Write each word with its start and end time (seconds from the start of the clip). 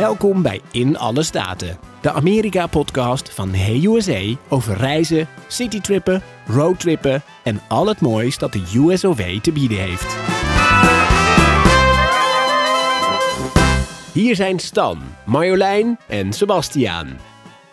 Welkom 0.00 0.42
bij 0.42 0.60
In 0.70 0.98
Alle 0.98 1.22
Staten, 1.22 1.78
de 2.00 2.10
Amerika-podcast 2.10 3.34
van 3.34 3.54
Hey 3.54 3.84
USA 3.84 4.36
over 4.48 4.76
reizen, 4.76 5.28
citytrippen, 5.46 6.22
roadtrippen 6.46 7.22
en 7.44 7.60
al 7.68 7.86
het 7.86 8.00
moois 8.00 8.38
dat 8.38 8.52
de 8.52 8.72
USOV 8.74 9.40
te 9.40 9.52
bieden 9.52 9.78
heeft. 9.78 10.16
Hier 14.12 14.34
zijn 14.34 14.58
Stan, 14.58 14.98
Marjolein 15.26 15.98
en 16.08 16.32
Sebastiaan. 16.32 17.08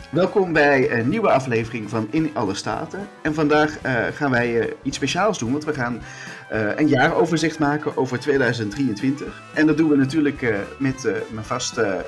Welkom 0.10 0.54
bij 0.54 0.92
een 0.92 1.10
nieuwe 1.10 1.30
aflevering 1.30 1.90
van 1.90 2.08
In 2.12 2.30
Alle 2.34 2.56
Staten. 2.56 3.08
En 3.22 3.34
vandaag 3.34 3.86
uh, 3.86 4.06
gaan 4.14 4.32
wij 4.32 4.52
uh, 4.52 4.66
iets 4.84 4.98
speciaals 4.98 5.40
doen, 5.40 5.52
want 5.52 5.66
we 5.66 5.74
gaan 5.74 6.02
een 6.50 6.88
jaaroverzicht 6.88 7.60
maken 7.60 7.98
over 7.98 8.20
2023. 8.20 9.42
En 9.54 9.68
dat 9.68 9.78
doen 9.78 9.90
we 9.90 9.96
natuurlijk 9.96 10.66
met 10.80 11.04
mijn 11.32 11.46
vaste 11.46 12.06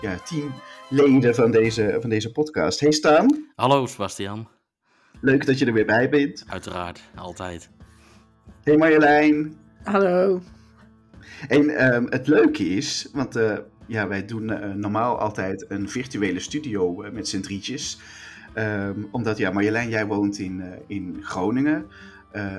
ja, 0.00 0.16
teamleden 0.24 1.34
van 1.34 1.50
deze, 1.50 1.96
van 2.00 2.10
deze 2.10 2.32
podcast. 2.32 2.80
Hey 2.80 2.92
Staan. 2.92 3.46
Hallo 3.54 3.86
Sebastian. 3.86 4.48
Leuk 5.20 5.46
dat 5.46 5.58
je 5.58 5.66
er 5.66 5.72
weer 5.72 5.86
bij 5.86 6.08
bent. 6.08 6.44
Uiteraard, 6.48 7.02
altijd. 7.14 7.70
Hey 8.62 8.76
Marjolein. 8.76 9.56
Hallo. 9.82 10.40
En 11.48 11.94
um, 11.94 12.06
het 12.10 12.26
leuke 12.26 12.68
is, 12.68 13.08
want 13.12 13.34
ja, 13.86 14.08
wij 14.08 14.24
doen 14.24 14.50
uh, 14.50 14.74
normaal 14.74 15.18
altijd 15.18 15.64
een 15.68 15.88
virtuele 15.88 16.40
studio 16.40 17.04
uh, 17.04 17.10
met 17.10 17.28
z'n 17.28 17.40
drietjes. 17.40 17.98
Um, 18.54 19.08
omdat, 19.10 19.38
ja, 19.38 19.50
Marjolein, 19.50 19.88
jij 19.88 20.06
woont 20.06 20.38
in, 20.38 20.58
uh, 20.58 20.66
in 20.86 21.18
Groningen. 21.22 21.86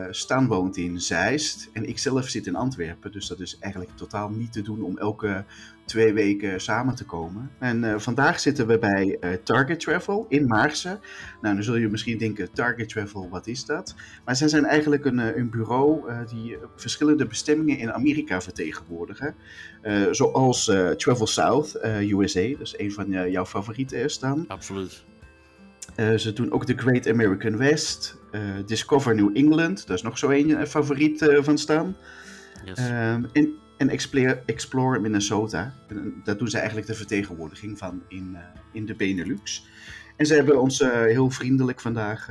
Stan 0.09 0.47
woont 0.47 0.77
in 0.77 1.01
Zeist. 1.01 1.69
En 1.73 1.89
ik 1.89 1.97
zelf 1.97 2.27
zit 2.27 2.47
in 2.47 2.55
Antwerpen. 2.55 3.11
Dus 3.11 3.27
dat 3.27 3.39
is 3.39 3.57
eigenlijk 3.59 3.95
totaal 3.95 4.29
niet 4.29 4.53
te 4.53 4.61
doen 4.61 4.81
om 4.81 4.97
elke 4.97 5.45
twee 5.85 6.13
weken 6.13 6.61
samen 6.61 6.95
te 6.95 7.05
komen. 7.05 7.51
En 7.59 8.01
vandaag 8.01 8.39
zitten 8.39 8.67
we 8.67 8.79
bij 8.79 9.19
Target 9.43 9.79
Travel 9.79 10.25
in 10.29 10.47
Maarsen. 10.47 10.99
Nou, 11.41 11.55
dan 11.55 11.63
zul 11.63 11.75
je 11.75 11.87
misschien 11.87 12.17
denken, 12.17 12.51
Target 12.51 12.89
Travel, 12.89 13.29
wat 13.29 13.47
is 13.47 13.65
dat? 13.65 13.95
Maar 14.25 14.35
zij 14.35 14.47
zijn 14.47 14.65
eigenlijk 14.65 15.05
een, 15.05 15.17
een 15.17 15.49
bureau 15.49 16.11
die 16.29 16.57
verschillende 16.75 17.25
bestemmingen 17.25 17.77
in 17.77 17.93
Amerika 17.93 18.41
vertegenwoordigen. 18.41 19.35
Zoals 20.11 20.65
Travel 20.97 21.27
South, 21.27 21.79
USA, 21.83 22.47
dat 22.49 22.61
is 22.61 22.77
een 22.77 22.91
van 22.91 23.31
jouw 23.31 23.45
favorieten 23.45 24.09
staan. 24.09 24.45
Absoluut. 24.47 25.03
Ze 25.97 26.33
doen 26.33 26.51
ook 26.51 26.65
de 26.65 26.77
Great 26.77 27.07
American 27.07 27.57
West, 27.57 28.17
Discover 28.65 29.15
New 29.15 29.37
England, 29.37 29.87
daar 29.87 29.95
is 29.95 30.01
nog 30.01 30.17
zo 30.17 30.29
een 30.29 30.67
favoriet 30.67 31.29
van 31.39 31.57
staan. 31.57 31.95
Yes. 32.65 32.77
en 33.33 33.55
en 33.77 33.89
Explore, 33.89 34.41
Explore 34.45 34.99
Minnesota, 34.99 35.73
en 35.87 36.21
daar 36.23 36.37
doen 36.37 36.47
ze 36.47 36.57
eigenlijk 36.57 36.87
de 36.87 36.93
vertegenwoordiging 36.93 37.77
van 37.77 38.03
in, 38.07 38.37
in 38.71 38.85
de 38.85 38.95
Benelux. 38.95 39.67
En 40.15 40.25
ze 40.25 40.33
hebben 40.33 40.61
ons 40.61 40.79
heel 40.79 41.29
vriendelijk 41.29 41.79
vandaag 41.79 42.27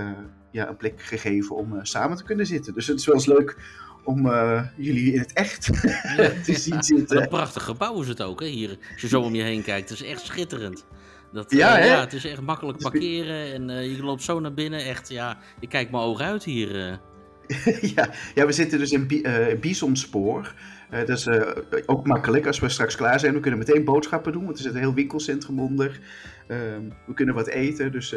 ja, 0.51 0.69
een 0.69 0.77
plek 0.77 1.03
gegeven 1.03 1.57
om 1.57 1.79
samen 1.85 2.17
te 2.17 2.25
kunnen 2.25 2.47
zitten. 2.47 2.75
Dus 2.75 2.87
het 2.87 2.99
is 2.99 3.07
wel 3.07 3.15
eens 3.15 3.27
leuk 3.27 3.57
om 4.05 4.27
uh, 4.27 4.63
jullie 4.77 5.13
in 5.13 5.19
het 5.19 5.33
echt 5.33 5.65
te 6.45 6.55
zien 6.59 6.83
zitten. 6.83 7.23
Een 7.23 7.29
prachtig 7.29 7.63
gebouw 7.63 8.01
is 8.01 8.09
het 8.09 8.23
ook, 8.23 8.41
hè, 8.41 8.47
hier. 8.47 8.79
Als 8.93 9.01
je 9.01 9.09
zo 9.09 9.21
om 9.21 9.35
je 9.35 9.43
heen 9.43 9.63
kijkt. 9.63 9.89
Het 9.89 10.01
is 10.01 10.07
echt 10.07 10.25
schitterend. 10.25 10.85
Dat, 11.33 11.51
ja, 11.51 11.79
uh, 11.79 11.87
ja, 11.87 12.01
het 12.01 12.13
is 12.13 12.25
echt 12.25 12.41
makkelijk 12.41 12.79
parkeren 12.79 13.53
en 13.53 13.69
uh, 13.69 13.97
je 13.97 14.03
loopt 14.03 14.23
zo 14.23 14.41
naar 14.41 14.55
binnen. 14.55 14.85
Echt, 14.85 15.09
ja, 15.09 15.39
ik 15.61 15.69
kijk 15.69 15.91
mijn 15.91 16.03
ogen 16.03 16.25
uit 16.25 16.45
hier. 16.45 17.01
ja, 17.97 18.11
ja, 18.35 18.47
we 18.47 18.53
zitten 18.53 18.79
dus 18.79 18.91
in 18.91 19.07
Bisonspoor. 19.61 20.55
dat 20.91 21.09
is 21.09 21.29
ook 21.87 22.07
makkelijk 22.07 22.47
als 22.47 22.59
we 22.59 22.69
straks 22.69 22.97
klaar 22.97 23.21
zijn. 23.21 23.35
We 23.35 23.41
kunnen 23.41 23.59
meteen 23.59 23.85
boodschappen 23.85 24.33
doen, 24.33 24.45
want 24.45 24.57
er 24.57 24.63
zit 24.63 24.75
een 24.75 24.81
heel 24.81 24.95
winkelcentrum 24.95 25.61
onder. 25.61 26.01
Ehm, 26.49 26.91
we 27.07 27.15
kunnen 27.15 27.35
wat 27.35 27.47
eten, 27.47 27.93
dus 27.93 28.15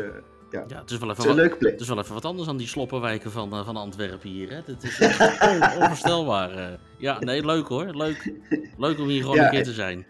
ja. 0.51 0.63
ja, 0.67 0.79
het 0.79 0.91
is 0.91 0.97
wel 0.97 1.09
even 1.09 1.35
wat, 1.35 1.57
plek. 1.57 1.71
Het 1.71 1.81
is 1.81 1.87
wel 1.87 1.99
even 1.99 2.13
wat 2.13 2.25
anders 2.25 2.47
dan 2.47 2.57
die 2.57 2.67
sloppenwijken 2.67 3.31
van, 3.31 3.53
uh, 3.53 3.65
van 3.65 3.75
Antwerpen 3.75 4.29
hier. 4.29 4.49
Hè? 4.49 4.61
Het 4.65 4.83
is 4.83 4.99
on, 5.49 5.81
onvoorstelbaar. 5.81 6.57
Uh. 6.57 6.65
Ja, 6.97 7.19
nee, 7.19 7.45
leuk 7.45 7.67
hoor. 7.67 7.95
Leuk, 7.95 8.33
leuk 8.77 8.99
om 8.99 9.07
hier 9.07 9.21
gewoon 9.21 9.35
ja, 9.35 9.43
een 9.43 9.49
keer 9.49 9.63
te 9.63 9.73
zijn. 9.73 10.05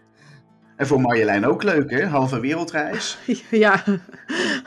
En 0.80 0.86
voor 0.86 1.00
Marjolein 1.00 1.46
ook 1.46 1.62
leuk, 1.62 1.90
hè? 1.90 2.06
Halve 2.06 2.40
wereldreis. 2.40 3.18
Ja, 3.50 3.84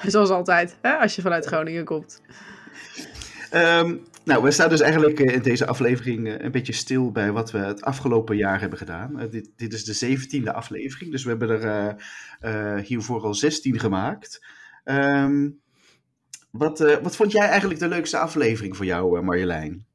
zoals 0.05 0.29
altijd, 0.29 0.75
hè? 0.81 0.93
als 0.95 1.15
je 1.15 1.21
vanuit 1.21 1.45
Groningen 1.45 1.85
komt. 1.85 2.21
Um, 3.53 4.03
nou, 4.23 4.43
we 4.43 4.51
staan 4.51 4.69
dus 4.69 4.81
eigenlijk 4.81 5.19
in 5.19 5.41
deze 5.41 5.65
aflevering 5.65 6.41
een 6.41 6.51
beetje 6.51 6.73
stil 6.73 7.11
bij 7.11 7.31
wat 7.31 7.51
we 7.51 7.57
het 7.57 7.81
afgelopen 7.81 8.37
jaar 8.37 8.59
hebben 8.59 8.77
gedaan. 8.77 9.21
Uh, 9.21 9.31
dit, 9.31 9.49
dit, 9.55 9.73
is 9.73 9.83
de 9.83 9.93
zeventiende 9.93 10.53
aflevering, 10.53 11.11
dus 11.11 11.23
we 11.23 11.29
hebben 11.29 11.49
er 11.49 11.95
uh, 12.41 12.83
hiervoor 12.83 13.21
al 13.21 13.33
16 13.33 13.79
gemaakt. 13.79 14.45
Um, 14.85 15.59
wat, 16.51 16.79
wat 16.79 17.15
vond 17.15 17.31
jij 17.31 17.47
eigenlijk 17.47 17.79
de 17.79 17.87
leukste 17.87 18.17
aflevering 18.17 18.77
voor 18.77 18.85
jou, 18.85 19.21
Marjolein? 19.21 19.85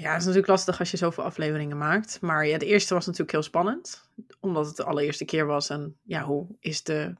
Ja, 0.00 0.10
het 0.10 0.20
is 0.20 0.26
natuurlijk 0.26 0.52
lastig 0.52 0.78
als 0.78 0.90
je 0.90 0.96
zoveel 0.96 1.24
afleveringen 1.24 1.78
maakt. 1.78 2.20
Maar 2.20 2.46
ja, 2.46 2.58
de 2.58 2.66
eerste 2.66 2.94
was 2.94 3.04
natuurlijk 3.04 3.32
heel 3.32 3.42
spannend. 3.42 4.10
Omdat 4.40 4.66
het 4.66 4.76
de 4.76 4.84
allereerste 4.84 5.24
keer 5.24 5.46
was. 5.46 5.70
En 5.70 5.96
ja, 6.02 6.22
hoe 6.22 6.46
is 6.60 6.82
de 6.82 7.14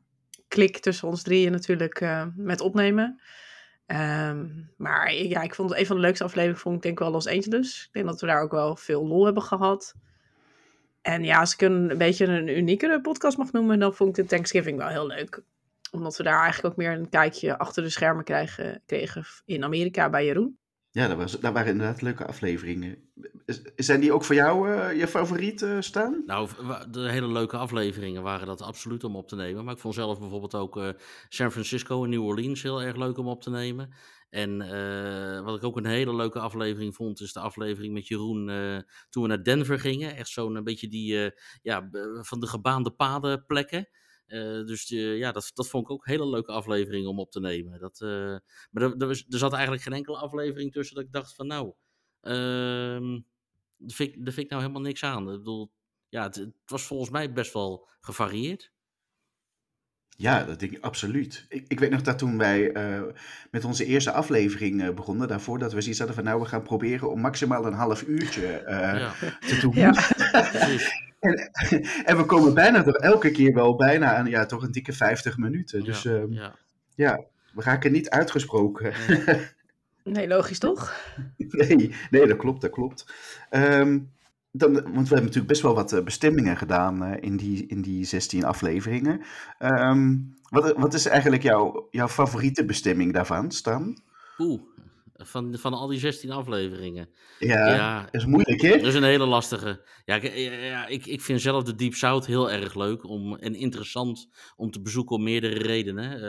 klik 0.48 0.78
tussen 0.78 1.08
ons 1.08 1.22
drieën 1.22 1.52
natuurlijk 1.52 2.00
uh, 2.00 2.26
met 2.36 2.60
opnemen. 2.60 3.20
Um, 3.86 4.70
maar 4.76 5.14
ja, 5.14 5.42
ik 5.42 5.54
vond 5.54 5.76
een 5.76 5.86
van 5.86 5.96
de 5.96 6.02
leukste 6.02 6.24
afleveringen 6.24 6.60
vond 6.60 6.76
ik 6.76 6.82
denk 6.82 6.98
wel 6.98 7.10
Los 7.10 7.28
Angeles. 7.28 7.84
Ik 7.86 7.92
denk 7.92 8.06
dat 8.06 8.20
we 8.20 8.26
daar 8.26 8.42
ook 8.42 8.52
wel 8.52 8.76
veel 8.76 9.06
lol 9.06 9.24
hebben 9.24 9.42
gehad. 9.42 9.94
En 11.02 11.24
ja, 11.24 11.40
als 11.40 11.52
ik 11.52 11.60
een, 11.60 11.90
een 11.90 11.98
beetje 11.98 12.26
een 12.26 12.48
uniekere 12.48 13.00
podcast 13.00 13.36
mag 13.36 13.52
noemen, 13.52 13.78
dan 13.78 13.94
vond 13.94 14.18
ik 14.18 14.24
de 14.24 14.30
Thanksgiving 14.30 14.78
wel 14.78 14.88
heel 14.88 15.06
leuk 15.06 15.42
omdat 15.90 16.16
we 16.16 16.22
daar 16.22 16.42
eigenlijk 16.42 16.74
ook 16.74 16.76
meer 16.76 16.92
een 16.92 17.08
kijkje 17.08 17.58
achter 17.58 17.82
de 17.82 17.90
schermen 17.90 18.24
krijgen, 18.24 18.82
kregen 18.86 19.24
in 19.44 19.64
Amerika 19.64 20.10
bij 20.10 20.24
Jeroen. 20.24 20.58
Ja, 20.92 21.08
dat, 21.08 21.16
was, 21.16 21.40
dat 21.40 21.52
waren 21.52 21.72
inderdaad 21.72 22.02
leuke 22.02 22.26
afleveringen. 22.26 22.96
Zijn 23.76 24.00
die 24.00 24.12
ook 24.12 24.24
voor 24.24 24.34
jou 24.34 24.70
uh, 24.70 24.98
je 24.98 25.06
favoriet 25.06 25.62
uh, 25.62 25.80
staan? 25.80 26.22
Nou, 26.26 26.48
de 26.90 27.10
hele 27.10 27.32
leuke 27.32 27.56
afleveringen 27.56 28.22
waren 28.22 28.46
dat 28.46 28.62
absoluut 28.62 29.04
om 29.04 29.16
op 29.16 29.28
te 29.28 29.36
nemen. 29.36 29.64
Maar 29.64 29.74
ik 29.74 29.80
vond 29.80 29.94
zelf 29.94 30.18
bijvoorbeeld 30.18 30.54
ook 30.54 30.76
uh, 30.76 30.88
San 31.28 31.50
Francisco 31.50 32.04
en 32.04 32.10
New 32.10 32.24
Orleans 32.24 32.62
heel 32.62 32.82
erg 32.82 32.96
leuk 32.96 33.18
om 33.18 33.28
op 33.28 33.42
te 33.42 33.50
nemen. 33.50 33.94
En 34.30 34.58
wat 35.44 35.56
ik 35.56 35.64
ook 35.64 35.76
een 35.76 35.86
hele 35.86 36.14
leuke 36.14 36.38
aflevering 36.38 36.94
vond, 36.94 37.20
is 37.20 37.32
de 37.32 37.40
aflevering 37.40 37.92
met 37.92 38.08
Jeroen 38.08 38.46
toen 39.08 39.22
we 39.22 39.28
naar 39.28 39.42
Denver 39.42 39.80
gingen. 39.80 40.16
Echt 40.16 40.28
zo'n 40.28 40.64
beetje 40.64 40.88
die 40.88 41.32
ja, 41.62 41.88
van 42.20 42.40
de 42.40 42.46
gebaande 42.46 42.90
paden 42.90 43.44
plekken. 43.46 43.88
Uh, 44.30 44.66
dus 44.66 44.88
ja, 44.88 45.32
dat, 45.32 45.50
dat 45.54 45.68
vond 45.68 45.84
ik 45.84 45.90
ook 45.90 46.06
een 46.06 46.12
hele 46.12 46.30
leuke 46.30 46.52
aflevering 46.52 47.06
om 47.06 47.18
op 47.18 47.30
te 47.30 47.40
nemen. 47.40 47.80
Dat, 47.80 48.00
uh, 48.00 48.36
maar 48.70 48.82
er, 48.82 48.96
er, 48.98 49.06
was, 49.06 49.26
er, 49.28 49.38
zat 49.38 49.52
eigenlijk 49.52 49.82
geen 49.82 49.92
enkele 49.92 50.16
aflevering 50.16 50.72
tussen 50.72 50.94
dat 50.94 51.04
ik 51.04 51.12
dacht 51.12 51.34
van 51.34 51.46
nou, 51.46 51.66
uh, 52.22 53.20
daar, 53.76 53.96
vind 53.96 54.08
ik, 54.08 54.24
daar 54.24 54.34
vind 54.34 54.46
ik 54.46 54.50
nou 54.50 54.62
helemaal 54.62 54.82
niks 54.82 55.04
aan. 55.04 55.30
Ik 55.30 55.38
bedoel, 55.38 55.72
ja, 56.08 56.22
het, 56.22 56.34
het, 56.34 56.54
was 56.64 56.82
volgens 56.82 57.10
mij 57.10 57.32
best 57.32 57.52
wel 57.52 57.88
gevarieerd. 58.00 58.72
Ja, 60.08 60.44
dat 60.44 60.60
denk 60.60 60.72
ik 60.72 60.84
absoluut. 60.84 61.46
Ik, 61.48 61.64
ik 61.68 61.80
weet 61.80 61.90
nog 61.90 62.02
dat 62.02 62.18
toen 62.18 62.38
wij 62.38 62.72
met 63.50 63.64
onze 63.64 63.84
eerste 63.84 64.12
aflevering 64.12 64.94
begonnen, 64.94 65.28
daarvoor 65.28 65.58
dat 65.58 65.72
we 65.72 65.80
zoiets 65.80 65.98
hadden 65.98 66.16
van 66.16 66.24
nou, 66.24 66.40
we 66.40 66.46
gaan 66.46 66.62
proberen 66.62 67.10
om 67.10 67.20
maximaal 67.20 67.66
een 67.66 67.72
half 67.72 68.02
uurtje 68.02 68.62
ja. 68.66 69.12
te 69.40 69.58
doen. 69.60 69.74
Ja. 69.74 69.92
En, 71.20 71.50
en, 72.08 72.16
we 72.16 72.24
komen 72.26 72.54
bijna 72.54 72.86
er 72.86 72.94
elke 72.94 73.30
keer 73.30 73.54
wel 73.54 73.76
bijna 73.76 74.14
aan, 74.14 74.26
ja, 74.26 74.46
toch 74.46 74.62
een 74.62 74.72
dikke 74.72 74.92
50 74.92 75.36
minuten. 75.38 75.84
Dus 75.84 76.02
ja, 76.02 76.26
ja. 76.30 76.54
ja 76.94 77.24
we 77.54 77.62
raken 77.62 77.92
niet 77.92 78.10
uitgesproken. 78.10 78.92
Nee, 79.08 79.46
nee 80.16 80.28
logisch 80.28 80.58
toch? 80.58 80.94
nee, 81.36 81.94
nee, 82.10 82.26
dat 82.26 82.36
klopt, 82.36 82.60
dat 82.60 82.70
klopt. 82.70 83.14
Um, 83.50 84.10
dan, 84.52 84.72
want 84.72 84.84
we 84.84 84.90
hebben 84.92 85.22
natuurlijk 85.22 85.46
best 85.46 85.62
wel 85.62 85.74
wat 85.74 86.04
bestemmingen 86.04 86.56
gedaan 86.56 87.04
uh, 87.04 87.16
in, 87.20 87.36
die, 87.36 87.66
in 87.66 87.82
die 87.82 88.04
16 88.04 88.44
afleveringen. 88.44 89.20
Um, 89.58 90.34
wat, 90.42 90.76
wat 90.76 90.94
is 90.94 91.06
eigenlijk 91.06 91.42
jouw, 91.42 91.88
jouw 91.90 92.08
favoriete 92.08 92.64
bestemming 92.64 93.12
daarvan, 93.12 93.50
Stan? 93.50 93.98
Oeh, 94.38 94.60
van, 95.26 95.58
van 95.58 95.72
al 95.72 95.86
die 95.86 95.98
16 95.98 96.30
afleveringen. 96.30 97.08
Ja, 97.38 97.74
ja, 97.74 98.12
is 98.12 98.24
moeilijk, 98.24 98.60
hè? 98.60 98.76
Dat 98.76 98.86
is 98.86 98.94
een 98.94 99.02
hele 99.02 99.26
lastige. 99.26 99.86
Ja, 100.04 100.14
ik, 100.14 100.34
ja, 100.62 100.86
ik, 100.86 101.06
ik 101.06 101.20
vind 101.20 101.40
zelf 101.40 101.62
de 101.62 101.74
Deep 101.74 101.94
South 101.94 102.26
heel 102.26 102.50
erg 102.50 102.74
leuk 102.74 103.04
om, 103.04 103.36
en 103.36 103.54
interessant 103.54 104.28
om 104.56 104.70
te 104.70 104.80
bezoeken 104.80 105.16
om 105.16 105.22
meerdere 105.22 105.58
redenen. 105.58 106.12
Uh, 106.12 106.20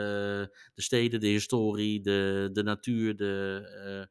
de 0.73 0.81
steden, 0.81 1.19
de 1.19 1.27
historie, 1.27 2.01
de, 2.01 2.49
de 2.53 2.63
natuur, 2.63 3.15
de, 3.15 3.61
uh, 3.87 4.05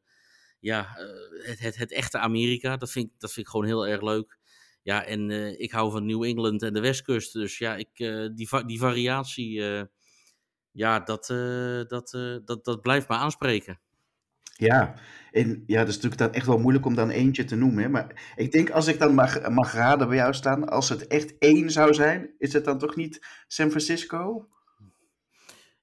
ja, 0.59 0.97
uh, 0.97 1.47
het, 1.47 1.59
het, 1.59 1.75
het 1.75 1.91
echte 1.91 2.17
Amerika. 2.17 2.77
Dat 2.77 2.91
vind, 2.91 3.09
dat 3.17 3.31
vind 3.31 3.45
ik 3.45 3.51
gewoon 3.51 3.67
heel 3.67 3.87
erg 3.87 4.01
leuk. 4.01 4.39
Ja, 4.83 5.05
en 5.05 5.31
ik 5.59 5.71
hou 5.71 5.91
van 5.91 6.05
New 6.05 6.23
England 6.23 6.63
en 6.63 6.73
de 6.73 6.79
Westkust. 6.79 7.33
Dus 7.33 7.57
ja, 7.57 7.75
ik, 7.75 7.89
die, 8.35 8.65
die 8.65 8.79
variatie, 8.79 9.63
ja, 10.71 10.99
dat, 10.99 11.25
dat, 11.87 12.09
dat, 12.45 12.65
dat 12.65 12.81
blijft 12.81 13.07
me 13.07 13.15
aanspreken. 13.15 13.79
Ja, 14.61 14.93
en 15.31 15.63
ja, 15.67 15.79
dat 15.79 15.87
is 15.87 15.95
natuurlijk 15.95 16.21
dan 16.21 16.33
echt 16.33 16.45
wel 16.45 16.57
moeilijk 16.57 16.85
om 16.85 16.95
dan 16.95 17.09
eentje 17.09 17.43
te 17.43 17.55
noemen. 17.55 17.83
Hè? 17.83 17.89
Maar 17.89 18.33
ik 18.35 18.51
denk 18.51 18.69
als 18.69 18.87
ik 18.87 18.99
dan 18.99 19.13
mag, 19.13 19.49
mag 19.49 19.73
raden 19.73 20.07
bij 20.07 20.17
jou 20.17 20.33
staan, 20.33 20.69
als 20.69 20.89
het 20.89 21.07
echt 21.07 21.37
één 21.37 21.71
zou 21.71 21.93
zijn, 21.93 22.29
is 22.37 22.53
het 22.53 22.65
dan 22.65 22.77
toch 22.77 22.95
niet 22.95 23.25
San 23.47 23.69
Francisco? 23.69 24.47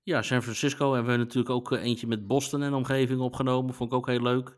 Ja, 0.03 0.23
San 0.23 0.43
Francisco 0.43 0.95
hebben 0.95 1.13
we 1.13 1.19
natuurlijk 1.19 1.51
ook 1.51 1.73
eh, 1.73 1.85
eentje 1.85 2.07
met 2.07 2.27
Boston 2.27 2.63
en 2.63 2.73
omgeving 2.73 3.21
opgenomen. 3.21 3.75
Vond 3.75 3.93
ik 3.93 3.97
ook 3.97 4.07
heel 4.07 4.23
leuk. 4.23 4.57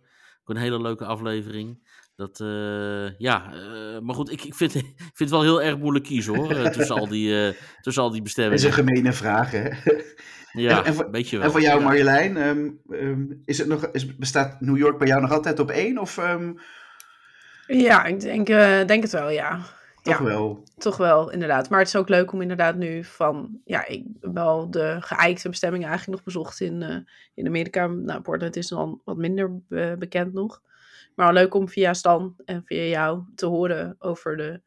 Ook 0.50 0.56
een 0.56 0.62
hele 0.62 0.80
leuke 0.80 1.04
aflevering. 1.04 1.88
Dat, 2.16 2.40
uh, 2.40 3.18
ja, 3.18 3.52
uh, 3.54 3.98
maar 4.00 4.14
goed, 4.14 4.32
ik, 4.32 4.44
ik, 4.44 4.54
vind, 4.54 4.74
ik 4.84 4.94
vind 4.96 5.18
het 5.18 5.30
wel 5.30 5.42
heel 5.42 5.62
erg 5.62 5.78
moeilijk 5.78 6.04
kiezen 6.04 6.36
hoor. 6.36 6.70
tussen, 6.70 6.96
al 6.96 7.08
die, 7.08 7.54
tussen 7.80 8.02
al 8.02 8.10
die 8.10 8.22
bestemmingen. 8.22 8.62
Dat 8.62 8.70
is 8.70 8.76
een 8.78 8.84
gemene 8.84 9.12
vraag, 9.12 9.50
hè? 9.50 9.68
Ja, 10.52 10.84
en, 10.84 10.98
een 10.98 11.10
beetje 11.10 11.36
wel. 11.36 11.46
En 11.46 11.52
voor 11.52 11.60
jou, 11.60 11.82
Marjolein, 11.82 12.36
um, 12.36 12.80
um, 12.90 13.42
is 13.44 13.58
het 13.58 13.68
nog, 13.68 13.86
is, 13.86 14.16
bestaat 14.16 14.60
New 14.60 14.76
York 14.76 14.98
bij 14.98 15.08
jou 15.08 15.20
nog 15.20 15.32
altijd 15.32 15.58
op 15.58 15.70
één? 15.70 15.98
Of, 15.98 16.16
um... 16.16 16.58
Ja, 17.66 18.04
ik 18.04 18.20
denk, 18.20 18.48
uh, 18.48 18.86
denk 18.86 19.02
het 19.02 19.12
wel, 19.12 19.30
ja. 19.30 19.60
Toch 20.02 20.18
ja, 20.18 20.24
wel. 20.24 20.64
Toch 20.78 20.96
wel, 20.96 21.30
inderdaad. 21.30 21.70
Maar 21.70 21.78
het 21.78 21.88
is 21.88 21.96
ook 21.96 22.08
leuk 22.08 22.32
om 22.32 22.40
inderdaad 22.40 22.76
nu 22.76 23.04
van... 23.04 23.60
Ja, 23.64 23.86
ik 23.86 24.04
heb 24.20 24.34
wel 24.34 24.70
de 24.70 24.96
geëikte 25.00 25.48
bestemmingen 25.48 25.88
eigenlijk 25.88 26.16
nog 26.16 26.34
bezocht 26.34 26.60
in, 26.60 26.82
uh, 26.82 26.96
in 27.34 27.46
Amerika. 27.46 27.86
Nou, 27.86 28.20
Portland 28.20 28.56
is 28.56 28.68
dan 28.68 29.00
wat 29.04 29.16
minder 29.16 29.60
uh, 29.68 29.94
bekend 29.94 30.32
nog. 30.32 30.62
Maar 31.14 31.32
wel 31.32 31.42
leuk 31.42 31.54
om 31.54 31.68
via 31.68 31.94
Stan 31.94 32.34
en 32.44 32.62
via 32.64 32.82
jou 32.82 33.22
te 33.34 33.46
horen 33.46 33.96
over 33.98 34.36
de 34.36 34.62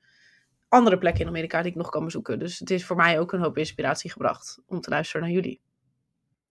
andere 0.67 0.97
plekken 0.97 1.21
in 1.21 1.27
Amerika 1.27 1.61
die 1.61 1.71
ik 1.71 1.77
nog 1.77 1.89
kan 1.89 2.03
bezoeken. 2.03 2.39
Dus 2.39 2.59
het 2.59 2.69
is 2.69 2.85
voor 2.85 2.95
mij 2.95 3.19
ook 3.19 3.31
een 3.31 3.41
hoop 3.41 3.57
inspiratie 3.57 4.11
gebracht 4.11 4.59
om 4.65 4.81
te 4.81 4.89
luisteren 4.89 5.21
naar 5.21 5.35
jullie. 5.35 5.61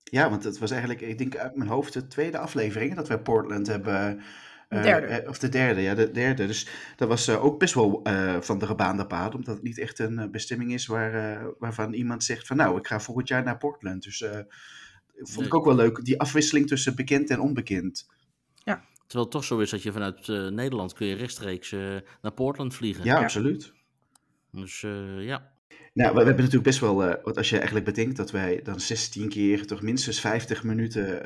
Ja, 0.05 0.31
want 0.31 0.45
het 0.45 0.59
was 0.59 0.71
eigenlijk, 0.71 1.01
ik 1.01 1.19
denk 1.19 1.37
uit 1.37 1.57
mijn 1.57 1.71
hoofd, 1.71 1.93
de 1.93 2.07
tweede 2.07 2.39
aflevering 2.39 2.95
dat 2.95 3.09
wij 3.09 3.19
Portland 3.19 3.67
hebben. 3.67 4.23
Uh, 4.73 4.83
derde. 4.83 5.29
of 5.29 5.39
de 5.39 5.49
derde, 5.49 5.81
ja, 5.81 5.95
de 5.95 6.11
derde. 6.11 6.47
Dus 6.47 6.67
dat 6.97 7.09
was 7.09 7.29
uh, 7.29 7.45
ook 7.45 7.59
best 7.59 7.75
wel 7.75 8.01
uh, 8.05 8.41
van 8.41 8.59
de 8.59 8.67
gebaande 8.67 9.07
paad, 9.07 9.35
omdat 9.35 9.55
het 9.55 9.65
niet 9.65 9.79
echt 9.79 9.99
een 9.99 10.31
bestemming 10.31 10.73
is 10.73 10.87
waar, 10.87 11.45
waarvan 11.59 11.93
iemand 11.93 12.25
zegt 12.25 12.47
van 12.47 12.57
nou, 12.57 12.79
ik 12.79 12.87
ga 12.87 13.01
volgend 13.01 13.29
jaar 13.29 13.43
naar 13.43 13.59
Portland. 13.59 14.03
Dus 14.03 14.25
vond 15.17 15.37
nee. 15.37 15.47
ik 15.47 15.55
ook 15.55 15.65
wel 15.65 15.75
leuk, 15.75 16.05
die 16.05 16.21
afwisseling 16.21 16.67
tussen 16.67 16.97
bekend 16.97 17.31
en 17.31 17.41
onbekend. 17.41 18.09
Ja. 18.55 18.85
Terwijl 19.07 19.25
het 19.25 19.31
toch 19.31 19.45
zo 19.45 19.59
is 19.59 19.71
dat 19.71 19.83
je 19.83 19.93
vanuit 19.93 20.27
Nederland 20.51 20.93
kun 20.93 21.07
je 21.07 21.15
rechtstreeks 21.15 21.71
naar 22.23 22.33
Portland 22.35 22.75
vliegen. 22.75 23.05
Ja, 23.05 23.17
ja. 23.17 23.23
absoluut. 23.23 23.73
Dus 24.51 24.81
ja. 25.19 25.53
Nou, 25.95 26.09
we, 26.09 26.19
we, 26.19 26.27
hebben 26.27 26.45
natuurlijk 26.45 26.63
best 26.63 26.81
wel, 26.81 27.09
uh, 27.09 27.15
wat 27.23 27.37
als 27.37 27.49
je 27.49 27.57
eigenlijk 27.57 27.85
bedenkt 27.85 28.17
dat 28.17 28.31
wij 28.31 28.61
dan 28.63 28.81
16 28.81 29.29
keer, 29.29 29.67
toch 29.67 29.83
minstens 29.83 30.21
50 30.21 30.65
minuten 30.65 31.25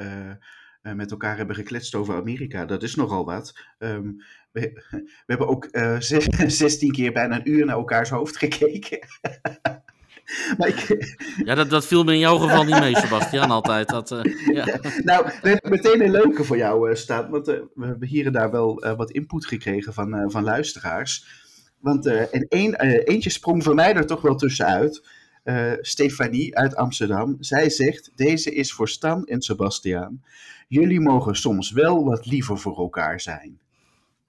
uh, 0.87 0.91
uh, 0.91 0.97
met 0.97 1.11
elkaar 1.11 1.37
hebben 1.37 1.57
gekletst 1.57 1.95
over 1.95 2.15
Amerika. 2.15 2.65
Dat 2.65 2.83
is 2.83 2.95
nogal 2.95 3.25
wat. 3.25 3.59
Um, 3.79 4.23
we, 4.53 4.85
we, 4.91 5.13
hebben 5.27 5.49
ook 5.49 5.69
16 6.47 6.93
keer 6.93 7.13
bijna 7.13 7.37
een 7.37 7.51
uur 7.51 7.65
naar 7.65 7.77
elkaars 7.77 8.11
hoofd 8.11 8.37
gekeken. 8.37 8.99
maar 10.59 10.69
ik... 10.69 11.07
Ja, 11.45 11.55
dat, 11.55 11.71
dat 11.71 11.87
viel 11.87 12.05
me 12.05 12.13
in 12.13 12.19
jouw 12.19 12.39
geval 12.39 12.65
niet 12.65 12.79
mee, 12.79 12.97
Sebastian, 12.97 13.51
altijd. 13.61 13.89
Dat, 13.89 14.09
ja. 14.53 14.81
Nou, 15.05 15.31
meteen 15.63 16.03
een 16.03 16.11
leuke 16.11 16.45
voor 16.45 16.57
jou 16.57 16.97
staan, 16.97 17.31
want 17.31 17.47
we 17.47 17.87
hebben 17.87 18.09
hier 18.09 18.27
en 18.27 18.33
daar 18.33 18.51
wel 18.51 18.95
wat 18.97 19.11
input 19.11 19.47
gekregen 19.47 19.93
van, 19.93 20.31
van 20.31 20.45
luisteraars. 20.45 21.45
Want 21.87 22.07
uh, 22.07 22.35
en 22.35 22.47
een, 22.49 22.77
uh, 22.85 23.01
eentje 23.05 23.31
sprong 23.31 23.63
voor 23.63 23.75
mij 23.75 23.95
er 23.95 24.07
toch 24.07 24.21
wel 24.21 24.37
tussenuit. 24.37 25.03
Uh, 25.45 25.73
Stefanie 25.81 26.57
uit 26.57 26.77
Amsterdam. 26.77 27.37
Zij 27.41 27.71
zegt: 27.71 28.11
Deze 28.15 28.55
is 28.55 28.73
voor 28.73 28.89
Stan 28.89 29.25
en 29.25 29.43
Sebastiaan. 29.43 30.23
Jullie 30.67 31.01
mogen 31.01 31.37
soms 31.37 31.71
wel 31.71 32.05
wat 32.05 32.27
liever 32.27 32.59
voor 32.59 32.79
elkaar 32.79 33.21
zijn. 33.21 33.59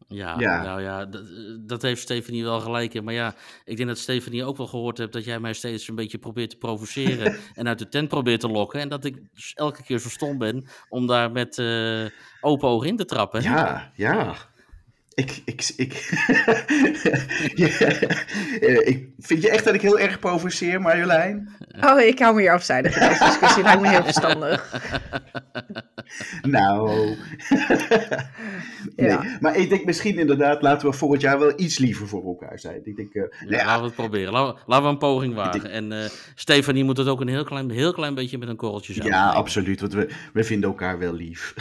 Ja, 0.08 0.40
ja. 0.40 0.64
Nou 0.64 0.82
ja, 0.82 1.06
dat, 1.06 1.24
dat, 1.60 1.82
heeft 1.82 2.02
Stefanie 2.02 2.44
wel 2.44 2.60
gelijk 2.60 2.94
in. 2.94 3.04
Maar 3.04 3.14
ja, 3.14 3.36
ik 3.66 3.78
denk 3.78 3.90
dat 3.90 3.98
Stefanie 3.98 4.44
ook 4.44 4.58
wel 4.58 4.68
gehoord 4.68 4.98
hebt 4.98 5.14
dat 5.14 5.26
jij 5.26 5.40
mij 5.40 5.54
steeds 5.54 5.88
een 5.88 5.96
beetje 5.96 6.18
probeert 6.18 6.50
te 6.50 6.58
provoceren 6.58 7.36
en 7.54 7.68
uit 7.68 7.80
de 7.80 7.90
tent 7.90 8.08
probeert 8.08 8.40
te 8.40 8.48
lokken. 8.48 8.80
En 8.80 8.90
dat 8.90 9.06
ik 9.06 9.20
dus 9.34 9.54
elke 9.54 9.84
keer 9.84 10.00
zo 10.00 10.10
stom 10.10 10.38
ben 10.38 10.66
om 10.90 11.08
daar 11.08 11.32
met 11.32 11.62
open 12.42 12.70
ogen 12.70 12.88
in 12.88 12.96
te 12.96 13.06
trappen. 13.06 13.42
Ja, 13.42 13.92
ja. 13.96 14.36
Ik, 15.18 15.42
ik, 15.46 15.74
ik, 15.76 15.94
ik 18.86 19.10
vind 19.20 19.42
je 19.42 19.50
echt 19.50 19.66
dat 19.66 19.74
ik 19.74 19.82
heel 19.82 20.00
erg 20.00 20.20
provoceer, 20.20 20.82
Marjolein? 20.82 21.50
Oh, 21.82 22.00
ik 22.00 22.20
hou 22.20 22.36
me 22.36 22.42
hier 22.42 22.52
afzijdig 22.52 22.96
in 22.96 23.08
deze 23.08 23.24
discussie. 23.24 23.64
Lijkt 23.64 23.82
me 23.82 23.90
heel 23.90 24.04
verstandig. 24.04 24.72
nou. 26.42 26.90
nee, 28.96 29.10
ja. 29.10 29.24
maar 29.40 29.56
ik 29.56 29.70
denk 29.70 29.86
misschien 29.86 30.18
inderdaad, 30.18 30.62
laten 30.62 30.90
we 30.90 30.96
volgend 30.96 31.22
jaar 31.22 31.40
wel 31.40 31.54
iets 31.56 31.78
liever 31.78 32.08
voor 32.08 32.26
elkaar 32.26 32.60
zijn. 32.60 32.82
Ik 32.84 32.96
denk, 32.96 33.14
uh, 33.14 33.24
ja, 33.48 33.58
ja, 33.58 33.66
laten 33.66 33.80
we 33.80 33.86
het 33.86 33.96
proberen. 33.96 34.34
Laten, 34.34 34.62
laten 34.66 34.86
we 34.86 34.92
een 34.92 34.98
poging 34.98 35.36
wagen. 35.36 35.62
Denk... 35.62 35.74
En 35.74 35.92
uh, 35.92 36.06
Stefanie 36.36 36.84
moet 36.84 36.98
het 36.98 37.08
ook 37.08 37.22
een 37.22 37.28
heel 37.28 37.44
klein, 37.44 37.70
heel 37.70 37.94
klein 37.94 38.16
beetje 38.16 38.38
met 38.38 38.50
een 38.50 38.56
korreltje 38.56 38.94
zijn. 38.94 39.08
Ja, 39.08 39.30
absoluut. 39.30 39.80
Want 39.80 39.94
we, 39.94 40.10
we 40.34 40.44
vinden 40.44 40.70
elkaar 40.70 41.00
wel 41.00 41.14
lief. 41.14 41.54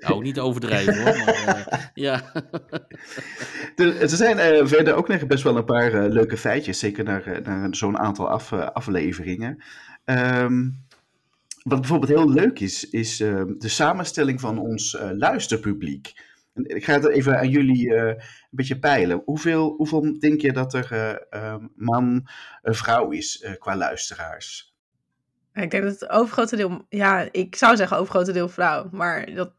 nou, 0.00 0.22
niet 0.22 0.38
overdrijven 0.38 1.02
hoor. 1.02 1.07
Maar, 1.16 1.68
uh, 1.68 1.78
ja. 1.94 2.22
er, 3.76 4.00
er 4.00 4.08
zijn 4.08 4.54
uh, 4.54 4.66
verder 4.66 4.94
ook 4.94 5.08
nog 5.08 5.26
best 5.26 5.42
wel 5.42 5.56
een 5.56 5.64
paar 5.64 5.94
uh, 5.94 6.12
leuke 6.12 6.36
feitjes, 6.36 6.78
zeker 6.78 7.04
naar, 7.04 7.40
naar 7.42 7.74
zo'n 7.74 7.98
aantal 7.98 8.28
af, 8.28 8.52
afleveringen. 8.52 9.62
Um, 10.04 10.86
wat 11.62 11.80
bijvoorbeeld 11.80 12.10
heel 12.10 12.30
leuk 12.30 12.60
is, 12.60 12.90
is 12.90 13.16
de 13.16 13.56
samenstelling 13.58 14.40
van 14.40 14.58
ons 14.58 14.98
luisterpubliek. 15.12 16.12
En 16.54 16.64
ik 16.76 16.84
ga 16.84 16.92
het 16.92 17.08
even 17.08 17.38
aan 17.38 17.48
jullie 17.48 17.94
een 17.94 18.16
beetje 18.50 18.78
peilen. 18.78 19.22
Hoeveel, 19.24 19.74
hoeveel 19.76 20.18
denk 20.18 20.40
je 20.40 20.52
dat 20.52 20.74
er 20.74 21.26
man, 21.76 22.28
vrouw 22.62 23.10
is 23.10 23.46
qua 23.58 23.76
luisteraars? 23.76 24.68
Ik 25.62 25.70
denk 25.70 25.82
dat 25.82 26.00
het 26.00 26.10
overgrote 26.10 26.56
deel, 26.56 26.86
ja, 26.88 27.28
ik 27.32 27.56
zou 27.56 27.76
zeggen 27.76 27.96
overgrote 27.96 28.32
deel 28.32 28.48
vrouw, 28.48 28.88
maar 28.92 29.34
dat 29.34 29.52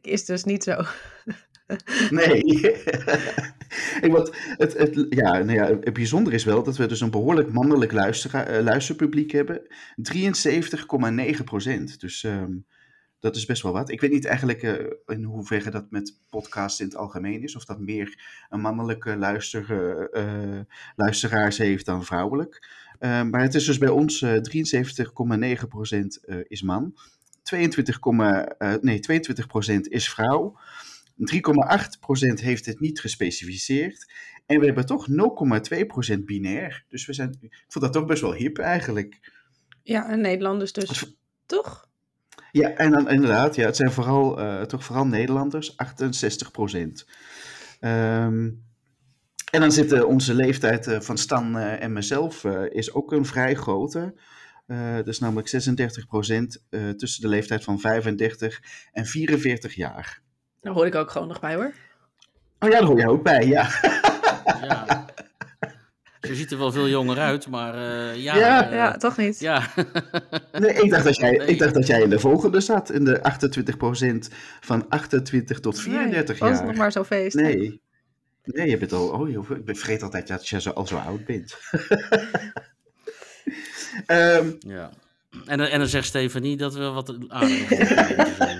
is 0.00 0.24
dus 0.24 0.44
niet 0.44 0.62
zo. 0.62 0.82
Nee. 2.10 2.42
Want 4.14 4.30
het, 4.56 4.78
het, 4.78 5.06
ja, 5.08 5.32
nou 5.32 5.52
ja, 5.52 5.66
het 5.66 5.92
bijzondere 5.92 6.36
is 6.36 6.44
wel 6.44 6.62
dat 6.62 6.76
we 6.76 6.86
dus 6.86 7.00
een 7.00 7.10
behoorlijk 7.10 7.52
mannelijk 7.52 7.92
luister, 7.92 8.62
luisterpubliek 8.62 9.30
hebben. 9.30 9.62
73,9 11.36 11.44
procent. 11.44 12.00
Dus 12.00 12.22
um, 12.22 12.66
dat 13.20 13.36
is 13.36 13.46
best 13.46 13.62
wel 13.62 13.72
wat. 13.72 13.90
Ik 13.90 14.00
weet 14.00 14.10
niet 14.10 14.24
eigenlijk 14.24 14.62
uh, 14.62 14.74
in 15.06 15.24
hoeverre 15.24 15.70
dat 15.70 15.90
met 15.90 16.20
podcasts 16.28 16.80
in 16.80 16.86
het 16.86 16.96
algemeen 16.96 17.42
is. 17.42 17.56
Of 17.56 17.64
dat 17.64 17.80
meer 17.80 18.20
een 18.48 18.60
mannelijke 18.60 19.16
luister, 19.16 19.70
uh, 20.12 20.60
luisteraars 20.96 21.58
heeft 21.58 21.86
dan 21.86 22.04
vrouwelijk. 22.04 22.68
Uh, 23.00 23.22
maar 23.22 23.42
het 23.42 23.54
is 23.54 23.64
dus 23.64 23.78
bij 23.78 23.88
ons 23.88 24.24
73,9 24.24 25.68
procent 25.68 26.20
is 26.48 26.62
man. 26.62 26.94
22, 27.48 27.98
uh, 28.06 28.74
nee, 28.80 29.00
22% 29.00 29.80
is 29.80 30.08
vrouw. 30.08 30.58
3,8% 31.16 32.40
heeft 32.40 32.66
het 32.66 32.80
niet 32.80 33.00
gespecificeerd. 33.00 34.12
En 34.46 34.60
we 34.60 34.66
hebben 34.66 34.86
toch 34.86 35.06
0,2% 36.14 36.18
binair. 36.24 36.84
Dus 36.88 37.06
we 37.06 37.12
zijn, 37.12 37.36
ik 37.40 37.64
vond 37.68 37.84
dat 37.84 37.92
toch 37.92 38.06
best 38.06 38.22
wel 38.22 38.34
hip 38.34 38.58
eigenlijk. 38.58 39.32
Ja, 39.82 40.08
en 40.08 40.20
Nederlanders 40.20 40.72
dus, 40.72 41.16
toch? 41.46 41.88
Ja, 42.52 42.70
en 42.70 42.90
dan 42.90 43.10
inderdaad, 43.10 43.54
ja, 43.54 43.66
het 43.66 43.76
zijn 43.76 43.92
vooral, 43.92 44.40
uh, 44.40 44.62
toch 44.62 44.84
vooral 44.84 45.06
Nederlanders, 45.06 45.76
68 45.76 46.50
Um, 47.80 48.66
en 49.50 49.60
dan 49.60 49.72
zit 49.72 50.02
onze 50.02 50.34
leeftijd 50.34 50.86
uh, 50.86 51.00
van 51.00 51.18
Stan 51.18 51.56
en 51.58 51.92
mezelf 51.92 52.44
is 52.70 52.92
ook 52.92 53.12
een 53.12 53.26
vrij 53.26 53.54
grote. 53.54 54.14
Uh, 54.68 55.02
dus 55.04 55.18
namelijk 55.18 55.48
36 55.48 56.06
procent 56.06 56.64
uh, 56.70 56.90
tussen 56.90 57.22
de 57.22 57.28
leeftijd 57.28 57.64
van 57.64 57.80
35 57.80 58.62
en 58.92 59.06
44 59.06 59.74
jaar. 59.74 60.20
Daar 60.60 60.72
hoor 60.72 60.86
ik 60.86 60.94
ook 60.94 61.10
gewoon 61.10 61.28
nog 61.28 61.40
bij 61.40 61.54
hoor. 61.54 61.72
Oh 62.58 62.68
ja, 62.68 62.78
daar 62.78 62.84
hoor 62.84 62.96
jij 62.96 63.06
ook 63.06 63.22
bij, 63.22 63.46
ja. 63.46 63.68
ja. 64.62 65.06
Ze 66.20 66.34
ziet 66.34 66.50
er 66.50 66.58
wel 66.58 66.72
veel 66.72 66.88
jonger 66.88 67.18
uit, 67.18 67.48
maar 67.48 67.74
uh, 67.74 68.16
ja. 68.16 68.36
Ja, 68.36 68.74
ja, 68.74 68.96
toch 68.96 69.16
niet. 69.16 69.38
Ja. 69.38 69.62
nee, 70.52 70.72
ik, 70.72 70.90
dacht 70.90 71.04
dat 71.04 71.16
jij, 71.16 71.30
nee. 71.30 71.46
ik 71.46 71.58
dacht 71.58 71.74
dat 71.74 71.86
jij 71.86 72.02
in 72.02 72.10
de 72.10 72.18
volgende 72.18 72.60
zat, 72.60 72.90
in 72.90 73.04
de 73.04 73.22
28 73.22 73.76
procent 73.76 74.30
van 74.60 74.88
28 74.88 75.60
tot 75.60 75.80
34 75.80 76.28
nee, 76.28 76.48
jaar. 76.48 76.58
was 76.58 76.68
nog 76.68 76.76
maar 76.76 76.92
zo 76.92 77.04
feest. 77.04 77.36
Nee. 77.36 77.80
Nee, 78.42 78.70
je 78.70 78.78
bent 78.78 78.92
al, 78.92 79.08
oh, 79.08 79.30
je, 79.30 79.62
ik 79.64 79.76
vergeet 79.76 80.02
altijd 80.02 80.28
dat 80.28 80.48
je 80.48 80.60
zo, 80.60 80.70
al 80.70 80.86
zo 80.86 80.96
oud 80.96 81.24
bent. 81.24 81.56
Um, 84.06 84.56
ja. 84.58 84.90
En, 85.46 85.60
en 85.60 85.78
dan 85.78 85.88
zegt 85.88 86.06
Stefanie 86.06 86.56
dat 86.56 86.74
we 86.74 86.84
wat 86.84 87.16
zijn. 87.28 87.50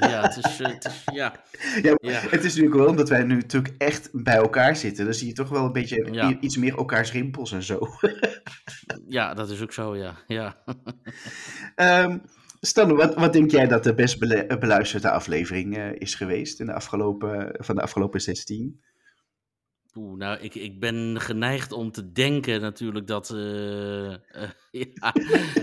Ja, 0.00 0.22
het 0.22 0.36
is, 0.36 0.58
het 0.58 0.84
is, 0.84 1.04
ja. 1.12 1.42
Ja, 1.82 1.94
ja. 2.00 2.20
Het 2.20 2.44
is 2.44 2.54
natuurlijk 2.54 2.74
wel 2.74 2.86
omdat 2.86 3.08
wij 3.08 3.22
nu 3.22 3.34
natuurlijk 3.34 3.74
echt 3.78 4.08
bij 4.12 4.36
elkaar 4.36 4.76
zitten. 4.76 5.04
Dan 5.04 5.14
zie 5.14 5.26
je 5.26 5.32
toch 5.32 5.48
wel 5.48 5.64
een 5.64 5.72
beetje 5.72 6.08
ja. 6.12 6.36
iets 6.40 6.56
meer 6.56 6.76
elkaars 6.76 7.12
rimpels 7.12 7.52
en 7.52 7.62
zo. 7.62 7.88
ja, 9.08 9.34
dat 9.34 9.50
is 9.50 9.62
ook 9.62 9.72
zo, 9.72 9.96
ja. 9.96 10.14
ja. 10.26 10.56
Um, 12.04 12.22
Stan, 12.60 12.96
wat, 12.96 13.14
wat 13.14 13.32
denk 13.32 13.50
jij 13.50 13.66
dat 13.66 13.84
de 13.84 13.94
best 13.94 14.18
beluisterde 14.58 15.10
aflevering 15.10 15.76
is 15.78 16.14
geweest 16.14 16.60
in 16.60 16.66
de 16.66 16.74
afgelopen, 16.74 17.54
van 17.58 17.74
de 17.74 17.82
afgelopen 17.82 18.20
16? 18.20 18.80
Oeh, 19.98 20.18
nou, 20.18 20.38
ik, 20.38 20.54
ik 20.54 20.80
ben 20.80 21.20
geneigd 21.20 21.72
om 21.72 21.90
te 21.90 22.12
denken 22.12 22.60
natuurlijk 22.60 23.06
dat. 23.06 23.30
Uh, 23.30 24.14
ja, 24.70 25.14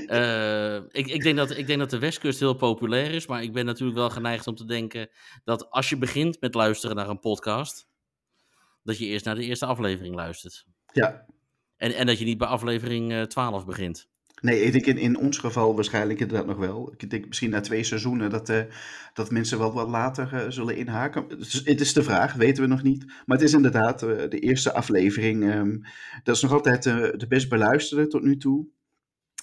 uh, 0.07 0.75
ik, 0.75 1.07
ik, 1.07 1.23
denk 1.23 1.37
dat 1.37 1.57
ik 1.57 1.67
denk 1.67 1.79
dat 1.79 1.89
de 1.89 1.99
Westkust 1.99 2.39
heel 2.39 2.53
populair 2.53 3.11
is. 3.11 3.27
Maar 3.27 3.43
ik 3.43 3.53
ben 3.53 3.65
natuurlijk 3.65 3.97
wel 3.97 4.09
geneigd 4.09 4.47
om 4.47 4.55
te 4.55 4.65
denken 4.65 5.09
dat 5.43 5.69
als 5.69 5.89
je 5.89 5.97
begint 5.97 6.41
met 6.41 6.53
luisteren 6.53 6.95
naar 6.95 7.09
een 7.09 7.19
podcast. 7.19 7.87
dat 8.83 8.97
je 8.97 9.05
eerst 9.05 9.25
naar 9.25 9.35
de 9.35 9.43
eerste 9.43 9.65
aflevering 9.65 10.15
luistert. 10.15 10.65
Ja. 10.93 11.25
En, 11.77 11.95
en 11.95 12.05
dat 12.05 12.19
je 12.19 12.25
niet 12.25 12.37
bij 12.37 12.47
aflevering 12.47 13.27
12 13.27 13.65
begint. 13.65 14.09
Nee, 14.45 14.61
ik 14.61 14.71
denk 14.71 14.85
in, 14.85 14.97
in 14.97 15.17
ons 15.17 15.37
geval 15.37 15.75
waarschijnlijk 15.75 16.19
inderdaad 16.19 16.45
nog 16.45 16.57
wel. 16.57 16.93
Ik 16.97 17.09
denk 17.09 17.27
misschien 17.27 17.49
na 17.49 17.61
twee 17.61 17.83
seizoenen 17.83 18.29
dat, 18.29 18.49
uh, 18.49 18.59
dat 19.13 19.31
mensen 19.31 19.59
wel 19.59 19.73
wat 19.73 19.89
later 19.89 20.33
uh, 20.33 20.49
zullen 20.49 20.75
inhaken. 20.75 21.25
Het 21.29 21.39
is, 21.39 21.61
het 21.63 21.81
is, 21.81 21.93
de 21.93 22.03
vraag, 22.03 22.33
weten 22.33 22.63
we 22.63 22.69
nog 22.69 22.83
niet. 22.83 23.05
Maar 23.05 23.37
het 23.37 23.47
is 23.47 23.53
inderdaad 23.53 24.03
uh, 24.03 24.09
de 24.29 24.39
eerste 24.39 24.73
aflevering. 24.73 25.43
Um, 25.43 25.81
dat 26.23 26.35
is 26.35 26.41
nog 26.41 26.51
altijd 26.51 26.83
de 26.83 27.25
best 27.27 27.49
beluisterde 27.49 28.07
tot 28.07 28.23
nu 28.23 28.37
toe. 28.37 28.67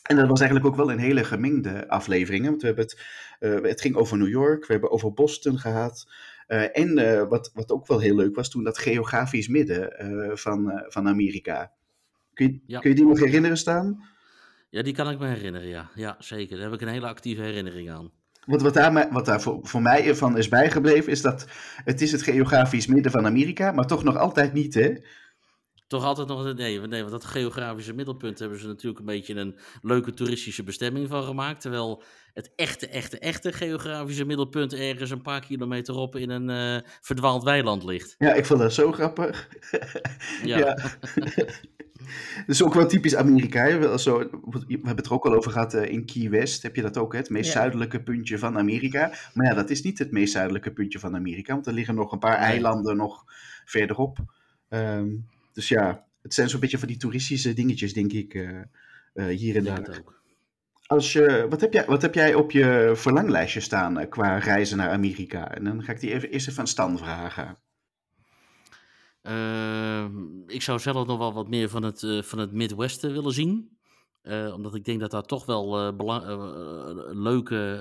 En 0.02 0.16
dat 0.16 0.28
was 0.28 0.40
eigenlijk 0.40 0.70
ook 0.70 0.76
wel 0.76 0.90
een 0.90 0.98
hele 0.98 1.24
gemengde 1.24 1.88
aflevering. 1.88 2.46
Want 2.46 2.60
we 2.60 2.66
hebben 2.66 2.84
het, 2.84 3.68
het 3.68 3.80
ging 3.80 3.94
over 3.94 4.18
New 4.18 4.28
York, 4.28 4.66
we 4.66 4.72
hebben 4.72 4.90
over 4.90 5.12
Boston 5.12 5.58
gehad. 5.58 6.12
en 6.72 6.94
wat, 7.28 7.50
wat 7.54 7.70
ook 7.70 7.86
wel 7.86 7.98
heel 7.98 8.16
leuk 8.16 8.34
was 8.34 8.50
toen, 8.50 8.64
dat 8.64 8.78
geografisch 8.78 9.48
midden 9.48 9.92
van, 10.38 10.84
van 10.88 11.08
Amerika. 11.08 11.72
Kun 12.34 12.46
je, 12.46 12.60
ja. 12.66 12.80
kun 12.80 12.90
je 12.90 12.96
die 12.96 13.06
nog 13.06 13.18
herinneren 13.18 13.56
staan? 13.56 14.10
Ja, 14.72 14.82
die 14.82 14.94
kan 14.94 15.10
ik 15.10 15.18
me 15.18 15.26
herinneren, 15.26 15.68
ja. 15.68 15.90
Ja, 15.94 16.16
zeker. 16.18 16.56
Daar 16.56 16.64
heb 16.64 16.74
ik 16.74 16.80
een 16.80 16.92
hele 16.92 17.06
actieve 17.06 17.42
herinnering 17.42 17.90
aan. 17.90 18.10
Wat, 18.46 18.62
wat 18.62 18.74
daar, 18.74 19.08
wat 19.12 19.26
daar 19.26 19.40
voor, 19.40 19.82
mij 19.82 20.14
van 20.14 20.38
is 20.38 20.48
bijgebleven, 20.48 21.12
is 21.12 21.20
dat 21.20 21.46
het 21.84 22.00
is 22.00 22.12
het 22.12 22.22
geografisch 22.22 22.86
midden 22.86 23.12
van 23.12 23.26
Amerika, 23.26 23.72
maar 23.72 23.86
toch 23.86 24.02
nog 24.02 24.16
altijd 24.16 24.52
niet, 24.52 24.74
hè? 24.74 24.94
Toch 25.92 26.04
altijd 26.04 26.28
nog, 26.28 26.54
nee, 26.54 26.80
nee, 26.80 27.00
want 27.00 27.12
dat 27.12 27.24
geografische 27.24 27.92
middelpunt 27.92 28.38
hebben 28.38 28.58
ze 28.58 28.66
natuurlijk 28.66 28.98
een 28.98 29.06
beetje 29.06 29.34
een 29.34 29.58
leuke 29.82 30.14
toeristische 30.14 30.62
bestemming 30.62 31.08
van 31.08 31.22
gemaakt. 31.22 31.60
Terwijl 31.60 32.02
het 32.34 32.52
echte, 32.56 32.88
echte, 32.88 33.18
echte 33.18 33.52
geografische 33.52 34.24
middelpunt 34.24 34.74
ergens 34.74 35.10
een 35.10 35.22
paar 35.22 35.40
kilometer 35.40 35.94
op 35.94 36.16
in 36.16 36.30
een 36.30 36.76
uh, 36.76 36.88
verdwaald 37.00 37.42
weiland 37.42 37.84
ligt. 37.84 38.14
Ja, 38.18 38.32
ik 38.32 38.46
vond 38.46 38.60
dat 38.60 38.72
zo 38.72 38.92
grappig. 38.92 39.48
ja. 40.44 40.58
ja. 40.58 40.76
Dat 42.36 42.54
is 42.54 42.62
ook 42.62 42.74
wel 42.74 42.86
typisch 42.86 43.16
Amerika. 43.16 43.96
Zo, 43.96 44.18
we 44.18 44.64
hebben 44.68 44.96
het 44.96 45.06
er 45.06 45.12
ook 45.12 45.26
al 45.26 45.34
over 45.34 45.50
gehad 45.50 45.74
uh, 45.74 45.84
in 45.84 46.06
Key 46.06 46.30
West. 46.30 46.62
Heb 46.62 46.76
je 46.76 46.82
dat 46.82 46.96
ook, 46.96 47.12
hè? 47.12 47.18
het 47.18 47.30
meest 47.30 47.52
zuidelijke 47.52 48.02
puntje 48.02 48.38
van 48.38 48.58
Amerika. 48.58 49.12
Maar 49.34 49.46
ja, 49.46 49.54
dat 49.54 49.70
is 49.70 49.82
niet 49.82 49.98
het 49.98 50.12
meest 50.12 50.32
zuidelijke 50.32 50.72
puntje 50.72 50.98
van 50.98 51.14
Amerika. 51.14 51.52
Want 51.52 51.66
er 51.66 51.72
liggen 51.72 51.94
nog 51.94 52.12
een 52.12 52.18
paar 52.18 52.36
eilanden 52.36 52.96
nog 52.96 53.24
verderop. 53.64 54.18
Um, 54.68 55.26
dus 55.52 55.68
ja, 55.68 56.06
het 56.22 56.34
zijn 56.34 56.48
zo'n 56.48 56.60
beetje 56.60 56.78
van 56.78 56.88
die 56.88 56.96
toeristische 56.96 57.52
dingetjes, 57.52 57.92
denk 57.92 58.12
ik, 58.12 58.34
uh, 58.34 58.60
uh, 59.14 59.26
hier 59.26 59.56
en 59.56 59.64
daar. 59.64 59.98
ook. 59.98 60.20
Als 60.86 61.12
je, 61.12 61.46
wat, 61.48 61.60
heb 61.60 61.72
jij, 61.72 61.84
wat 61.86 62.02
heb 62.02 62.14
jij 62.14 62.34
op 62.34 62.50
je 62.50 62.92
verlanglijstje 62.94 63.60
staan 63.60 64.08
qua 64.08 64.38
reizen 64.38 64.76
naar 64.76 64.90
Amerika? 64.90 65.54
En 65.54 65.64
dan 65.64 65.82
ga 65.82 65.92
ik 65.92 66.00
die 66.00 66.12
even, 66.12 66.30
eerst 66.30 66.48
even 66.48 66.60
aan 66.60 66.66
Stan 66.66 66.98
vragen. 66.98 67.58
Ehm, 69.22 70.10
ik 70.46 70.62
zou 70.62 70.78
zelf 70.78 71.06
nog 71.06 71.18
wel 71.18 71.32
wat 71.32 71.48
meer 71.48 71.68
van 71.68 71.82
het, 71.82 72.06
van 72.26 72.38
het 72.38 72.52
Midwesten 72.52 73.12
willen 73.12 73.32
zien. 73.32 73.76
Uh, 74.22 74.52
omdat 74.54 74.74
ik 74.74 74.84
denk 74.84 75.00
dat 75.00 75.10
daar 75.10 75.22
toch 75.22 75.46
wel 75.46 75.86
uh, 75.86 77.12
leuke 77.12 77.76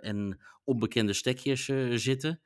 en 0.00 0.40
onbekende 0.64 1.12
stekjes 1.12 1.64
zitten. 1.94 2.40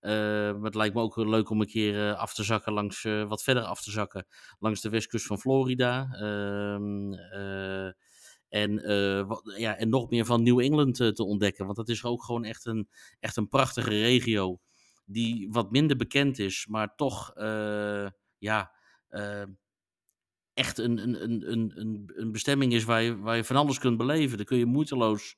Maar 0.00 0.62
het 0.62 0.74
lijkt 0.74 0.94
me 0.94 1.00
ook 1.00 1.16
leuk 1.16 1.50
om 1.50 1.60
een 1.60 1.66
keer 1.66 2.14
af 2.14 2.34
te 2.34 2.42
zakken 2.42 2.72
langs, 2.72 3.02
wat 3.02 3.42
verder 3.42 3.62
af 3.62 3.82
te 3.82 3.90
zakken, 3.90 4.26
langs 4.58 4.80
de 4.80 4.88
westkust 4.88 5.26
van 5.26 5.38
Florida. 5.38 6.08
Ehm, 6.12 7.12
en, 8.48 8.72
ja, 9.56 9.76
en 9.76 9.88
nog 9.88 10.10
meer 10.10 10.24
van 10.24 10.42
New 10.42 10.60
England 10.60 10.94
te 10.94 11.24
ontdekken. 11.24 11.64
Want 11.64 11.76
dat 11.76 11.88
is 11.88 12.04
ook 12.04 12.24
gewoon 12.24 12.44
echt 12.44 12.66
een, 12.66 12.88
echt 13.20 13.36
een 13.36 13.48
prachtige 13.48 13.90
regio 13.90 14.60
die 15.04 15.48
wat 15.50 15.70
minder 15.70 15.96
bekend 15.96 16.38
is, 16.38 16.66
maar 16.66 16.94
toch 16.94 17.32
ja, 18.38 18.72
echt 20.54 20.78
een, 20.78 20.98
een, 20.98 21.22
een, 21.22 21.50
een, 21.80 22.10
een 22.14 22.32
bestemming 22.32 22.72
is 22.72 22.84
waar 22.84 23.02
je, 23.02 23.18
waar 23.18 23.36
je 23.36 23.44
van 23.44 23.56
alles 23.56 23.78
kunt 23.78 23.96
beleven. 23.96 24.36
Dan 24.36 24.46
kun 24.46 24.58
je 24.58 24.66
moeiteloos 24.66 25.36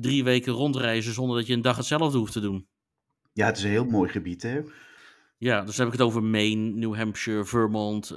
drie 0.00 0.24
weken 0.24 0.52
rondreizen 0.52 1.12
zonder 1.12 1.36
dat 1.36 1.46
je 1.46 1.52
een 1.52 1.62
dag 1.62 1.76
hetzelfde 1.76 2.18
hoeft 2.18 2.32
te 2.32 2.40
doen. 2.40 2.68
Ja, 3.38 3.46
het 3.46 3.56
is 3.56 3.62
een 3.62 3.70
heel 3.70 3.84
mooi 3.84 4.10
gebied, 4.10 4.42
hè? 4.42 4.60
Ja, 5.36 5.62
dus 5.64 5.76
dan 5.76 5.84
heb 5.84 5.94
ik 5.94 6.00
het 6.00 6.08
over 6.08 6.22
Maine, 6.22 6.70
New 6.70 6.94
Hampshire, 6.94 7.44
Vermont, 7.44 8.14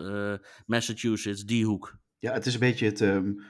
Massachusetts, 0.65 1.45
die 1.45 1.65
hoek. 1.65 1.97
Ja, 2.19 2.33
het 2.33 2.45
is 2.45 2.53
een 2.53 2.59
beetje 2.59 2.85
het. 2.85 3.01
Um, 3.01 3.41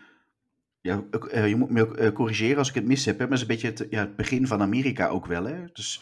ja, 0.81 1.03
je 1.45 1.55
moet 1.55 1.69
me 1.69 1.97
ook 1.99 2.13
corrigeren 2.13 2.57
als 2.57 2.69
ik 2.69 2.75
het 2.75 2.85
mis 2.85 3.05
heb, 3.05 3.19
hè, 3.19 3.27
maar 3.27 3.37
het 3.37 3.41
is 3.41 3.47
een 3.47 3.61
beetje 3.61 3.83
het, 3.83 3.91
ja, 3.91 3.99
het 3.99 4.15
begin 4.15 4.47
van 4.47 4.61
Amerika 4.61 5.07
ook 5.07 5.25
wel, 5.25 5.43
hè? 5.43 5.65
Dus 5.73 6.01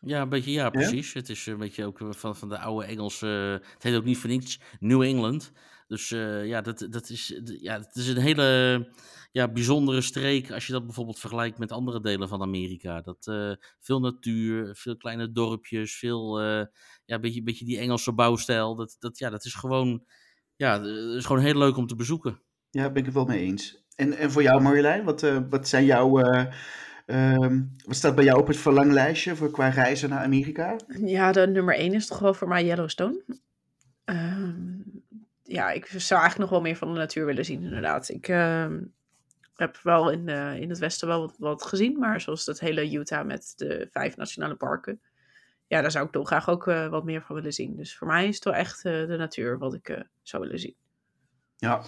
ja, 0.00 0.20
een 0.20 0.28
beetje, 0.28 0.50
ja, 0.50 0.70
precies. 0.70 1.12
Het 1.12 1.28
is 1.28 1.46
een 1.46 1.58
beetje 1.58 1.84
ook 1.84 2.00
van, 2.10 2.36
van 2.36 2.48
de 2.48 2.58
oude 2.58 2.86
Engelse. 2.86 3.26
Het 3.74 3.82
heet 3.82 3.96
ook 3.96 4.04
niet 4.04 4.18
voor 4.18 4.30
niets 4.30 4.60
New 4.78 5.02
England. 5.02 5.52
Dus 5.90 6.10
uh, 6.10 6.46
ja, 6.46 6.60
dat, 6.60 6.86
dat 6.90 7.10
is, 7.10 7.40
ja, 7.44 7.78
het 7.78 7.94
is 7.94 8.08
een 8.08 8.16
hele 8.16 8.88
ja, 9.32 9.48
bijzondere 9.48 10.00
streek 10.00 10.50
als 10.50 10.66
je 10.66 10.72
dat 10.72 10.84
bijvoorbeeld 10.84 11.18
vergelijkt 11.18 11.58
met 11.58 11.72
andere 11.72 12.00
delen 12.00 12.28
van 12.28 12.42
Amerika. 12.42 13.00
Dat, 13.00 13.26
uh, 13.26 13.52
veel 13.80 14.00
natuur, 14.00 14.76
veel 14.76 14.96
kleine 14.96 15.32
dorpjes, 15.32 15.98
veel, 15.98 16.42
uh, 16.42 16.64
ja, 17.04 17.14
een 17.14 17.20
beetje, 17.20 17.42
beetje 17.42 17.64
die 17.64 17.78
Engelse 17.78 18.12
bouwstijl. 18.12 18.74
Dat, 18.74 18.96
dat, 18.98 19.18
ja, 19.18 19.30
dat 19.30 19.44
is 19.44 19.54
gewoon, 19.54 20.04
ja, 20.56 20.78
dat 20.78 21.14
is 21.16 21.24
gewoon 21.24 21.42
heel 21.42 21.58
leuk 21.58 21.76
om 21.76 21.86
te 21.86 21.96
bezoeken. 21.96 22.40
Ja, 22.70 22.88
ben 22.88 22.98
ik 22.98 23.04
het 23.04 23.14
wel 23.14 23.24
mee 23.24 23.40
eens. 23.40 23.84
En, 23.96 24.12
en 24.12 24.30
voor 24.30 24.42
jou 24.42 24.62
Marjolein, 24.62 25.04
wat, 25.04 25.20
wat 25.48 25.68
zijn 25.68 25.84
jouw 25.84 26.18
Um, 27.06 27.76
wat 27.86 27.96
staat 27.96 28.14
bij 28.14 28.24
jou 28.24 28.40
op 28.40 28.46
het 28.46 28.56
verlanglijstje 28.56 29.36
voor 29.36 29.50
qua 29.50 29.68
reizen 29.68 30.08
naar 30.08 30.24
Amerika? 30.24 30.76
Ja, 31.04 31.32
de 31.32 31.46
nummer 31.46 31.74
1 31.74 31.94
is 31.94 32.06
toch 32.06 32.18
wel 32.18 32.34
voor 32.34 32.48
mij 32.48 32.64
Yellowstone. 32.64 33.24
Um, 34.04 34.79
ja, 35.50 35.70
ik 35.70 35.86
zou 35.86 36.20
eigenlijk 36.20 36.38
nog 36.38 36.50
wel 36.50 36.60
meer 36.60 36.76
van 36.76 36.92
de 36.92 36.98
natuur 36.98 37.26
willen 37.26 37.44
zien, 37.44 37.62
inderdaad. 37.62 38.08
Ik 38.08 38.28
uh, 38.28 38.66
heb 39.54 39.76
wel 39.82 40.10
in, 40.10 40.28
in 40.58 40.68
het 40.68 40.78
westen 40.78 41.08
wel 41.08 41.34
wat, 41.38 41.62
gezien, 41.62 41.98
maar 41.98 42.20
zoals 42.20 42.46
het 42.46 42.60
hele 42.60 42.92
Utah 42.92 43.26
met 43.26 43.52
de 43.56 43.88
vijf 43.90 44.16
nationale 44.16 44.54
parken. 44.54 45.00
Ja, 45.66 45.80
daar 45.80 45.90
zou 45.90 46.06
ik 46.06 46.12
toch 46.12 46.26
graag 46.26 46.48
ook 46.48 46.66
uh, 46.66 46.88
wat 46.88 47.04
meer 47.04 47.22
van 47.22 47.34
willen 47.34 47.52
zien. 47.52 47.76
Dus 47.76 47.96
voor 47.96 48.06
mij 48.06 48.28
is 48.28 48.34
het 48.34 48.44
wel 48.44 48.54
echt 48.54 48.84
uh, 48.84 49.06
de 49.06 49.16
natuur 49.16 49.58
wat 49.58 49.74
ik 49.74 50.06
zou 50.22 50.42
willen 50.42 50.58
zien. 50.58 50.74
Ja, 51.56 51.82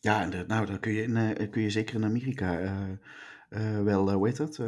ja 0.00 0.24
nou, 0.46 0.66
daar 0.66 0.78
kun 0.78 0.92
je, 0.92 1.48
kun 1.50 1.62
je 1.62 1.70
zeker 1.70 1.94
in 1.94 2.04
Amerika 2.04 2.76
wel, 3.84 4.04
dat? 4.36 4.60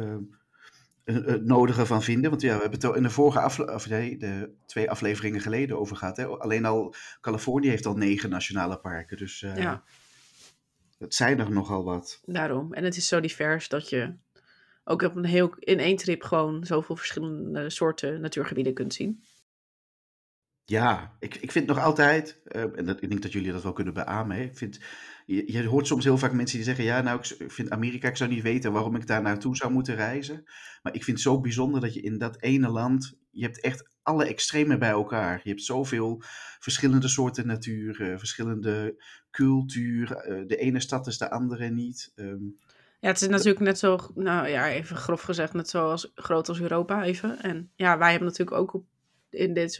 Uh, 1.05 1.25
het 1.25 1.45
nodige 1.45 1.85
van 1.85 2.03
vinden. 2.03 2.29
Want 2.29 2.41
ja, 2.41 2.55
we 2.55 2.61
hebben 2.61 2.79
het 2.79 2.95
in 2.95 3.03
de 3.03 3.09
vorige 3.09 3.39
aflevering, 3.39 4.19
de 4.19 4.53
twee 4.65 4.89
afleveringen 4.89 5.41
geleden 5.41 5.79
over 5.79 5.95
gehad. 5.95 6.17
Hè? 6.17 6.25
Alleen 6.25 6.65
al 6.65 6.95
Californië 7.21 7.69
heeft 7.69 7.85
al 7.85 7.95
negen 7.95 8.29
nationale 8.29 8.79
parken. 8.79 9.17
Dus 9.17 9.41
uh, 9.41 9.57
ja. 9.57 9.83
het 10.97 11.15
zijn 11.15 11.39
er 11.39 11.51
nogal 11.51 11.83
wat. 11.83 12.21
Daarom. 12.25 12.73
En 12.73 12.83
het 12.83 12.97
is 12.97 13.07
zo 13.07 13.19
divers 13.19 13.69
dat 13.69 13.89
je 13.89 14.13
ook 14.83 15.01
op 15.01 15.15
een 15.15 15.25
heel, 15.25 15.53
in 15.59 15.79
één 15.79 15.97
trip 15.97 16.23
gewoon 16.23 16.65
zoveel 16.65 16.95
verschillende 16.95 17.69
soorten 17.69 18.21
natuurgebieden 18.21 18.73
kunt 18.73 18.93
zien. 18.93 19.23
Ja, 20.65 21.15
ik, 21.19 21.35
ik 21.35 21.51
vind 21.51 21.67
nog 21.67 21.79
altijd, 21.79 22.41
en 22.43 22.85
dat, 22.85 23.01
ik 23.01 23.09
denk 23.09 23.21
dat 23.21 23.31
jullie 23.31 23.51
dat 23.51 23.63
wel 23.63 23.73
kunnen 23.73 23.93
beamen. 23.93 24.37
Hè? 24.37 24.43
Ik 24.43 24.57
vind 24.57 24.79
je, 25.35 25.51
je, 25.51 25.67
hoort 25.67 25.87
soms 25.87 26.03
heel 26.03 26.17
vaak 26.17 26.33
mensen 26.33 26.55
die 26.55 26.65
zeggen: 26.65 26.83
Ja, 26.83 27.01
nou, 27.01 27.19
ik 27.19 27.51
vind 27.51 27.69
Amerika, 27.69 28.07
ik 28.07 28.17
zou 28.17 28.29
niet 28.29 28.43
weten 28.43 28.71
waarom 28.71 28.95
ik 28.95 29.07
daar 29.07 29.21
naartoe 29.21 29.55
zou 29.55 29.71
moeten 29.71 29.95
reizen. 29.95 30.43
Maar 30.81 30.93
ik 30.93 31.03
vind 31.03 31.17
het 31.17 31.25
zo 31.25 31.39
bijzonder 31.39 31.81
dat 31.81 31.93
je 31.93 32.01
in 32.01 32.17
dat 32.17 32.41
ene 32.41 32.69
land, 32.69 33.17
je 33.29 33.43
hebt 33.43 33.61
echt 33.61 33.89
alle 34.03 34.25
extremen 34.25 34.79
bij 34.79 34.89
elkaar. 34.89 35.41
Je 35.43 35.49
hebt 35.49 35.63
zoveel 35.63 36.21
verschillende 36.59 37.07
soorten 37.07 37.47
natuur, 37.47 38.01
uh, 38.01 38.17
verschillende 38.17 39.03
cultuur. 39.31 40.29
Uh, 40.29 40.47
de 40.47 40.57
ene 40.57 40.79
stad 40.79 41.07
is 41.07 41.17
de 41.17 41.29
andere 41.29 41.69
niet. 41.69 42.11
Um, 42.15 42.55
ja, 42.99 43.07
het 43.07 43.21
is 43.21 43.27
natuurlijk 43.27 43.59
net 43.59 43.79
zo, 43.79 43.99
nou 44.15 44.47
ja, 44.47 44.69
even 44.69 44.95
grof 44.95 45.21
gezegd, 45.21 45.53
net 45.53 45.69
zo 45.69 45.89
als, 45.89 46.11
groot 46.15 46.49
als 46.49 46.61
Europa 46.61 47.03
even. 47.03 47.41
En 47.41 47.71
ja, 47.75 47.97
wij 47.97 48.09
hebben 48.09 48.27
natuurlijk 48.27 48.57
ook 48.57 48.73
op, 48.73 48.85
in, 49.29 49.53
dit, 49.53 49.77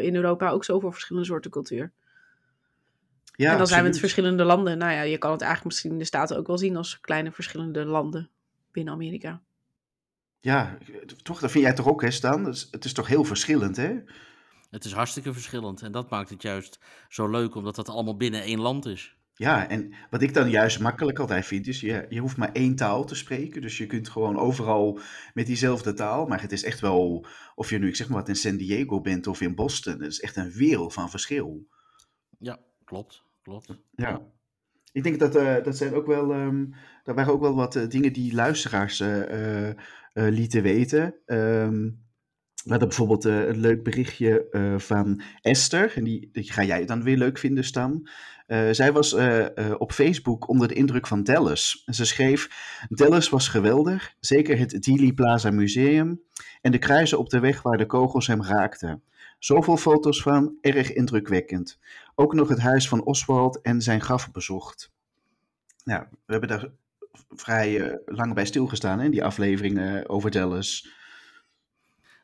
in 0.00 0.14
Europa 0.14 0.50
ook 0.50 0.64
zoveel 0.64 0.92
verschillende 0.92 1.28
soorten 1.28 1.50
cultuur. 1.50 1.92
Ja, 3.40 3.52
en 3.52 3.58
dan 3.58 3.66
zijn 3.66 3.82
we 3.82 3.88
met 3.88 3.98
verschillende 3.98 4.44
landen. 4.44 4.78
Nou 4.78 4.92
ja, 4.92 5.02
je 5.02 5.18
kan 5.18 5.30
het 5.30 5.40
eigenlijk 5.40 5.70
misschien 5.70 5.92
in 5.92 5.98
de 5.98 6.04
Staten 6.04 6.36
ook 6.36 6.46
wel 6.46 6.58
zien 6.58 6.76
als 6.76 7.00
kleine 7.00 7.32
verschillende 7.32 7.84
landen 7.84 8.30
binnen 8.72 8.94
Amerika. 8.94 9.42
Ja, 10.40 10.78
toch, 11.22 11.40
dat 11.40 11.50
vind 11.50 11.64
jij 11.64 11.72
toch 11.72 11.88
ook, 11.88 12.02
hè, 12.02 12.10
Stan? 12.10 12.44
Het 12.44 12.84
is 12.84 12.92
toch 12.92 13.06
heel 13.06 13.24
verschillend, 13.24 13.76
hè? 13.76 13.94
Het 14.70 14.84
is 14.84 14.92
hartstikke 14.92 15.32
verschillend. 15.32 15.82
En 15.82 15.92
dat 15.92 16.10
maakt 16.10 16.30
het 16.30 16.42
juist 16.42 16.78
zo 17.08 17.28
leuk, 17.28 17.54
omdat 17.54 17.74
dat 17.74 17.88
allemaal 17.88 18.16
binnen 18.16 18.42
één 18.42 18.60
land 18.60 18.86
is. 18.86 19.16
Ja, 19.34 19.68
en 19.68 19.94
wat 20.10 20.22
ik 20.22 20.34
dan 20.34 20.50
juist 20.50 20.80
makkelijk 20.80 21.18
altijd 21.18 21.46
vind, 21.46 21.66
is 21.66 21.80
je, 21.80 22.06
je 22.08 22.20
hoeft 22.20 22.36
maar 22.36 22.52
één 22.52 22.76
taal 22.76 23.04
te 23.04 23.14
spreken. 23.14 23.62
Dus 23.62 23.78
je 23.78 23.86
kunt 23.86 24.08
gewoon 24.08 24.38
overal 24.38 24.98
met 25.34 25.46
diezelfde 25.46 25.92
taal. 25.92 26.26
Maar 26.26 26.40
het 26.40 26.52
is 26.52 26.64
echt 26.64 26.80
wel, 26.80 27.26
of 27.54 27.70
je 27.70 27.78
nu, 27.78 27.88
ik 27.88 27.96
zeg 27.96 28.08
maar 28.08 28.18
wat, 28.18 28.28
in 28.28 28.36
San 28.36 28.56
Diego 28.56 29.00
bent 29.00 29.26
of 29.26 29.40
in 29.40 29.54
Boston. 29.54 29.92
Het 29.92 30.12
is 30.12 30.20
echt 30.20 30.36
een 30.36 30.52
wereld 30.52 30.92
van 30.92 31.10
verschil. 31.10 31.66
Ja, 32.38 32.58
klopt. 32.84 33.28
Klopt. 33.50 33.82
Ja. 33.90 34.20
Ik 34.92 35.02
denk 35.02 35.18
dat 35.18 35.36
uh, 35.36 35.62
dat 35.62 35.76
zijn 35.76 35.94
ook 35.94 36.06
wel, 36.06 36.34
um, 36.34 36.74
daar 37.04 37.14
waren 37.14 37.32
ook 37.32 37.40
wel 37.40 37.54
wat 37.54 37.76
uh, 37.76 37.88
dingen 37.88 38.12
die 38.12 38.34
luisteraars 38.34 39.00
uh, 39.00 39.70
lieten 40.12 40.62
weten. 40.62 41.14
Um, 41.26 42.08
we 42.64 42.70
hadden 42.70 42.88
bijvoorbeeld 42.88 43.24
een 43.24 43.60
leuk 43.60 43.82
berichtje 43.82 44.46
van 44.78 45.20
Esther. 45.40 45.96
En 45.96 46.04
die, 46.04 46.28
die, 46.32 46.52
ga 46.52 46.64
jij 46.64 46.84
dan 46.84 47.02
weer 47.02 47.16
leuk 47.16 47.38
vinden, 47.38 47.64
Stan. 47.64 48.08
Zij 48.70 48.92
was 48.92 49.16
op 49.78 49.92
Facebook 49.92 50.48
onder 50.48 50.68
de 50.68 50.74
indruk 50.74 51.06
van 51.06 51.22
Dallas. 51.22 51.82
En 51.86 51.94
ze 51.94 52.04
schreef: 52.04 52.48
Dallas 52.88 53.28
was 53.28 53.48
geweldig. 53.48 54.14
Zeker 54.20 54.58
het 54.58 54.82
Dealey 54.82 55.12
Plaza 55.12 55.50
Museum. 55.50 56.22
En 56.60 56.72
de 56.72 56.78
kruisen 56.78 57.18
op 57.18 57.30
de 57.30 57.40
weg 57.40 57.62
waar 57.62 57.78
de 57.78 57.86
kogels 57.86 58.26
hem 58.26 58.42
raakten. 58.42 59.02
Zoveel 59.38 59.76
foto's 59.76 60.22
van, 60.22 60.58
erg 60.60 60.92
indrukwekkend. 60.92 61.78
Ook 62.20 62.34
nog 62.34 62.48
het 62.48 62.58
huis 62.58 62.88
van 62.88 63.04
Oswald 63.04 63.60
en 63.60 63.82
zijn 63.82 64.00
graf 64.00 64.30
bezocht. 64.30 64.92
Nou, 65.84 66.06
we 66.10 66.32
hebben 66.32 66.48
daar 66.48 66.70
vrij 67.28 68.00
lang 68.06 68.34
bij 68.34 68.44
stilgestaan 68.44 69.00
in 69.00 69.10
die 69.10 69.24
afleveringen 69.24 70.08
over 70.08 70.30
Dallas. 70.30 70.88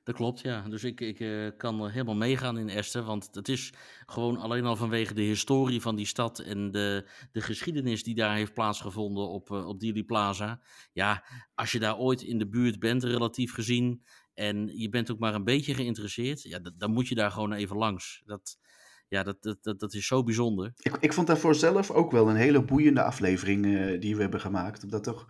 Dat 0.05 0.15
klopt, 0.15 0.41
ja. 0.41 0.69
Dus 0.69 0.85
ik, 0.85 1.01
ik 1.01 1.21
uh, 1.21 1.51
kan 1.57 1.89
helemaal 1.89 2.15
meegaan 2.15 2.59
in 2.59 2.69
Esther. 2.69 3.03
Want 3.03 3.29
het 3.33 3.49
is 3.49 3.73
gewoon 4.07 4.37
alleen 4.37 4.65
al 4.65 4.77
vanwege 4.77 5.15
de 5.15 5.23
historie 5.23 5.81
van 5.81 5.97
die 5.97 6.07
stad 6.07 6.39
en 6.39 6.71
de, 6.71 7.09
de 7.33 7.41
geschiedenis 7.41 8.03
die 8.03 8.15
daar 8.15 8.35
heeft 8.37 8.55
plaatsgevonden 8.55 9.29
op, 9.29 9.51
uh, 9.51 9.67
op 9.67 9.81
Dili 9.81 10.05
Plaza. 10.05 10.61
Ja, 10.93 11.25
als 11.55 11.73
je 11.73 11.79
daar 11.79 11.99
ooit 11.99 12.23
in 12.23 12.39
de 12.39 12.49
buurt 12.49 12.79
bent, 12.79 13.05
relatief 13.05 13.55
gezien, 13.55 14.03
en 14.35 14.79
je 14.79 14.89
bent 14.89 15.11
ook 15.11 15.19
maar 15.19 15.35
een 15.35 15.45
beetje 15.45 15.75
geïnteresseerd, 15.75 16.43
ja, 16.43 16.59
dan 16.77 16.93
moet 16.93 17.09
je 17.09 17.15
daar 17.15 17.31
gewoon 17.31 17.53
even 17.53 17.77
langs. 17.77 18.23
Dat, 18.25 18.59
ja, 19.09 19.23
dat, 19.23 19.43
dat, 19.43 19.59
dat, 19.63 19.81
dat 19.81 19.95
is 19.95 20.07
zo 20.07 20.23
bijzonder. 20.23 20.73
Ik, 20.77 20.97
ik 21.01 21.13
vond 21.13 21.27
daarvoor 21.27 21.55
zelf 21.55 21.91
ook 21.91 22.11
wel 22.11 22.29
een 22.29 22.37
hele 22.37 22.65
boeiende 22.65 23.03
aflevering 23.03 23.67
uh, 23.67 24.01
die 24.01 24.15
we 24.17 24.23
hebben 24.23 24.41
gemaakt. 24.41 24.83
Omdat 24.83 25.05
toch 25.05 25.27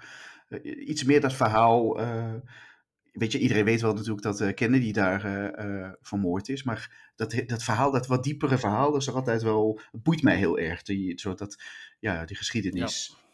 iets 0.87 1.05
meer 1.05 1.21
dat 1.21 1.33
verhaal 1.33 1.97
weet 3.13 3.33
je, 3.33 3.39
iedereen 3.39 3.65
weet 3.65 3.81
wel 3.81 3.95
natuurlijk 3.95 4.23
dat 4.23 4.55
Kennedy 4.55 4.93
daar 4.93 5.53
vermoord 6.01 6.49
is. 6.49 6.63
Maar 6.63 7.11
dat, 7.17 7.43
dat 7.47 7.63
verhaal, 7.63 7.91
dat 7.91 8.07
wat 8.07 8.25
diepere 8.25 8.59
verhaal, 8.59 8.93
dat 8.93 9.01
is 9.01 9.07
er 9.07 9.15
altijd 9.15 9.43
wel. 9.43 9.81
Het 9.93 10.03
boeit 10.03 10.23
mij 10.23 10.37
heel 10.37 10.59
erg. 10.59 10.83
Die, 10.83 11.21
zo 11.21 11.35
dat, 11.35 11.63
ja, 12.01 12.25
die 12.25 12.37
geschiedenis. 12.37 13.17
Ja. 13.19 13.25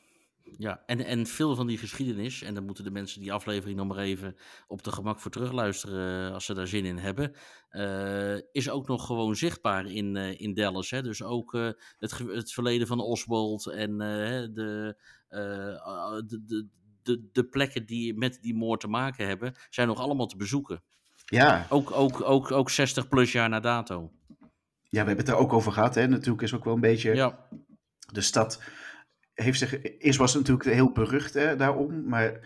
Ja, 0.59 0.82
en, 0.87 1.04
en 1.04 1.26
veel 1.26 1.54
van 1.54 1.66
die 1.66 1.78
geschiedenis, 1.78 2.42
en 2.42 2.54
dan 2.54 2.64
moeten 2.64 2.85
de 2.85 2.90
mensen 2.90 3.21
die 3.21 3.32
aflevering 3.32 3.78
nog 3.78 3.87
maar 3.87 3.99
even 3.99 4.37
op 4.66 4.82
de 4.82 4.92
gemak 4.92 5.21
voor 5.21 5.30
terugluisteren 5.30 6.32
als 6.32 6.44
ze 6.44 6.54
daar 6.54 6.66
zin 6.66 6.85
in 6.85 6.99
hebben, 6.99 7.32
uh, 7.71 8.37
is 8.52 8.71
ook 8.71 8.88
nog 8.88 9.06
gewoon 9.06 9.37
zichtbaar 9.37 9.87
in, 9.87 10.16
uh, 10.16 10.40
in 10.40 10.54
Dallas. 10.54 10.90
Hè? 10.90 11.02
Dus 11.02 11.23
ook 11.23 11.54
uh, 11.54 11.71
het, 11.99 12.18
het 12.18 12.52
verleden 12.52 12.87
van 12.87 13.00
Oswald 13.00 13.66
en 13.66 13.99
de, 13.99 14.50
de, 14.54 14.97
de, 16.26 16.66
de, 17.02 17.28
de 17.32 17.44
plekken 17.44 17.87
die 17.87 18.14
met 18.14 18.38
die 18.40 18.54
moord 18.54 18.80
te 18.80 18.88
maken 18.88 19.26
hebben, 19.26 19.54
zijn 19.71 19.88
nog 19.88 19.99
allemaal 19.99 20.26
te 20.26 20.37
bezoeken. 20.37 20.82
Ja. 21.25 21.66
Ook, 21.68 21.90
ook, 21.90 22.23
ook, 22.23 22.50
ook 22.50 22.71
60 22.71 23.09
plus 23.09 23.32
jaar 23.32 23.49
na 23.49 23.61
dato. 23.61 24.12
Ja, 24.82 25.00
we 25.00 25.06
hebben 25.06 25.16
het 25.16 25.28
er 25.28 25.40
ook 25.40 25.52
over 25.52 25.73
gehad. 25.73 25.94
Hè. 25.94 26.06
Natuurlijk 26.09 26.42
is 26.42 26.54
ook 26.54 26.64
wel 26.64 26.75
een 26.75 26.80
beetje... 26.80 27.14
Ja. 27.14 27.49
De 28.12 28.21
stad 28.21 28.62
heeft 29.35 29.59
zich... 29.59 29.99
Eerst 29.99 30.19
was 30.19 30.35
het 30.35 30.47
natuurlijk 30.47 30.77
heel 30.77 30.93
berucht 30.93 31.35
hè, 31.35 31.57
daarom, 31.57 32.09
maar 32.09 32.41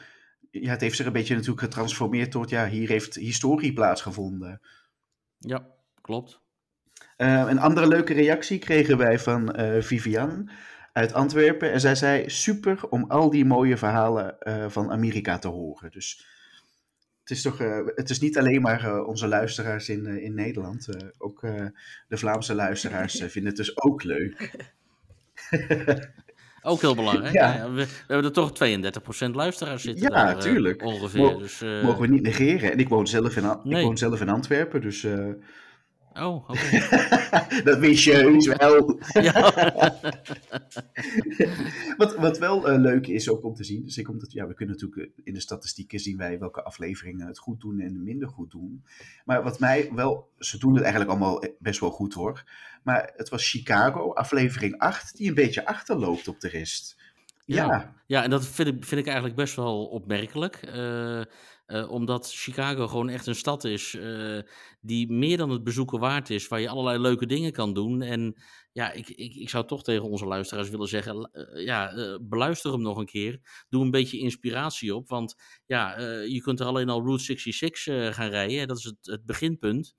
ja, 0.50 0.70
het 0.70 0.80
heeft 0.80 0.96
zich 0.96 1.06
een 1.06 1.12
beetje 1.12 1.34
natuurlijk 1.34 1.60
getransformeerd 1.60 2.30
tot... 2.30 2.50
Ja, 2.50 2.68
hier 2.68 2.88
heeft 2.88 3.14
historie 3.14 3.72
plaatsgevonden. 3.72 4.60
Ja, 5.38 5.66
klopt. 6.00 6.44
Uh, 7.16 7.44
een 7.48 7.58
andere 7.58 7.88
leuke 7.88 8.12
reactie 8.12 8.58
kregen 8.58 8.98
wij 8.98 9.18
van 9.18 9.60
uh, 9.60 9.82
Vivian 9.82 10.50
uit 10.92 11.12
Antwerpen. 11.12 11.72
En 11.72 11.80
zij 11.80 11.94
zei: 11.94 12.30
super 12.30 12.88
om 12.88 13.04
al 13.10 13.30
die 13.30 13.44
mooie 13.44 13.76
verhalen 13.76 14.36
uh, 14.40 14.68
van 14.68 14.90
Amerika 14.90 15.38
te 15.38 15.48
horen. 15.48 15.90
Dus 15.90 16.26
het 17.20 17.30
is 17.30 17.42
toch, 17.42 17.58
het 17.94 18.10
is 18.10 18.20
niet 18.20 18.38
alleen 18.38 18.62
maar 18.62 19.04
onze 19.04 19.26
luisteraars 19.26 19.88
in, 19.88 20.06
in 20.06 20.34
Nederland. 20.34 20.88
ook 21.18 21.40
de 22.08 22.16
Vlaamse 22.16 22.54
luisteraars 22.54 23.22
vinden 23.22 23.46
het 23.46 23.56
dus 23.56 23.82
ook 23.82 24.02
leuk. 24.02 24.50
Ook 26.66 26.80
heel 26.80 26.94
belangrijk. 26.94 27.32
Ja. 27.32 27.54
Ja, 27.54 27.70
we, 27.70 27.74
we, 27.74 27.86
hebben 28.06 28.26
er 28.26 28.32
toch 28.32 28.50
32% 29.28 29.30
luisteraars 29.30 29.82
zitten. 29.82 30.02
Ja, 30.02 30.24
daar, 30.24 30.38
tuurlijk. 30.38 30.82
ongeveer. 30.82 31.20
Mo 31.20 31.38
dus, 31.38 31.60
mogen 31.82 32.00
we 32.00 32.06
niet 32.06 32.22
negeren. 32.22 32.72
En 32.72 32.78
ik 32.78 32.88
woon 32.88 33.06
zelf 33.06 33.36
in, 33.36 33.42
nee. 33.62 33.80
ik 33.80 33.86
woon 33.86 33.98
zelf 33.98 34.20
in 34.20 34.28
Antwerpen, 34.28 34.80
dus. 34.80 35.06
Oh, 36.18 36.34
oké. 36.34 36.52
Okay. 36.52 37.62
dat 37.68 37.78
wist 37.78 38.04
je 38.04 38.54
wel. 38.58 39.00
Wat, 41.96 42.16
wat 42.16 42.38
wel 42.38 42.70
uh, 42.70 42.78
leuk 42.78 43.06
is 43.06 43.30
ook 43.30 43.44
om 43.44 43.54
te 43.54 43.64
zien, 43.64 43.84
dus 43.84 43.98
ik 43.98 44.08
omdat, 44.08 44.32
ja, 44.32 44.46
we 44.46 44.54
kunnen 44.54 44.74
natuurlijk 44.74 45.12
in 45.24 45.34
de 45.34 45.40
statistieken 45.40 46.00
zien 46.00 46.16
wij 46.16 46.38
welke 46.38 46.62
afleveringen 46.62 47.26
het 47.26 47.38
goed 47.38 47.60
doen 47.60 47.80
en 47.80 48.02
minder 48.02 48.28
goed 48.28 48.50
doen. 48.50 48.84
Maar 49.24 49.42
wat 49.42 49.58
mij 49.60 49.90
wel, 49.94 50.28
ze 50.38 50.58
doen 50.58 50.74
het 50.74 50.82
eigenlijk 50.82 51.10
allemaal 51.10 51.44
best 51.58 51.80
wel 51.80 51.90
goed 51.90 52.14
hoor. 52.14 52.44
Maar 52.82 53.12
het 53.16 53.28
was 53.28 53.50
Chicago, 53.50 54.12
aflevering 54.12 54.78
8, 54.78 55.16
die 55.16 55.28
een 55.28 55.34
beetje 55.34 55.66
achterloopt 55.66 56.28
op 56.28 56.40
de 56.40 56.48
rest. 56.48 56.96
Ja, 57.44 57.66
ja, 57.66 57.94
ja 58.06 58.22
en 58.22 58.30
dat 58.30 58.46
vind 58.46 58.68
ik, 58.68 58.84
vind 58.84 59.00
ik 59.00 59.06
eigenlijk 59.06 59.36
best 59.36 59.56
wel 59.56 59.86
opmerkelijk. 59.86 60.60
Uh, 60.74 61.22
uh, 61.66 61.90
omdat 61.90 62.32
Chicago 62.32 62.88
gewoon 62.88 63.08
echt 63.08 63.26
een 63.26 63.34
stad 63.34 63.64
is 63.64 63.94
uh, 63.94 64.40
die 64.80 65.12
meer 65.12 65.36
dan 65.36 65.50
het 65.50 65.64
bezoeken 65.64 65.98
waard 65.98 66.30
is, 66.30 66.48
waar 66.48 66.60
je 66.60 66.68
allerlei 66.68 66.98
leuke 66.98 67.26
dingen 67.26 67.52
kan 67.52 67.74
doen. 67.74 68.02
En 68.02 68.42
ja, 68.72 68.92
ik, 68.92 69.08
ik, 69.08 69.34
ik 69.34 69.48
zou 69.48 69.66
toch 69.66 69.82
tegen 69.82 70.08
onze 70.08 70.26
luisteraars 70.26 70.68
willen 70.70 70.88
zeggen, 70.88 71.30
uh, 71.32 71.64
ja, 71.64 71.92
beluister 72.22 72.72
hem 72.72 72.82
nog 72.82 72.98
een 72.98 73.06
keer. 73.06 73.64
Doe 73.68 73.84
een 73.84 73.90
beetje 73.90 74.18
inspiratie 74.18 74.94
op, 74.94 75.08
want 75.08 75.34
ja, 75.66 76.00
je 76.22 76.40
kunt 76.40 76.60
er 76.60 76.66
alleen 76.66 76.88
al 76.88 77.02
Route 77.02 77.24
66 77.24 78.14
gaan 78.14 78.28
rijden. 78.28 78.68
Dat 78.68 78.78
is 78.78 78.84
het, 78.84 78.98
het 79.00 79.24
beginpunt. 79.24 79.94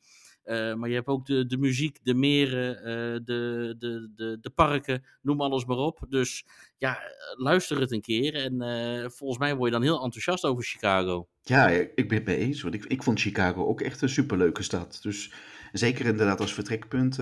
Uh, 0.47 0.73
maar 0.73 0.89
je 0.89 0.95
hebt 0.95 1.07
ook 1.07 1.25
de, 1.25 1.45
de 1.45 1.57
muziek, 1.57 1.99
de 2.03 2.13
meren, 2.13 2.77
uh, 2.77 3.19
de, 3.25 3.75
de, 3.79 4.12
de, 4.15 4.38
de 4.41 4.49
parken, 4.49 5.03
noem 5.21 5.41
alles 5.41 5.65
maar 5.65 5.77
op. 5.77 6.05
Dus 6.10 6.45
ja, 6.77 6.99
luister 7.36 7.79
het 7.79 7.91
een 7.91 8.01
keer. 8.01 8.36
En 8.36 8.63
uh, 8.63 9.10
volgens 9.10 9.39
mij 9.39 9.55
word 9.55 9.71
je 9.71 9.77
dan 9.77 9.86
heel 9.86 10.03
enthousiast 10.03 10.43
over 10.43 10.63
Chicago. 10.63 11.27
Ja, 11.41 11.67
ik 11.69 12.07
ben 12.07 12.17
het 12.17 12.25
mee 12.25 12.38
eens. 12.38 12.62
Want 12.62 12.73
ik, 12.73 12.86
ik 12.86 13.03
vond 13.03 13.19
Chicago 13.19 13.65
ook 13.65 13.81
echt 13.81 14.01
een 14.01 14.10
superleuke 14.10 14.63
stad. 14.63 14.99
Dus 15.01 15.31
zeker 15.71 16.05
inderdaad 16.05 16.39
als 16.39 16.53
vertrekpunt 16.53 17.19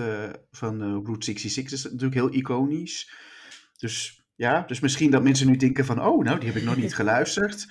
van 0.50 0.80
Route 1.04 1.24
66 1.24 1.72
is 1.72 1.84
natuurlijk 1.84 2.14
heel 2.14 2.34
iconisch. 2.34 3.10
Dus 3.76 4.22
ja, 4.36 4.64
dus 4.66 4.80
misschien 4.80 5.10
dat 5.10 5.22
mensen 5.22 5.46
nu 5.46 5.56
denken 5.56 5.84
van... 5.84 6.04
Oh, 6.04 6.24
nou, 6.24 6.38
die 6.38 6.48
heb 6.48 6.58
ik 6.58 6.64
nog 6.64 6.76
niet 6.76 6.94
geluisterd. 7.00 7.66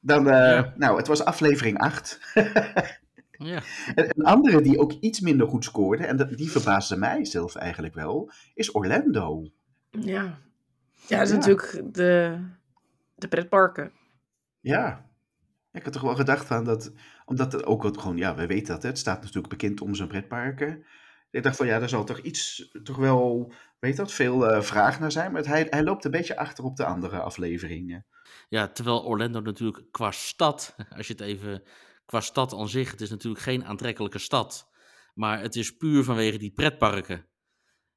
Dan, 0.00 0.24
ja. 0.24 0.74
nou, 0.76 0.96
het 0.96 1.06
was 1.06 1.24
aflevering 1.24 1.78
8. 1.78 2.20
Ja. 3.38 3.62
Een 3.94 4.24
andere 4.24 4.60
die 4.60 4.78
ook 4.78 4.92
iets 4.92 5.20
minder 5.20 5.48
goed 5.48 5.64
scoorde, 5.64 6.06
en 6.06 6.34
die 6.36 6.50
verbaasde 6.50 6.96
mij 6.96 7.24
zelf 7.24 7.54
eigenlijk 7.54 7.94
wel, 7.94 8.32
is 8.54 8.74
Orlando. 8.74 9.50
Ja, 9.90 10.38
ja 11.06 11.18
dat 11.18 11.20
is 11.20 11.30
ja. 11.30 11.36
natuurlijk 11.36 11.94
de, 11.94 12.38
de 13.14 13.28
pretparken. 13.28 13.92
Ja. 14.60 15.12
Ik 15.72 15.82
had 15.84 15.92
toch 15.92 16.02
wel 16.02 16.14
gedacht 16.14 16.46
van 16.46 16.64
dat, 16.64 16.92
omdat 17.24 17.52
het 17.52 17.64
ook 17.64 17.82
wat 17.82 17.98
gewoon, 17.98 18.16
ja, 18.16 18.34
we 18.34 18.46
weten 18.46 18.74
dat, 18.74 18.82
hè, 18.82 18.88
het 18.88 18.98
staat 18.98 19.20
natuurlijk 19.20 19.48
bekend 19.48 19.80
om 19.80 19.94
zijn 19.94 20.08
pretparken. 20.08 20.84
Ik 21.30 21.42
dacht 21.42 21.56
van 21.56 21.66
ja, 21.66 21.78
daar 21.78 21.88
zal 21.88 22.04
toch 22.04 22.18
iets, 22.18 22.70
toch 22.82 22.96
wel, 22.96 23.52
weet 23.78 23.96
dat, 23.96 24.12
veel 24.12 24.50
uh, 24.50 24.60
vraag 24.60 25.00
naar 25.00 25.12
zijn. 25.12 25.32
Maar 25.32 25.46
hij, 25.46 25.66
hij 25.70 25.82
loopt 25.82 26.04
een 26.04 26.10
beetje 26.10 26.36
achter 26.36 26.64
op 26.64 26.76
de 26.76 26.84
andere 26.84 27.20
afleveringen. 27.20 28.06
Ja, 28.48 28.68
terwijl 28.68 29.04
Orlando 29.04 29.40
natuurlijk 29.40 29.84
qua 29.90 30.10
stad, 30.10 30.74
als 30.96 31.06
je 31.06 31.12
het 31.12 31.22
even 31.22 31.62
qua 32.04 32.20
stad 32.20 32.54
aan 32.54 32.68
zich, 32.68 32.90
het 32.90 33.00
is 33.00 33.10
natuurlijk 33.10 33.42
geen 33.42 33.64
aantrekkelijke 33.64 34.18
stad. 34.18 34.68
Maar 35.14 35.40
het 35.40 35.56
is 35.56 35.76
puur 35.76 36.04
vanwege 36.04 36.38
die 36.38 36.52
pretparken. 36.52 37.28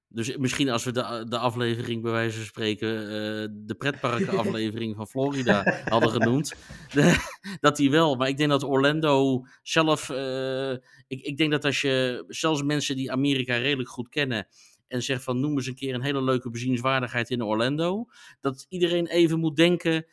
Dus 0.10 0.38
misschien 0.38 0.70
als 0.70 0.84
we 0.84 0.92
de, 0.92 1.26
de 1.30 1.38
aflevering, 1.38 2.02
bij 2.02 2.12
wijze 2.12 2.38
van 2.38 2.46
spreken, 2.46 3.04
uh, 3.04 3.48
de 3.52 3.76
pretparken-aflevering 3.78 4.96
van 4.96 5.08
Florida 5.08 5.64
hadden 5.90 6.10
genoemd, 6.10 6.56
de, 6.94 7.16
dat 7.60 7.76
die 7.76 7.92
wel. 7.92 8.16
Maar 8.16 8.28
ik 8.28 8.38
denk 8.38 8.50
dat 8.50 8.64
Orlando 8.64 9.46
zelf, 9.62 10.10
uh, 10.10 10.72
ik, 11.08 11.22
ik 11.22 11.38
denk 11.38 11.52
dat 11.52 11.66
als 11.66 11.82
je, 11.82 12.24
zelfs 12.28 12.64
mensen 12.64 12.96
die 12.96 13.12
Amerika 13.12 13.56
redelijk 13.56 13.90
goed 13.90 14.10
kennen, 14.10 14.48
en 14.88 15.04
zegt 15.04 15.24
van 15.24 15.40
noem 15.40 15.56
eens 15.56 15.68
een 15.68 15.76
keer 15.76 15.94
een 15.94 16.04
hele 16.04 16.24
leuke 16.24 16.50
bezienswaardigheid 16.50 17.30
in 17.30 17.44
Orlando, 17.44 18.06
dat 18.42 18.66
iedereen 18.70 19.08
even 19.08 19.40
moet 19.40 19.56
denken, 19.56 20.06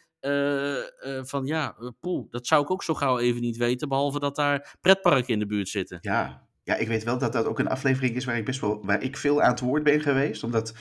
van 1.22 1.46
ja, 1.46 1.76
poeh, 2.00 2.26
dat 2.30 2.46
zou 2.46 2.62
ik 2.62 2.70
ook 2.70 2.82
zo 2.82 2.94
gauw 2.94 3.18
even 3.18 3.40
niet 3.40 3.56
weten. 3.56 3.88
Behalve 3.88 4.18
dat 4.18 4.36
daar 4.36 4.76
pretparken 4.80 5.32
in 5.32 5.38
de 5.38 5.46
buurt 5.46 5.68
zitten. 5.68 5.98
Ja, 6.00 6.46
Ja, 6.64 6.74
ik 6.74 6.88
weet 6.88 7.04
wel 7.04 7.18
dat 7.18 7.32
dat 7.32 7.46
ook 7.46 7.58
een 7.58 7.68
aflevering 7.68 8.14
is 8.16 8.24
waar 8.24 8.36
ik 8.36 8.44
best 8.44 8.60
wel 8.60 8.84
waar 8.84 9.02
ik 9.02 9.16
veel 9.16 9.42
aan 9.42 9.50
het 9.50 9.60
woord 9.60 9.82
ben 9.82 10.00
geweest. 10.00 10.44
Omdat 10.44 10.74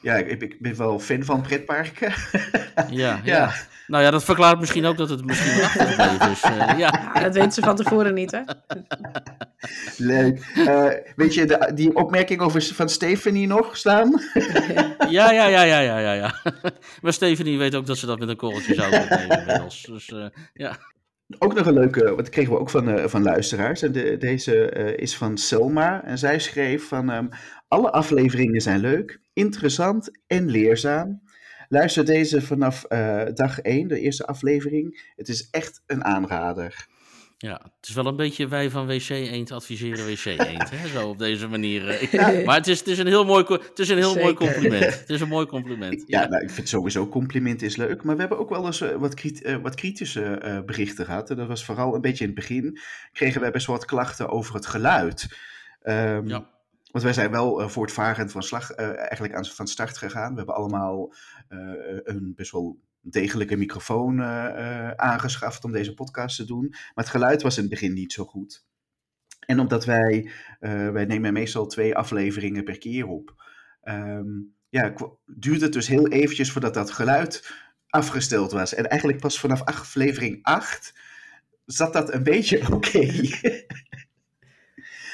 ja, 0.00 0.14
ik, 0.14 0.42
ik 0.42 0.60
ben 0.60 0.76
wel 0.76 0.98
fan 0.98 1.24
van 1.24 1.40
pretparken. 1.40 2.12
ja, 2.90 3.20
ja, 3.24 3.52
Nou 3.86 4.04
ja, 4.04 4.10
dat 4.10 4.24
verklaart 4.24 4.60
misschien 4.60 4.84
ook 4.86 4.96
dat 4.96 5.08
het 5.08 5.24
misschien 5.24 5.62
achtergebleven 5.62 6.30
is. 6.30 6.44
Uh, 6.44 6.56
ja. 6.56 6.76
ja. 7.14 7.20
dat 7.20 7.34
weten 7.34 7.52
ze 7.52 7.60
van 7.60 7.76
tevoren 7.76 8.14
niet, 8.14 8.30
hè? 8.30 8.40
Leuk. 10.12 10.52
Uh, 10.56 10.88
weet 11.16 11.34
je 11.34 11.46
de, 11.46 11.70
die 11.74 11.96
opmerking 11.96 12.40
over 12.40 12.62
van 12.62 12.88
Stephanie 12.88 13.46
nog 13.46 13.76
staan? 13.76 14.10
ja, 15.08 15.32
ja, 15.32 15.46
ja, 15.46 15.62
ja, 15.62 15.78
ja, 15.78 15.98
ja, 15.98 16.12
ja. 16.12 16.34
Maar 17.00 17.12
Stephanie 17.12 17.58
weet 17.58 17.74
ook 17.74 17.86
dat 17.86 17.98
ze 17.98 18.06
dat 18.06 18.18
met 18.18 18.28
een 18.28 18.36
korreltje 18.36 18.74
zou 18.74 18.90
nemen 18.90 19.38
inmiddels. 19.38 19.82
Dus 19.82 20.08
uh, 20.08 20.26
ja. 20.54 20.78
Ook 21.38 21.54
nog 21.54 21.66
een 21.66 21.74
leuke, 21.74 22.14
wat 22.14 22.28
kregen 22.28 22.52
we 22.52 22.58
ook 22.58 22.70
van, 22.70 22.88
uh, 22.88 23.04
van 23.06 23.22
luisteraars. 23.22 23.82
En 23.82 23.92
de, 23.92 24.16
deze 24.16 24.76
uh, 24.76 24.96
is 24.96 25.16
van 25.16 25.38
Selma. 25.38 26.04
En 26.04 26.18
zij 26.18 26.38
schreef 26.38 26.88
van, 26.88 27.10
um, 27.10 27.28
alle 27.68 27.90
afleveringen 27.90 28.60
zijn 28.60 28.80
leuk, 28.80 29.20
interessant 29.32 30.10
en 30.26 30.50
leerzaam. 30.50 31.22
Luister 31.68 32.04
deze 32.04 32.42
vanaf 32.42 32.84
uh, 32.88 33.22
dag 33.34 33.60
1, 33.60 33.88
de 33.88 34.00
eerste 34.00 34.26
aflevering. 34.26 35.12
Het 35.16 35.28
is 35.28 35.50
echt 35.50 35.82
een 35.86 36.04
aanrader. 36.04 36.86
Ja, 37.42 37.60
het 37.76 37.88
is 37.88 37.94
wel 37.94 38.06
een 38.06 38.16
beetje 38.16 38.48
wij 38.48 38.70
van 38.70 38.86
WC 38.86 39.08
Eend 39.08 39.50
adviseren 39.50 40.06
WC 40.06 40.24
Eend, 40.48 40.70
hè? 40.70 40.88
zo 40.88 41.08
op 41.08 41.18
deze 41.18 41.48
manier. 41.48 42.08
Ja. 42.12 42.44
Maar 42.44 42.56
het 42.56 42.66
is, 42.66 42.78
het 42.78 42.88
is 42.88 42.98
een 42.98 43.06
heel 43.06 43.24
mooi, 43.24 43.44
het 43.48 43.78
is 43.78 43.88
een 43.88 43.96
heel 43.96 44.14
mooi 44.14 44.34
compliment. 44.34 44.84
Het 45.00 45.10
is 45.10 45.20
een 45.20 45.28
mooi 45.28 45.46
compliment. 45.46 46.04
Ja, 46.06 46.20
ja. 46.20 46.28
Nou, 46.28 46.42
ik 46.42 46.50
vind 46.50 46.68
sowieso 46.68 47.08
compliment 47.08 47.62
is 47.62 47.76
leuk. 47.76 48.02
Maar 48.02 48.14
we 48.14 48.20
hebben 48.20 48.38
ook 48.38 48.48
wel 48.48 48.66
eens 48.66 48.80
uh, 48.80 48.94
wat, 48.94 49.14
krit 49.14 49.42
uh, 49.42 49.56
wat, 49.56 49.74
kritische 49.74 50.40
uh, 50.44 50.60
berichten 50.60 51.04
gehad. 51.04 51.30
En 51.30 51.36
dat 51.36 51.48
was 51.48 51.64
vooral 51.64 51.94
een 51.94 52.00
beetje 52.00 52.24
in 52.24 52.30
het 52.30 52.38
begin. 52.38 52.78
Kregen 53.12 53.40
wij 53.40 53.50
best 53.50 53.66
wel 53.66 53.76
wat 53.76 53.84
klachten 53.84 54.28
over 54.28 54.54
het 54.54 54.66
geluid. 54.66 55.28
Um, 55.82 56.28
ja. 56.28 56.48
Want 56.90 57.04
wij 57.04 57.12
zijn 57.12 57.30
wel 57.30 57.68
voortvarend 57.68 58.32
van 58.32 58.42
slag 58.42 58.70
eigenlijk 58.72 59.34
aan, 59.34 59.44
van 59.44 59.66
start 59.66 59.98
gegaan. 59.98 60.30
We 60.30 60.36
hebben 60.36 60.54
allemaal 60.54 61.14
een 62.04 62.32
best 62.36 62.52
wel 62.52 62.78
degelijke 63.00 63.56
microfoon 63.56 64.22
aangeschaft 64.96 65.64
om 65.64 65.72
deze 65.72 65.94
podcast 65.94 66.36
te 66.36 66.44
doen. 66.44 66.68
Maar 66.68 67.04
het 67.04 67.08
geluid 67.08 67.42
was 67.42 67.56
in 67.56 67.62
het 67.62 67.70
begin 67.70 67.92
niet 67.92 68.12
zo 68.12 68.24
goed. 68.24 68.64
En 69.46 69.60
omdat 69.60 69.84
wij, 69.84 70.30
wij 70.92 71.04
nemen 71.04 71.32
meestal 71.32 71.66
twee 71.66 71.96
afleveringen 71.96 72.64
per 72.64 72.78
keer 72.78 73.06
op. 73.06 73.34
Um, 73.84 74.54
ja, 74.68 74.94
duurde 75.26 75.64
het 75.64 75.72
dus 75.72 75.86
heel 75.86 76.08
eventjes 76.08 76.52
voordat 76.52 76.74
dat 76.74 76.90
geluid 76.90 77.52
afgesteld 77.88 78.52
was. 78.52 78.74
En 78.74 78.88
eigenlijk 78.88 79.20
pas 79.20 79.40
vanaf 79.40 79.62
aflevering 79.62 80.38
8 80.42 80.98
zat 81.64 81.92
dat 81.92 82.12
een 82.12 82.22
beetje 82.22 82.62
oké. 82.74 82.74
Okay. 82.74 83.66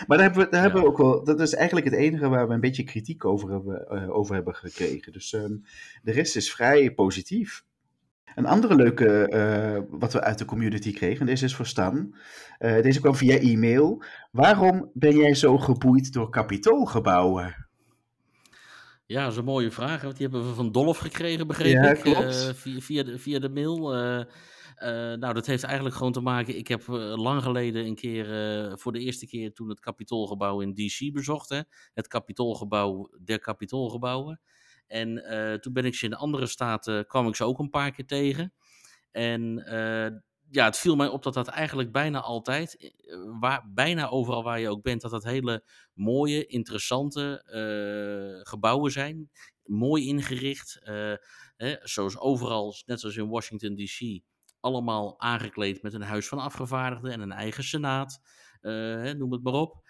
Maar 0.07 0.19
daar 0.19 0.27
hebben, 0.27 0.45
we, 0.45 0.51
daar 0.51 0.61
ja. 0.61 0.67
hebben 0.67 0.83
we 0.83 0.89
ook 0.89 0.99
wel. 0.99 1.25
Dat 1.25 1.41
is 1.41 1.55
eigenlijk 1.55 1.87
het 1.87 1.95
enige 1.95 2.29
waar 2.29 2.49
we 2.49 2.55
een 2.55 2.61
beetje 2.61 2.85
kritiek 2.85 3.25
over 3.25 3.51
hebben, 3.51 3.87
uh, 3.91 4.11
over 4.11 4.35
hebben 4.35 4.55
gekregen. 4.55 5.13
Dus 5.13 5.33
um, 5.33 5.65
de 6.03 6.13
rest 6.13 6.37
is 6.37 6.53
vrij 6.53 6.95
positief. 6.95 7.65
Een 8.35 8.47
andere 8.47 8.75
leuke 8.75 9.31
uh, 9.33 9.99
wat 9.99 10.13
we 10.13 10.21
uit 10.21 10.39
de 10.39 10.45
community 10.45 10.93
kregen, 10.93 11.27
deze 11.27 11.45
is 11.45 11.55
voor 11.55 11.67
Stan. 11.67 12.15
Uh, 12.59 12.83
deze 12.83 13.01
kwam 13.01 13.15
via 13.15 13.39
e-mail. 13.39 14.03
Waarom 14.31 14.91
ben 14.95 15.17
jij 15.17 15.35
zo 15.35 15.59
geboeid 15.59 16.13
door 16.13 16.31
kapitoolgebouwen? 16.31 17.67
Ja, 19.07 19.23
dat 19.23 19.33
is 19.33 19.39
een 19.39 19.45
mooie 19.45 19.71
vraag. 19.71 20.03
Want 20.03 20.17
die 20.17 20.29
hebben 20.29 20.49
we 20.49 20.55
van 20.55 20.73
Dolf 20.73 20.99
gekregen, 20.99 21.47
begreep 21.47 21.73
ja, 21.73 21.91
ik. 21.91 22.01
Klopt. 22.01 22.53
via, 22.55 22.81
via, 22.81 23.03
de, 23.03 23.19
via 23.19 23.39
de 23.39 23.49
mail. 23.49 23.95
Uh, 24.83 24.89
nou, 24.89 25.35
dat 25.35 25.47
heeft 25.47 25.63
eigenlijk 25.65 25.97
gewoon 25.97 26.13
te 26.13 26.21
maken. 26.21 26.57
Ik 26.57 26.69
heb 26.69 26.83
uh, 26.83 27.17
lang 27.17 27.43
geleden 27.43 27.87
een 27.87 27.95
keer, 27.95 28.27
uh, 28.67 28.77
voor 28.77 28.93
de 28.93 28.99
eerste 28.99 29.27
keer 29.27 29.53
toen 29.53 29.69
het 29.69 29.81
Capitoolgebouw 29.81 30.61
in 30.61 30.75
DC 30.75 31.13
bezocht. 31.13 31.49
Hè, 31.49 31.61
het 31.95 32.09
Capitoolgebouw 32.09 33.11
der 33.25 33.39
Capitoolgebouwen. 33.39 34.41
En 34.87 35.23
toen 35.61 35.73
ben 35.73 35.85
ik 35.85 35.95
ze 35.95 36.07
in 36.07 36.15
andere 36.15 36.47
staten, 36.47 37.07
kwam 37.07 37.29
ik 37.29 37.37
ze 37.37 37.45
ook 37.45 37.59
een 37.59 37.71
paar 37.71 37.91
keer 37.91 38.07
tegen. 38.07 38.53
En 39.11 39.55
ja, 40.51 40.65
het 40.65 40.79
viel 40.79 40.97
mij 40.97 41.09
op 41.09 41.23
dat 41.23 41.35
dat 41.35 41.49
eigenlijk 41.49 41.93
bijna 41.93 42.21
altijd, 42.21 42.95
waar, 43.41 43.71
bijna 43.75 44.09
overal 44.09 44.43
waar 44.43 44.61
je 44.61 44.69
ook 44.69 44.83
bent, 44.83 45.01
dat 45.01 45.11
dat 45.11 45.25
hele 45.25 45.65
mooie, 45.93 46.47
interessante 46.47 47.43
gebouwen 48.47 48.93
zijn. 48.93 49.31
Mooi 49.65 50.07
ingericht. 50.07 50.81
Hè, 51.57 51.77
zoals 51.83 52.19
overal, 52.19 52.75
net 52.87 53.01
zoals 53.01 53.17
in 53.17 53.29
Washington 53.29 53.75
DC 53.75 54.23
allemaal 54.61 55.21
aangekleed 55.21 55.83
met 55.83 55.95
een 55.95 56.03
huis 56.03 56.29
van 56.29 56.39
afgevaardigden 56.39 57.13
en 57.13 57.21
een 57.21 57.33
eigen 57.33 57.65
senaat, 57.65 58.21
uh, 58.61 59.13
noem 59.13 59.33
het 59.33 59.43
maar 59.43 59.53
op. 59.53 59.85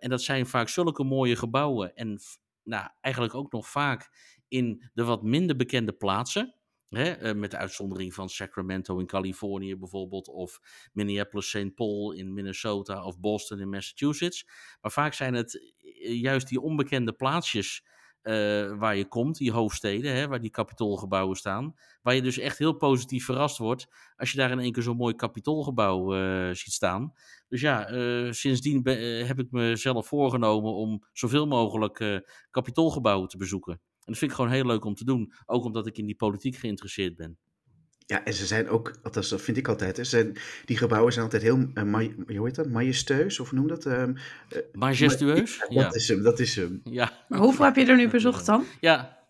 En 0.00 0.08
dat 0.08 0.22
zijn 0.22 0.46
vaak 0.46 0.68
zulke 0.68 1.04
mooie 1.04 1.36
gebouwen 1.36 1.94
en 1.94 2.18
nou, 2.66 2.88
eigenlijk 3.00 3.34
ook 3.34 3.52
nog 3.52 3.68
vaak 3.68 4.10
in 4.48 4.90
de 4.94 5.04
wat 5.04 5.22
minder 5.22 5.56
bekende 5.56 5.92
plaatsen. 5.92 6.54
Hè, 6.88 7.22
uh, 7.22 7.40
met 7.40 7.50
de 7.50 7.56
uitzondering 7.56 8.14
van 8.14 8.28
Sacramento 8.28 8.98
in 8.98 9.06
Californië 9.06 9.76
bijvoorbeeld, 9.76 10.28
of 10.28 10.60
Minneapolis 10.92 11.48
St. 11.48 11.74
Paul 11.74 12.12
in 12.12 12.34
Minnesota, 12.34 13.04
of 13.04 13.20
Boston 13.20 13.60
in 13.60 13.68
Massachusetts. 13.68 14.46
Maar 14.80 14.90
vaak 14.90 15.14
zijn 15.14 15.34
het 15.34 15.74
juist 15.98 16.48
die 16.48 16.60
onbekende 16.60 17.12
plaatsjes 17.12 17.84
uh, 18.22 18.32
waar 18.78 18.96
je 18.96 19.08
komt, 19.08 19.36
die 19.36 19.52
hoofdsteden, 19.52 20.14
hè, 20.14 20.28
waar 20.28 20.40
die 20.40 20.50
kapitoolgebouwen 20.50 21.36
staan. 21.36 21.74
Waar 22.02 22.14
je 22.14 22.22
dus 22.22 22.38
echt 22.38 22.58
heel 22.58 22.72
positief 22.72 23.24
verrast 23.24 23.58
wordt 23.58 23.86
als 24.16 24.30
je 24.30 24.38
daar 24.38 24.50
in 24.50 24.58
één 24.58 24.72
keer 24.72 24.82
zo'n 24.82 24.96
mooi 24.96 25.14
kapitoolgebouw 25.14 26.12
ziet 26.54 26.72
staan. 26.72 27.12
Dus 27.48 27.60
ja, 27.60 27.92
uh, 27.92 28.32
sindsdien 28.32 28.88
heb 29.26 29.38
ik 29.38 29.50
mezelf 29.50 30.06
voorgenomen 30.06 30.72
om 30.72 31.04
zoveel 31.12 31.46
mogelijk 31.46 32.22
kapitoolgebouwen 32.50 33.28
te 33.28 33.36
bezoeken. 33.36 33.72
En 33.72 34.12
dat 34.12 34.18
vind 34.18 34.30
ik 34.30 34.36
gewoon 34.36 34.52
heel 34.52 34.66
leuk 34.66 34.84
om 34.84 34.94
te 34.94 35.04
doen. 35.04 35.32
Ook 35.46 35.64
omdat 35.64 35.86
ik 35.86 35.98
in 35.98 36.06
die 36.06 36.16
politiek 36.16 36.56
geïnteresseerd 36.56 37.16
ben. 37.16 37.38
Ja, 38.06 38.24
en 38.24 38.34
ze 38.34 38.46
zijn 38.46 38.68
ook, 38.68 38.98
althans 39.02 39.28
dat 39.28 39.42
vind 39.42 39.56
ik 39.56 39.68
altijd, 39.68 39.96
hè, 39.96 40.04
zijn, 40.04 40.36
die 40.64 40.76
gebouwen 40.76 41.12
zijn 41.12 41.24
altijd 41.24 41.42
heel, 41.42 41.58
uh, 41.58 42.08
hoe 42.36 42.46
heet 42.46 42.54
dat, 42.54 42.68
majesteus, 42.68 43.40
of 43.40 43.52
noem 43.52 43.68
dat? 43.68 43.86
Uh, 43.86 44.02
uh, 44.02 44.14
Majestueus? 44.72 45.64
Ja, 45.68 45.82
dat 45.82 45.94
is 45.94 46.08
hem, 46.08 46.22
dat 46.22 46.38
is 46.38 46.56
hem. 46.56 46.80
Ja. 46.84 47.24
Maar 47.28 47.38
hoeveel 47.38 47.64
heb 47.64 47.76
je 47.76 47.84
er 47.84 47.96
nu 47.96 48.08
bezocht 48.08 48.46
dan? 48.46 48.64
Ja, 48.80 49.24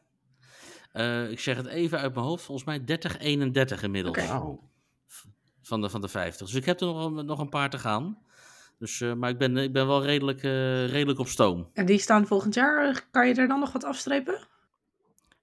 ik 1.30 1.40
zeg 1.40 1.56
het 1.56 1.66
even 1.66 1.98
uit 1.98 2.14
mijn 2.14 2.26
hoofd, 2.26 2.44
volgens 2.44 2.66
mij 2.66 2.84
30, 2.84 3.18
31 3.18 3.82
inmiddels. 3.82 4.16
Okay. 4.18 4.38
Wow. 4.38 4.62
Van 5.66 5.80
de, 5.80 5.90
van 5.90 6.00
de 6.00 6.08
50. 6.08 6.46
Dus 6.46 6.56
ik 6.56 6.64
heb 6.64 6.80
er 6.80 6.86
nog, 6.86 7.24
nog 7.24 7.38
een 7.38 7.48
paar 7.48 7.70
te 7.70 7.78
gaan. 7.78 8.18
Dus, 8.78 9.00
maar 9.16 9.30
ik 9.30 9.38
ben, 9.38 9.56
ik 9.56 9.72
ben 9.72 9.86
wel 9.86 10.04
redelijk, 10.04 10.40
redelijk 10.90 11.18
op 11.18 11.28
stoom. 11.28 11.70
En 11.72 11.86
die 11.86 11.98
staan 11.98 12.26
volgend 12.26 12.54
jaar, 12.54 13.06
kan 13.10 13.28
je 13.28 13.34
er 13.34 13.48
dan 13.48 13.60
nog 13.60 13.72
wat 13.72 13.84
afstrepen? 13.84 14.48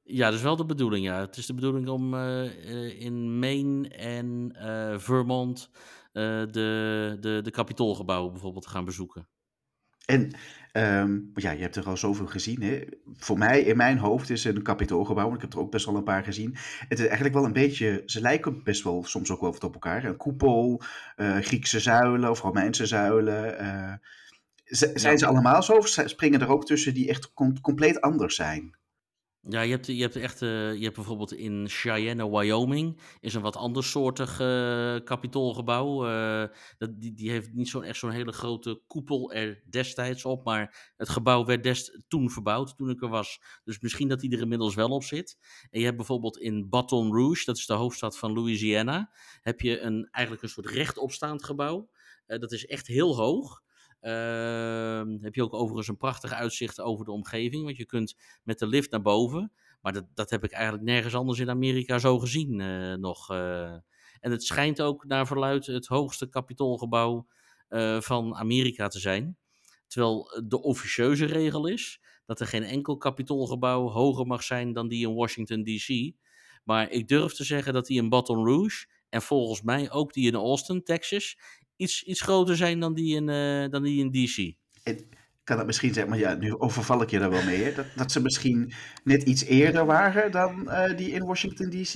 Ja, 0.03 0.25
dat 0.25 0.33
is 0.33 0.41
wel 0.41 0.55
de 0.55 0.65
bedoeling, 0.65 1.05
ja. 1.05 1.19
Het 1.19 1.37
is 1.37 1.45
de 1.45 1.53
bedoeling 1.53 1.87
om 1.87 2.13
uh, 2.13 3.01
in 3.01 3.39
Maine 3.39 3.89
en 3.89 4.55
uh, 4.57 4.97
Vermont 4.97 5.69
uh, 6.13 6.23
de, 6.51 7.17
de, 7.19 7.39
de 7.43 7.51
kapitoolgebouwen 7.51 8.31
bijvoorbeeld 8.31 8.63
te 8.63 8.69
gaan 8.69 8.85
bezoeken. 8.85 9.27
En 10.05 10.35
um, 10.77 11.31
ja, 11.35 11.51
je 11.51 11.61
hebt 11.61 11.75
er 11.75 11.87
al 11.87 11.97
zoveel 11.97 12.27
gezien. 12.27 12.61
Hè? 12.61 12.81
Voor 13.17 13.37
mij, 13.37 13.61
in 13.61 13.77
mijn 13.77 13.97
hoofd, 13.97 14.29
is 14.29 14.43
een 14.43 14.61
kapitoolgebouw. 14.61 15.33
Ik 15.33 15.41
heb 15.41 15.53
er 15.53 15.59
ook 15.59 15.71
best 15.71 15.85
wel 15.85 15.95
een 15.95 16.03
paar 16.03 16.23
gezien. 16.23 16.55
Het 16.87 16.99
is 16.99 17.05
eigenlijk 17.05 17.35
wel 17.35 17.45
een 17.45 17.53
beetje. 17.53 18.03
Ze 18.05 18.21
lijken 18.21 18.63
best 18.63 18.83
wel 18.83 19.03
soms 19.03 19.31
ook 19.31 19.41
wel 19.41 19.51
wat 19.51 19.63
op 19.63 19.73
elkaar. 19.73 20.03
Een 20.03 20.17
koepel, 20.17 20.81
Griekse 21.15 21.79
zuilen 21.79 22.29
of 22.29 22.41
Romeinse 22.41 22.85
zuilen. 22.85 23.55
zijn 24.65 25.13
ja. 25.13 25.17
ze 25.17 25.25
allemaal 25.25 25.63
zo? 25.63 25.73
Of 25.73 25.87
springen 25.87 26.41
er 26.41 26.51
ook 26.51 26.65
tussen 26.65 26.93
die 26.93 27.09
echt 27.09 27.33
com 27.33 27.61
compleet 27.61 28.01
anders 28.01 28.35
zijn? 28.35 28.75
Ja, 29.49 29.61
je 29.61 29.71
hebt, 29.71 29.87
je 29.87 30.01
hebt 30.01 30.15
echt, 30.15 30.41
uh, 30.41 30.73
je 30.73 30.83
hebt 30.83 30.95
bijvoorbeeld 30.95 31.33
in 31.33 31.69
Cheyenne, 31.69 32.29
Wyoming, 32.29 33.01
is 33.19 33.33
een 33.33 33.41
wat 33.41 33.55
andersoortig 33.55 34.39
uh, 34.39 34.95
kapitoolgebouw. 35.03 36.07
Uh, 36.07 36.45
dat, 36.77 37.01
die, 37.01 37.13
die 37.13 37.29
heeft 37.29 37.53
niet 37.53 37.69
zo'n 37.69 37.83
echt 37.83 37.99
zo'n 37.99 38.11
hele 38.11 38.31
grote 38.31 38.81
koepel 38.87 39.31
er 39.31 39.63
destijds 39.69 40.25
op, 40.25 40.45
maar 40.45 40.93
het 40.97 41.09
gebouw 41.09 41.45
werd 41.45 41.63
dest, 41.63 42.03
toen 42.07 42.29
verbouwd, 42.29 42.77
toen 42.77 42.89
ik 42.89 43.01
er 43.01 43.09
was. 43.09 43.41
Dus 43.63 43.79
misschien 43.79 44.07
dat 44.07 44.19
die 44.19 44.31
er 44.31 44.41
inmiddels 44.41 44.75
wel 44.75 44.89
op 44.89 45.03
zit. 45.03 45.37
En 45.69 45.79
je 45.79 45.85
hebt 45.85 45.97
bijvoorbeeld 45.97 46.37
in 46.37 46.69
Baton 46.69 47.13
Rouge, 47.13 47.45
dat 47.45 47.57
is 47.57 47.65
de 47.65 47.73
hoofdstad 47.73 48.17
van 48.17 48.33
Louisiana, 48.33 49.11
heb 49.41 49.61
je 49.61 49.79
een, 49.79 50.07
eigenlijk 50.11 50.43
een 50.43 50.49
soort 50.49 50.69
rechtopstaand 50.69 51.43
gebouw. 51.43 51.89
dat 52.25 52.51
is 52.51 52.65
echt 52.65 52.87
heel 52.87 53.15
hoog. 53.15 53.61
Uh, 54.03 55.21
heb 55.21 55.35
je 55.35 55.43
ook 55.43 55.53
overigens 55.53 55.87
een 55.87 55.97
prachtig 55.97 56.31
uitzicht 56.31 56.81
over 56.81 57.05
de 57.05 57.11
omgeving. 57.11 57.63
Want 57.63 57.77
je 57.77 57.85
kunt 57.85 58.15
met 58.43 58.59
de 58.59 58.67
lift 58.67 58.91
naar 58.91 59.01
boven. 59.01 59.51
Maar 59.81 59.93
dat, 59.93 60.05
dat 60.13 60.29
heb 60.29 60.43
ik 60.43 60.51
eigenlijk 60.51 60.83
nergens 60.83 61.15
anders 61.15 61.39
in 61.39 61.49
Amerika 61.49 61.99
zo 61.99 62.19
gezien 62.19 62.59
uh, 62.59 62.93
nog. 62.93 63.31
Uh, 63.31 63.71
en 64.19 64.31
het 64.31 64.43
schijnt 64.43 64.81
ook 64.81 65.05
naar 65.05 65.27
verluid 65.27 65.65
het 65.65 65.87
hoogste 65.87 66.29
kapitoolgebouw 66.29 67.27
uh, 67.69 68.01
van 68.01 68.35
Amerika 68.35 68.87
te 68.87 68.99
zijn. 68.99 69.37
Terwijl 69.87 70.43
de 70.47 70.61
officieuze 70.61 71.25
regel 71.25 71.67
is 71.67 72.01
dat 72.25 72.39
er 72.39 72.47
geen 72.47 72.63
enkel 72.63 72.97
kapitoolgebouw 72.97 73.89
hoger 73.89 74.25
mag 74.25 74.43
zijn 74.43 74.73
dan 74.73 74.87
die 74.87 75.07
in 75.07 75.13
Washington 75.13 75.63
DC. 75.63 76.13
Maar 76.63 76.91
ik 76.91 77.07
durf 77.07 77.33
te 77.33 77.43
zeggen 77.43 77.73
dat 77.73 77.85
die 77.85 78.01
in 78.01 78.09
Baton 78.09 78.45
Rouge 78.45 78.87
en 79.09 79.21
volgens 79.21 79.61
mij 79.61 79.91
ook 79.91 80.13
die 80.13 80.27
in 80.27 80.35
Austin, 80.35 80.83
Texas, 80.83 81.37
iets, 81.75 82.03
iets 82.03 82.21
groter 82.21 82.55
zijn 82.57 82.79
dan 82.79 82.93
die 82.93 83.15
in, 83.15 83.27
uh, 83.27 83.69
dan 83.71 83.83
die 83.83 83.99
in 83.99 84.11
DC. 84.11 84.53
En 84.83 84.99
kan 85.43 85.57
dat 85.57 85.65
misschien 85.65 85.93
zeggen, 85.93 86.11
maar 86.11 86.19
ja, 86.21 86.33
nu 86.33 86.57
overval 86.59 87.01
ik 87.01 87.09
je 87.09 87.19
daar 87.19 87.29
wel 87.29 87.43
mee, 87.43 87.63
hè? 87.63 87.73
Dat, 87.73 87.85
dat 87.95 88.11
ze 88.11 88.21
misschien 88.21 88.73
net 89.03 89.23
iets 89.23 89.43
eerder 89.43 89.85
waren 89.85 90.31
dan 90.31 90.69
eh, 90.69 90.97
die 90.97 91.09
in 91.11 91.25
Washington 91.25 91.69
DC? 91.69 91.95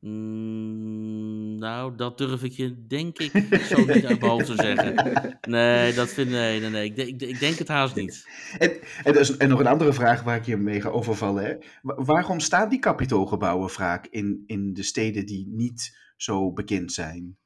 Mm, 0.00 1.58
nou, 1.58 1.96
dat 1.96 2.18
durf 2.18 2.42
ik 2.42 2.52
je 2.52 2.86
denk 2.86 3.18
ik 3.18 3.60
zo 3.60 3.78
niet 3.78 3.88
uit 4.06 4.20
mijn 4.20 4.30
hoofd 4.32 4.46
te 4.46 4.54
zeggen. 4.54 4.94
Nee, 5.48 5.92
dat 5.94 6.08
vind 6.08 6.30
nee, 6.30 6.60
nee, 6.60 6.70
nee. 6.70 6.84
Ik, 6.84 6.96
denk- 6.96 7.08
ik, 7.08 7.28
ik 7.28 7.38
denk 7.40 7.58
het 7.58 7.68
haast 7.68 7.94
niet. 7.94 8.28
En, 8.58 8.72
en, 9.04 9.12
dus, 9.12 9.36
en 9.36 9.48
nog 9.48 9.60
een 9.60 9.66
andere 9.66 9.92
vraag 9.92 10.22
waar 10.22 10.36
ik 10.36 10.44
je 10.46 10.56
mee 10.56 10.80
ga 10.80 10.88
overvallen. 10.88 11.44
Hè? 11.44 11.54
Wa- 11.82 12.02
Waarom 12.04 12.40
staan 12.40 12.68
die 12.68 12.78
kapitoolgebouwen 12.78 13.70
vaak 13.70 14.06
in, 14.06 14.42
in 14.46 14.72
de 14.74 14.82
steden 14.82 15.26
die 15.26 15.46
niet 15.48 15.98
zo 16.16 16.52
bekend 16.52 16.92
zijn? 16.92 17.36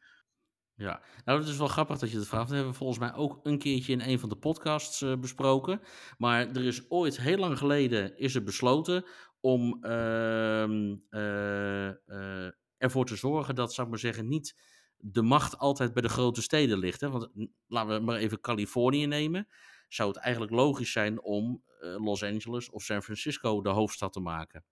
Ja, 0.81 1.01
nou, 1.25 1.39
het 1.39 1.49
is 1.49 1.57
wel 1.57 1.69
grappig 1.69 1.99
dat 1.99 2.11
je 2.11 2.17
het 2.17 2.27
vraagt. 2.27 2.47
Dat 2.47 2.55
hebben 2.55 2.73
we 2.73 2.79
volgens 2.79 2.99
mij 2.99 3.15
ook 3.15 3.41
een 3.43 3.59
keertje 3.59 3.93
in 3.93 4.01
een 4.01 4.19
van 4.19 4.29
de 4.29 4.37
podcasts 4.37 5.03
eh, 5.03 5.17
besproken. 5.17 5.81
Maar 6.19 6.49
er 6.49 6.65
is 6.65 6.91
ooit, 6.91 7.21
heel 7.21 7.37
lang 7.37 7.59
geleden, 7.59 8.19
is 8.19 8.35
er 8.35 8.43
besloten 8.43 9.05
om 9.41 9.85
ehm, 9.85 10.97
eh, 11.11 11.89
eh, 11.89 12.53
ervoor 12.77 13.07
te 13.07 13.17
zorgen 13.17 13.55
dat, 13.55 13.75
zou 13.75 13.87
ik 13.87 13.93
maar 13.93 14.03
zeggen, 14.03 14.29
niet 14.29 14.59
de 14.97 15.23
macht 15.23 15.59
altijd 15.59 15.93
bij 15.93 16.03
de 16.03 16.09
grote 16.09 16.43
steden 16.43 16.79
ligt. 16.79 17.01
Hè? 17.01 17.11
Want 17.11 17.29
laten 17.67 17.95
we 17.95 18.05
maar 18.05 18.17
even 18.17 18.41
Californië 18.41 19.07
nemen. 19.07 19.49
Zou 19.89 20.09
het 20.09 20.19
eigenlijk 20.19 20.53
logisch 20.53 20.93
zijn 20.93 21.23
om 21.23 21.63
Los 21.81 22.23
Angeles 22.23 22.71
of 22.71 22.83
San 22.83 23.03
Francisco 23.03 23.63
de 23.63 23.69
hoofdstad 23.69 24.13
te 24.13 24.21
maken? 24.21 24.65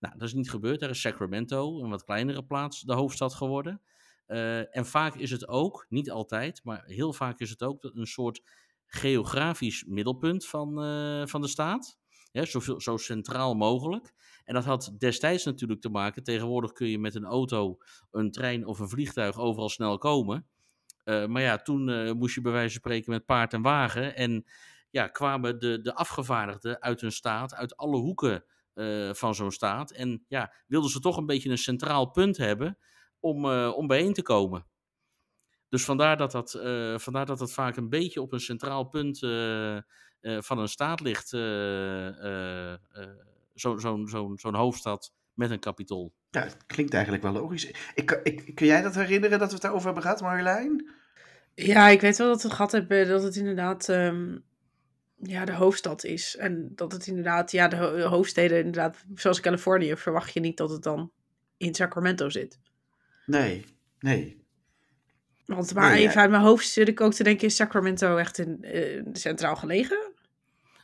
Nou, 0.00 0.18
dat 0.18 0.28
is 0.28 0.34
niet 0.34 0.50
gebeurd. 0.50 0.80
Daar 0.80 0.90
is 0.90 1.00
Sacramento, 1.00 1.82
een 1.82 1.90
wat 1.90 2.04
kleinere 2.04 2.44
plaats, 2.44 2.80
de 2.80 2.94
hoofdstad 2.94 3.34
geworden. 3.34 3.80
Eh, 4.30 4.76
en 4.76 4.86
vaak 4.86 5.14
is 5.14 5.30
het 5.30 5.48
ook, 5.48 5.86
niet 5.88 6.10
altijd, 6.10 6.60
maar 6.64 6.84
heel 6.84 7.12
vaak 7.12 7.38
is 7.38 7.50
het 7.50 7.62
ook 7.62 7.84
een 7.94 8.06
soort 8.06 8.42
geografisch 8.86 9.84
middelpunt 9.84 10.46
van, 10.46 10.82
eh, 10.82 11.26
van 11.26 11.40
de 11.40 11.48
staat. 11.48 11.98
Zoveel, 12.32 12.80
zo 12.80 12.96
centraal 12.96 13.54
mogelijk. 13.54 14.12
En 14.44 14.54
dat 14.54 14.64
had 14.64 14.94
destijds 14.98 15.44
natuurlijk 15.44 15.80
te 15.80 15.88
maken. 15.88 16.22
Tegenwoordig 16.22 16.72
kun 16.72 16.88
je 16.88 16.98
met 16.98 17.14
een 17.14 17.24
auto, 17.24 17.78
een 18.10 18.30
trein 18.30 18.66
of 18.66 18.78
een 18.78 18.88
vliegtuig 18.88 19.38
overal 19.38 19.68
snel 19.68 19.98
komen. 19.98 20.46
Eh, 21.04 21.26
maar 21.26 21.42
ja, 21.42 21.56
toen 21.56 22.16
moest 22.18 22.34
je 22.34 22.40
bij 22.40 22.52
wijze 22.52 22.72
van 22.72 22.80
spreken 22.80 23.12
met 23.12 23.26
paard 23.26 23.52
en 23.52 23.62
wagen. 23.62 24.16
En 24.16 24.44
ja, 24.90 25.08
kwamen 25.08 25.58
de, 25.58 25.80
de 25.80 25.94
afgevaardigden 25.94 26.82
uit 26.82 27.00
hun 27.00 27.12
staat, 27.12 27.54
uit 27.54 27.76
alle 27.76 27.96
hoeken 27.96 28.44
van 29.12 29.34
zo'n 29.34 29.52
staat. 29.52 29.90
En 29.90 30.24
ja, 30.28 30.52
wilden 30.66 30.90
ze 30.90 31.00
toch 31.00 31.16
een 31.16 31.26
beetje 31.26 31.50
een 31.50 31.58
centraal 31.58 32.10
punt 32.10 32.36
hebben 32.36 32.78
om, 33.20 33.44
eh, 33.44 33.72
om 33.76 33.86
bijeen 33.86 34.12
te 34.12 34.22
komen. 34.22 34.66
Dus 35.68 35.84
vandaar 35.84 36.16
dat 36.16 36.30
dat, 36.32 36.54
eh, 36.54 36.98
vandaar 36.98 37.26
dat 37.26 37.38
dat 37.38 37.52
vaak 37.52 37.76
een 37.76 37.88
beetje 37.88 38.20
op 38.22 38.32
een 38.32 38.40
centraal 38.40 38.84
punt 38.84 39.22
eh, 39.22 39.76
eh, 39.76 39.82
van 40.20 40.58
een 40.58 40.68
staat 40.68 41.00
ligt. 41.00 41.32
eh, 41.32 42.08
eh, 42.08 42.72
eh, 42.72 42.78
zo- 43.54 43.78
Zo'n 43.78 44.08
zo'n 44.08 44.38
zo'n 44.38 44.54
hoofdstad 44.54 45.12
met 45.34 45.50
een 45.50 45.58
kapitool. 45.58 46.12
Ja, 46.30 46.40
het 46.42 46.66
klinkt 46.66 46.92
eigenlijk 46.94 47.22
wel 47.22 47.32
logisch. 47.32 47.70
Ik, 47.94 48.06
kan- 48.06 48.20
ik, 48.22 48.54
kun 48.54 48.66
jij 48.66 48.82
dat 48.82 48.94
herinneren 48.94 49.38
dat 49.38 49.48
we 49.48 49.52
het 49.54 49.62
daarover 49.62 49.86
hebben 49.86 50.02
gehad, 50.02 50.20
Marjolein? 50.20 50.90
Ja, 51.54 51.88
ik 51.88 52.00
weet 52.00 52.18
wel 52.18 52.28
dat 52.28 52.42
we 52.42 52.46
het 52.48 52.56
gehad 52.56 52.72
hebben 52.72 53.08
dat 53.08 53.22
het 53.22 53.36
inderdaad 53.36 53.88
ehm, 53.88 54.38
ja, 55.16 55.44
de 55.44 55.54
hoofdstad 55.54 56.04
is. 56.04 56.36
En 56.36 56.72
dat 56.74 56.92
het 56.92 57.06
inderdaad, 57.06 57.50
ja, 57.52 57.68
de, 57.68 57.76
ho- 57.76 57.96
de 57.96 58.02
hoofdsteden, 58.02 58.58
inderdaad, 58.58 59.04
zoals 59.14 59.40
Californië, 59.40 59.96
verwacht 59.96 60.32
je 60.32 60.40
niet 60.40 60.56
dat 60.56 60.70
het 60.70 60.82
dan 60.82 61.12
in 61.56 61.74
Sacramento 61.74 62.28
zit. 62.28 62.58
Nee, 63.30 63.64
nee. 63.98 64.44
Want 65.46 65.74
maar 65.74 65.90
Nee, 65.90 66.02
ja. 66.02 66.08
even 66.08 66.20
uit 66.20 66.30
mijn 66.30 66.42
hoofd 66.42 66.68
zit 66.68 66.88
ik 66.88 67.00
ook 67.00 67.12
te 67.12 67.22
denken, 67.22 67.46
is 67.46 67.56
Sacramento 67.56 68.16
echt 68.16 68.38
in, 68.38 68.62
eh, 68.62 69.02
centraal 69.12 69.56
gelegen? 69.56 70.12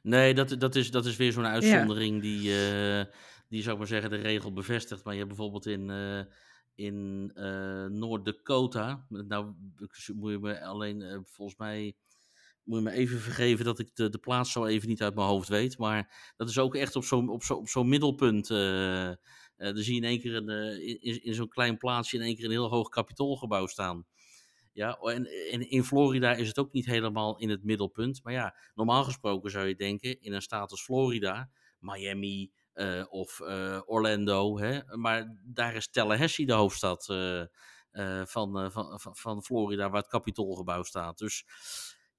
Nee, 0.02 0.34
dat, 0.34 0.56
dat, 0.58 0.74
is, 0.74 0.90
dat 0.90 1.06
is 1.06 1.16
weer 1.16 1.32
zo'n 1.32 1.46
uitzondering 1.46 2.22
die, 2.22 2.38
eh, 2.38 3.04
die, 3.48 3.62
zou 3.62 3.72
ik 3.72 3.78
maar 3.78 3.86
zeggen, 3.86 4.10
de 4.10 4.16
regel 4.16 4.52
bevestigt. 4.52 5.04
Maar 5.04 5.12
je 5.12 5.18
hebt 5.18 5.34
bijvoorbeeld 5.34 5.66
in, 5.66 5.90
eh 5.90 6.20
in 6.74 7.30
eh 7.34 7.84
Noord-Dakota, 7.84 9.06
nou 9.08 9.54
moet 10.14 10.32
je 10.32 10.38
me 10.38 10.60
alleen, 10.60 11.24
volgens 11.24 11.58
mij, 11.58 11.94
moet 12.64 12.78
je 12.78 12.84
me 12.84 12.90
even 12.90 13.20
vergeven 13.20 13.64
dat 13.64 13.78
ik 13.78 13.90
de, 13.94 14.08
de 14.08 14.18
plaats 14.18 14.52
zo 14.52 14.64
even 14.64 14.88
niet 14.88 15.02
uit 15.02 15.14
mijn 15.14 15.26
hoofd 15.26 15.48
weet. 15.48 15.78
Maar 15.78 16.32
dat 16.36 16.48
is 16.48 16.58
ook 16.58 16.74
echt 16.74 16.96
op 16.96 17.04
zo'n 17.04 17.28
op 17.28 17.42
zo, 17.42 17.54
op 17.54 17.68
zo'n 17.68 17.88
middelpunt. 17.88 18.50
Eh, 19.56 19.66
dan 19.66 19.82
zie 19.82 19.94
je 19.94 20.00
in 20.00 20.06
één 20.06 20.20
keer 20.20 20.34
een, 20.34 20.48
eh, 20.48 20.88
in, 21.00 21.22
in- 21.22 21.34
zo'n 21.34 21.48
klein 21.48 21.76
plaatsje 21.76 22.16
in 22.16 22.22
één 22.22 22.36
keer 22.36 22.44
een 22.44 22.50
heel 22.50 22.70
hoog 22.70 22.88
kapitoolgebouw 22.88 23.66
staan. 23.66 24.06
Ja, 24.72 24.98
en, 24.98 25.26
en 25.50 25.70
in 25.70 25.84
Florida 25.84 26.34
is 26.34 26.48
het 26.48 26.58
ook 26.58 26.72
niet 26.72 26.86
helemaal 26.86 27.38
in 27.38 27.50
het 27.50 27.64
middelpunt. 27.64 28.20
Maar 28.22 28.32
ja, 28.32 28.56
normaal 28.74 29.04
gesproken 29.04 29.50
zou 29.50 29.66
je 29.66 29.76
denken, 29.76 30.20
in 30.20 30.32
een 30.32 30.42
staat 30.42 30.70
als 30.70 30.82
Florida, 30.82 31.50
Miami 31.78 32.50
eh, 32.72 33.04
of 33.08 33.40
Orlando, 33.86 34.58
hè, 34.58 34.96
maar 34.96 35.38
daar 35.44 35.74
is 35.74 35.90
Tallahassee 35.90 36.46
de 36.46 36.52
hoofdstad 36.52 37.04
van, 38.24 38.72
van, 38.72 39.00
van, 39.00 39.16
van 39.16 39.42
Florida, 39.42 39.90
waar 39.90 40.00
het 40.00 40.10
kapitoolgebouw 40.10 40.82
staat. 40.82 41.18
Dus 41.18 41.44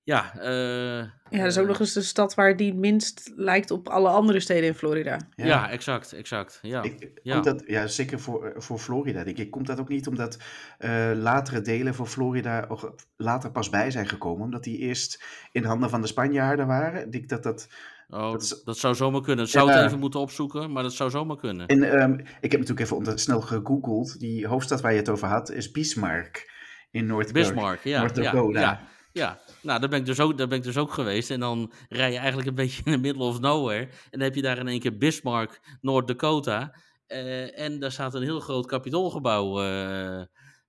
ja, 0.08 0.34
eh, 0.40 1.10
Ja, 1.30 1.38
dat 1.44 1.46
is 1.46 1.58
ook 1.58 1.64
eh, 1.64 1.70
nog 1.70 1.80
eens 1.80 1.94
de 1.94 2.02
stad 2.02 2.36
waar 2.36 2.58
die 2.58 2.68
het 2.68 2.78
minst 2.78 3.32
lijkt 3.36 3.72
op 3.72 3.88
alle 3.88 4.10
andere 4.10 4.40
steden 4.40 4.64
in 4.64 4.74
Florida. 4.74 5.20
ja. 5.36 5.70
exact, 5.70 6.14
exact. 6.14 6.60
Ja. 6.62 6.84
Ik, 6.84 7.12
ja. 7.24 7.34
komt 7.34 7.46
dat, 7.46 7.64
ja, 7.66 7.88
zeker 7.88 8.20
voor, 8.20 8.54
voor 8.56 8.80
Florida, 8.80 9.24
denk 9.24 9.38
ik. 9.38 9.52
Komt 9.52 9.68
dat 9.68 9.80
ook 9.80 9.90
niet 9.90 10.08
omdat 10.08 10.38
eh, 10.78 11.12
latere 11.16 11.62
delen 11.62 11.96
van 11.96 12.08
Florida 12.08 12.66
ook 12.68 12.96
later 13.18 13.52
pas 13.52 13.70
bij 13.70 13.92
zijn 13.92 14.08
gekomen? 14.08 14.44
Omdat 14.46 14.64
die 14.64 14.78
eerst 14.78 15.24
in 15.52 15.64
handen 15.64 15.90
van 15.90 16.02
de 16.02 16.08
Spanjaarden 16.08 16.68
waren? 16.68 17.06
Ik 17.06 17.12
denk 17.12 17.30
dat 17.30 17.44
dat... 17.44 17.68
Oh, 18.10 18.32
dat 18.32 18.62
dat, 18.66 18.78
zou 18.78 18.96
zomaar 18.96 19.22
kunnen. 19.22 19.46
Ik 19.46 19.52
zou 19.52 19.70
Ja. 19.70 19.76
het 19.76 19.86
even 19.86 20.00
moeten 20.00 20.20
opzoeken, 20.20 20.72
maar 20.72 20.84
dat 20.84 20.94
zou 20.94 21.10
zomaar 21.10 21.38
kunnen. 21.38 21.68
En 21.68 21.84
ehm, 21.84 22.14
ik 22.14 22.52
heb 22.52 22.60
natuurlijk 22.60 22.80
even 22.80 22.96
onder, 22.98 23.20
snel 23.20 23.42
gegoogeld. 23.42 24.20
Die 24.20 24.48
hoofdstad 24.48 24.82
waar 24.82 24.92
je 24.92 24.98
het 24.98 25.10
over 25.10 25.28
had 25.28 25.52
is 25.52 25.72
Bismarck 25.72 26.52
in 26.92 27.06
Noord 27.06 27.34
Bismarck, 27.34 27.84
ja. 27.84 28.00
North 28.00 28.16
ja, 28.16 28.22
Dakota. 28.22 28.60
ja, 28.60 28.80
ja. 29.12 29.40
Nou, 29.62 29.80
daar 29.80 29.90
ben, 29.90 30.00
ik 30.00 30.06
dus 30.06 30.20
ook, 30.20 30.38
daar 30.38 30.48
ben 30.48 30.58
ik 30.58 30.64
dus 30.64 30.78
ook 30.78 30.94
geweest. 30.94 31.32
En 31.32 31.40
dan 31.40 31.72
rij 31.90 32.12
je 32.12 32.18
eigenlijk 32.18 32.48
een 32.48 32.56
beetje 32.64 32.82
in 32.86 32.92
the 32.92 32.98
middle 32.98 33.24
of 33.24 33.40
nowhere. 33.40 33.82
En 33.84 33.90
dan 34.10 34.22
heb 34.22 34.36
je 34.36 34.42
daar 34.42 34.58
in 34.58 34.68
één 34.68 34.80
keer 34.80 34.98
Bismarck, 34.98 35.60
North 35.82 36.08
Dakota. 36.08 36.74
Eh, 37.08 37.60
en 37.60 37.80
daar 37.80 37.92
staat 37.92 38.14
een 38.14 38.24
heel 38.24 38.40
groot 38.40 38.66
kapitoolgebouw 38.66 39.62
eh, 39.62 40.20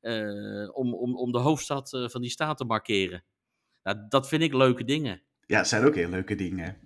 eh, 0.01 0.69
om, 0.73 0.95
om, 0.95 1.17
om 1.17 1.33
de 1.33 1.39
hoofdstad 1.39 1.89
van 2.11 2.21
die 2.21 2.31
staat 2.31 2.57
te 2.57 2.65
markeren. 2.65 3.25
Nou, 3.83 3.99
dat 4.09 4.29
vind 4.29 4.43
ik 4.43 4.55
leuke 4.55 4.85
dingen. 4.85 5.23
Ja, 5.47 5.59
het 5.59 5.69
zijn 5.69 5.85
ook 5.85 5.95
heel 5.95 6.09
leuke 6.09 6.35
dingen. 6.35 6.77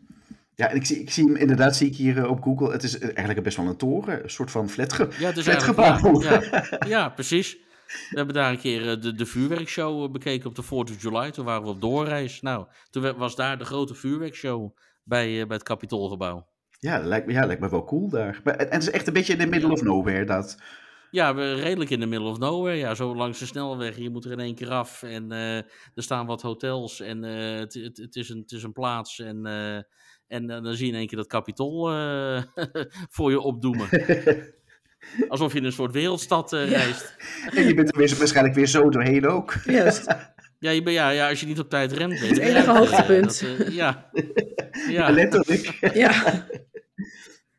Ja, 0.54 0.68
en 0.68 0.76
ik 0.76 0.86
zie, 0.86 1.00
ik 1.00 1.10
zie 1.10 1.24
hem 1.24 1.36
inderdaad, 1.36 1.76
zie 1.76 1.86
ik 1.86 1.96
hier 1.96 2.28
op 2.28 2.42
Google. 2.42 2.72
Het 2.72 2.82
is 2.82 2.98
eigenlijk 2.98 3.42
best 3.42 3.56
wel 3.56 3.66
een 3.66 3.76
toren, 3.76 4.22
een 4.22 4.30
soort 4.30 4.50
van 4.50 4.68
flatge, 4.68 5.08
Ja, 5.18 5.26
het 5.26 5.36
is 5.36 5.44
flatgebouw. 5.44 6.22
ja, 6.22 6.64
ja, 6.86 7.08
precies. 7.08 7.58
We 8.10 8.16
hebben 8.16 8.34
daar 8.34 8.50
een 8.50 8.58
keer 8.58 8.90
eh, 8.90 9.00
de, 9.00 9.14
de 9.14 9.26
vuurwerkshow 9.26 10.04
eh, 10.04 10.10
bekeken 10.10 10.48
op 10.48 10.54
de 10.54 10.64
4th 10.64 10.68
of 10.68 11.02
July. 11.02 11.30
Toen 11.30 11.44
waren 11.44 11.62
we 11.62 11.68
op 11.68 11.80
doorreis. 11.80 12.40
Nou, 12.40 12.66
toen 12.90 13.16
was 13.16 13.36
daar 13.36 13.58
de 13.58 13.64
grote 13.64 13.94
vuurwerkshow 13.94 14.76
bij, 15.04 15.40
eh, 15.40 15.46
bij 15.46 15.56
het 15.56 15.66
Capitoolgebouw. 15.66 16.46
Ja, 16.78 16.96
dat 16.96 17.06
lijkt 17.06 17.26
me, 17.26 17.32
ja, 17.32 17.46
lijkt 17.46 17.60
me 17.60 17.68
wel 17.68 17.84
cool 17.84 18.08
daar. 18.08 18.40
Maar, 18.44 18.56
en 18.56 18.72
het 18.72 18.82
is 18.82 18.90
echt 18.90 19.06
een 19.06 19.12
beetje 19.12 19.32
in 19.32 19.38
the 19.38 19.46
middle 19.46 19.72
of 19.72 19.82
nowhere, 19.82 20.24
dat. 20.24 20.56
Ja, 21.10 21.34
we 21.34 21.54
redelijk 21.54 21.90
in 21.90 22.00
de 22.00 22.06
middle 22.06 22.28
of 22.28 22.38
nowhere. 22.38 22.76
Ja, 22.76 22.94
zo 22.94 23.16
langs 23.16 23.38
de 23.38 23.46
snelweg. 23.46 23.96
Je 23.96 24.10
moet 24.10 24.24
er 24.24 24.32
in 24.32 24.40
één 24.40 24.54
keer 24.54 24.70
af. 24.70 25.02
En 25.02 25.30
er 25.30 25.64
staan 25.94 26.26
wat 26.26 26.42
hotels. 26.42 27.00
En 27.00 27.22
het, 27.22 27.74
het, 27.74 27.96
het, 27.96 28.16
is 28.16 28.28
een, 28.28 28.38
het 28.38 28.52
is 28.52 28.62
een 28.62 28.72
plaats. 28.72 29.18
En, 29.18 29.46
en 30.32 30.46
dan 30.46 30.74
zie 30.74 30.86
je 30.86 30.92
in 30.92 30.98
één 30.98 31.06
keer 31.06 31.18
dat 31.18 31.26
kapitool 31.26 31.90
eh, 31.90 32.42
voor 33.14 33.30
je 33.30 33.40
opdoemen. 33.40 33.88
Alsof 35.28 35.52
je 35.52 35.58
in 35.58 35.64
een 35.64 35.72
soort 35.72 35.92
wereldstad 35.92 36.52
eh, 36.52 36.70
Ja. 36.70 36.78
reist. 36.78 37.16
En 37.56 37.66
je 37.66 37.74
bent 37.74 37.92
er 37.92 37.98
weer, 37.98 38.16
waarschijnlijk 38.18 38.54
weer 38.54 38.66
zo 38.66 38.90
doorheen 38.90 39.26
ook. 39.28 39.54
Juist. 39.64 40.14
Ja, 40.58 40.70
je 40.70 40.82
ben, 40.82 40.92
ja, 40.92 41.08
ja, 41.10 41.28
als 41.28 41.40
je 41.40 41.46
niet 41.46 41.58
op 41.58 41.70
tijd 41.70 41.92
remt. 41.92 42.20
Het 42.20 42.38
enige 42.38 42.70
hoogtepunt. 42.70 43.44
ja. 43.68 44.10
Ja. 44.88 45.10
Letterlijk. 45.10 45.78
ja. 45.94 46.12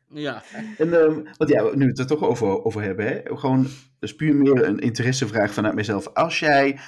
ja. 0.08 0.42
En, 0.78 0.92
ehm, 1.02 1.20
want 1.36 1.50
ja, 1.50 1.62
nu 1.62 1.84
we 1.84 1.90
het 1.90 1.98
er 1.98 2.06
toch 2.06 2.22
over, 2.22 2.64
over 2.64 2.82
hebben, 2.82 3.06
hè? 3.06 3.20
gewoon 3.24 3.62
dat 3.62 3.72
is 4.10 4.14
puur 4.14 4.34
meer 4.34 4.64
een 4.64 4.78
interessevraag 4.78 5.52
vanuit 5.52 5.74
mezelf. 5.74 6.08
Als 6.08 6.38
jij 6.38 6.78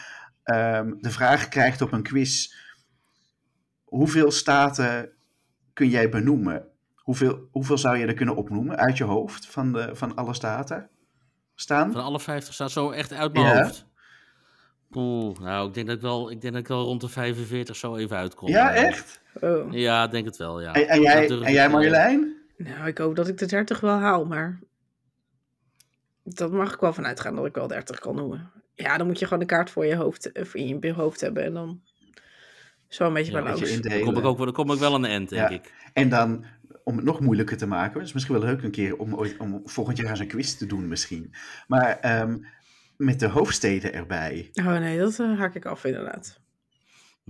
ehm, 0.43 0.93
de 0.99 1.11
vraag 1.11 1.49
krijgt 1.49 1.83
op 1.83 1.93
een 1.93 2.03
quiz, 2.03 2.53
hoeveel 3.85 4.31
staten 4.31 5.13
kun 5.73 5.89
jij 5.89 6.09
benoemen? 6.09 6.69
Hoeveel, 7.07 7.49
hoeveel 7.51 7.79
zou 7.79 7.97
je 7.97 8.07
er 8.07 8.15
kunnen 8.15 8.37
opnoemen 8.37 8.77
uit 8.77 8.97
je 8.97 9.05
hoofd 9.05 9.47
van, 9.47 9.73
de, 9.73 9.91
van 9.93 10.15
alle 10.15 10.35
staten 10.35 10.89
staan? 11.55 11.93
Van 11.93 12.03
alle 12.03 12.21
50 12.21 12.55
staat 12.55 12.71
zo 12.71 12.91
echt 12.91 13.13
uit 13.13 13.33
mijn 13.33 13.45
Ja. 13.47 13.63
hoofd. 13.63 13.87
Oeh, 14.93 15.39
nou, 15.39 15.69
ik 15.69 15.75
denk, 15.75 15.87
dat 15.87 15.97
ik, 15.97 16.03
wel, 16.03 16.31
ik 16.31 16.41
denk 16.41 16.53
dat 16.53 16.63
ik 16.63 16.69
wel 16.69 16.85
rond 16.85 17.01
de 17.01 17.09
45 17.09 17.77
zo 17.77 17.97
even 17.97 18.17
uitkom. 18.17 18.49
ja, 18.49 18.75
echt? 18.75 19.21
Oh. 19.41 19.73
Ja, 19.73 20.05
ik 20.05 20.11
denk 20.11 20.25
het 20.25 20.37
wel, 20.37 20.61
ja. 20.61 20.73
En, 20.73 20.89
en 20.89 21.01
jij, 21.01 21.29
en 21.29 21.53
jij 21.53 21.69
Marjolein? 21.69 22.37
Nou, 22.57 22.87
ik 22.87 22.99
hoop 22.99 23.17
dat 23.17 23.29
ik 23.29 23.39
de 23.39 23.47
30 23.47 23.81
wel 23.81 23.99
haal, 23.99 24.25
maar 24.25 24.61
dat 26.25 26.53
mag 26.53 26.75
ik 26.75 26.81
wel 26.81 26.93
vanuit 26.93 27.21
gaan 27.21 27.37
dat 27.37 27.47
ik 27.47 27.55
wel 27.55 27.67
30 27.67 27.99
kan 27.99 28.15
noemen. 28.15 28.51
Ja, 28.75 28.97
dan 28.97 29.07
moet 29.07 29.19
je 29.19 29.25
gewoon 29.25 29.41
de 29.41 29.47
kaart 29.47 29.71
voor 29.71 29.87
je 29.87 29.97
hoofd, 29.97 30.33
eh, 30.33 30.45
in 30.53 30.79
je 30.81 30.93
hoofd 30.93 31.21
hebben 31.21 31.45
en 31.45 31.53
dan 31.55 31.81
Zo 32.89 33.07
een 33.07 33.13
beetje 33.13 33.37
een 33.37 33.45
bij. 33.45 33.53
Dan 33.81 34.01
kom 34.01 34.17
ik, 34.17 34.25
ook, 34.25 34.37
wel- 34.37 34.45
dan 34.45 34.55
kom 34.55 34.71
ik 34.73 34.79
wel 34.79 34.95
aan 34.95 35.03
de 35.03 35.09
end, 35.09 35.29
denk 35.29 35.49
Ja. 35.49 35.55
ik. 35.55 35.75
En 35.93 36.09
dan, 36.09 36.45
om 36.89 36.97
het 36.97 37.05
nog 37.05 37.21
moeilijker 37.21 37.57
te 37.57 37.67
maken, 37.67 37.99
het 37.99 38.09
is 38.09 38.13
misschien 38.13 38.39
wel 38.39 38.45
leuk 38.45 38.63
een 38.63 38.71
keer 38.71 38.97
om, 38.97 39.15
ooit- 39.15 39.37
om 39.39 39.61
volgend 39.65 39.99
jaar 39.99 40.21
een 40.21 40.27
quiz 40.29 40.55
te 40.55 40.67
doen 40.67 40.89
misschien. 40.89 41.35
Maar 41.67 41.99
ehm, 42.01 42.39
met 42.97 43.21
de 43.21 43.27
hoofdsteden 43.27 43.93
erbij. 43.93 44.51
Oh 44.55 44.79
nee, 44.79 44.99
dat 44.99 45.19
eh, 45.19 45.39
haak 45.39 45.55
ik 45.55 45.65
af 45.65 45.85
inderdaad. 45.85 46.41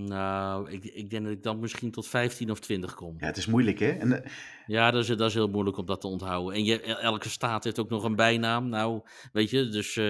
Nou, 0.01 0.71
ik, 0.71 0.85
ik 0.85 1.11
denk 1.11 1.23
dat 1.25 1.33
ik 1.33 1.43
dan 1.43 1.59
misschien 1.61 1.91
tot 1.91 2.07
15 2.09 2.51
of 2.51 2.61
20 2.61 2.95
kom. 2.95 3.15
Ja, 3.19 3.27
het 3.27 3.37
is 3.37 3.47
moeilijk 3.47 3.79
hè. 3.79 3.89
En, 3.89 4.23
eh, 4.25 4.31
Ja, 4.67 4.91
dat 4.91 5.03
is, 5.03 5.09
dat 5.17 5.29
is 5.29 5.35
heel 5.35 5.49
moeilijk 5.49 5.77
om 5.77 5.87
dat 5.87 6.01
te 6.01 6.07
onthouden. 6.07 6.55
En 6.55 6.65
je, 6.65 6.83
elke 6.83 7.29
staat 7.29 7.65
heeft 7.65 7.79
ook 7.79 7.89
nog 7.91 8.05
een 8.05 8.17
bijnaam. 8.17 8.69
Nou, 8.69 9.01
weet 9.33 9.51
je, 9.51 9.69
dus 9.69 9.97
eh 9.97 10.05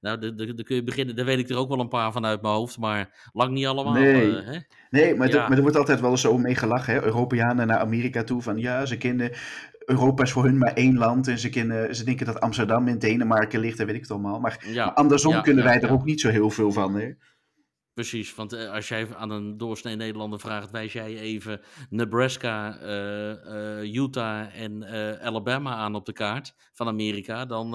nou, 0.00 0.34
dan 0.34 0.62
kun 0.64 0.76
je 0.76 0.82
beginnen. 0.82 1.16
Daar 1.16 1.24
weet 1.24 1.38
ik 1.38 1.48
er 1.50 1.56
ook 1.56 1.68
wel 1.68 1.80
een 1.80 1.88
paar 1.88 2.12
van 2.12 2.26
uit 2.26 2.42
mijn 2.42 2.54
hoofd, 2.54 2.78
maar 2.78 3.30
lang 3.32 3.50
niet 3.52 3.66
allemaal. 3.66 3.92
Nee. 3.92 4.36
eh, 4.38 4.46
hè? 4.46 4.58
nee, 4.90 5.14
maar, 5.14 5.28
Ja. 5.28 5.34
er- 5.42 5.48
maar 5.48 5.56
er 5.56 5.62
wordt 5.62 5.76
altijd 5.76 6.00
wel 6.00 6.16
zo 6.16 6.38
mee 6.38 6.54
gelachen 6.54 6.94
hè. 6.94 7.04
Europeanen 7.04 7.66
naar 7.66 7.78
Amerika 7.78 8.24
toe 8.24 8.42
van 8.42 8.58
ja, 8.58 8.86
ze 8.86 8.96
kennen... 8.96 9.30
Europa 9.86 10.22
is 10.22 10.32
voor 10.32 10.44
hun 10.44 10.58
maar 10.58 10.72
één 10.72 10.98
land 10.98 11.28
en 11.28 11.38
ze, 11.38 11.48
kennen, 11.48 11.96
ze 11.96 12.04
denken 12.04 12.26
dat 12.26 12.40
Amsterdam 12.40 12.88
in 12.88 12.98
Denemarken 12.98 13.60
ligt, 13.60 13.78
dat 13.78 13.86
weet 13.86 13.94
ik 13.96 14.00
het 14.00 14.10
allemaal. 14.10 14.40
Maar 14.40 14.64
Ja, 14.68 14.84
maar 14.84 14.94
andersom 14.94 15.32
ja, 15.32 15.40
kunnen 15.40 15.64
wij 15.64 15.80
er 15.80 15.90
ook 15.92 16.04
niet 16.04 16.20
zo 16.20 16.28
heel 16.28 16.50
veel 16.50 16.72
van. 16.72 16.94
Hè? 16.94 17.10
Precies, 17.96 18.34
want 18.34 18.52
eh, 18.52 18.72
als 18.72 18.88
jij 18.88 19.06
aan 19.14 19.30
een 19.30 19.56
doorsnee 19.56 19.96
Nederlander 19.96 20.40
vraagt, 20.40 20.70
wijs 20.70 20.92
jij 20.92 21.18
even 21.18 21.60
Nebraska, 21.90 22.78
eh, 22.78 23.30
eh, 23.80 23.94
Utah 23.94 24.60
en 24.60 24.84
Alabama 25.20 25.74
aan 25.74 25.94
op 25.94 26.06
de 26.06 26.12
kaart 26.12 26.54
van 26.72 26.86
Amerika, 26.86 27.44
dan 27.46 27.70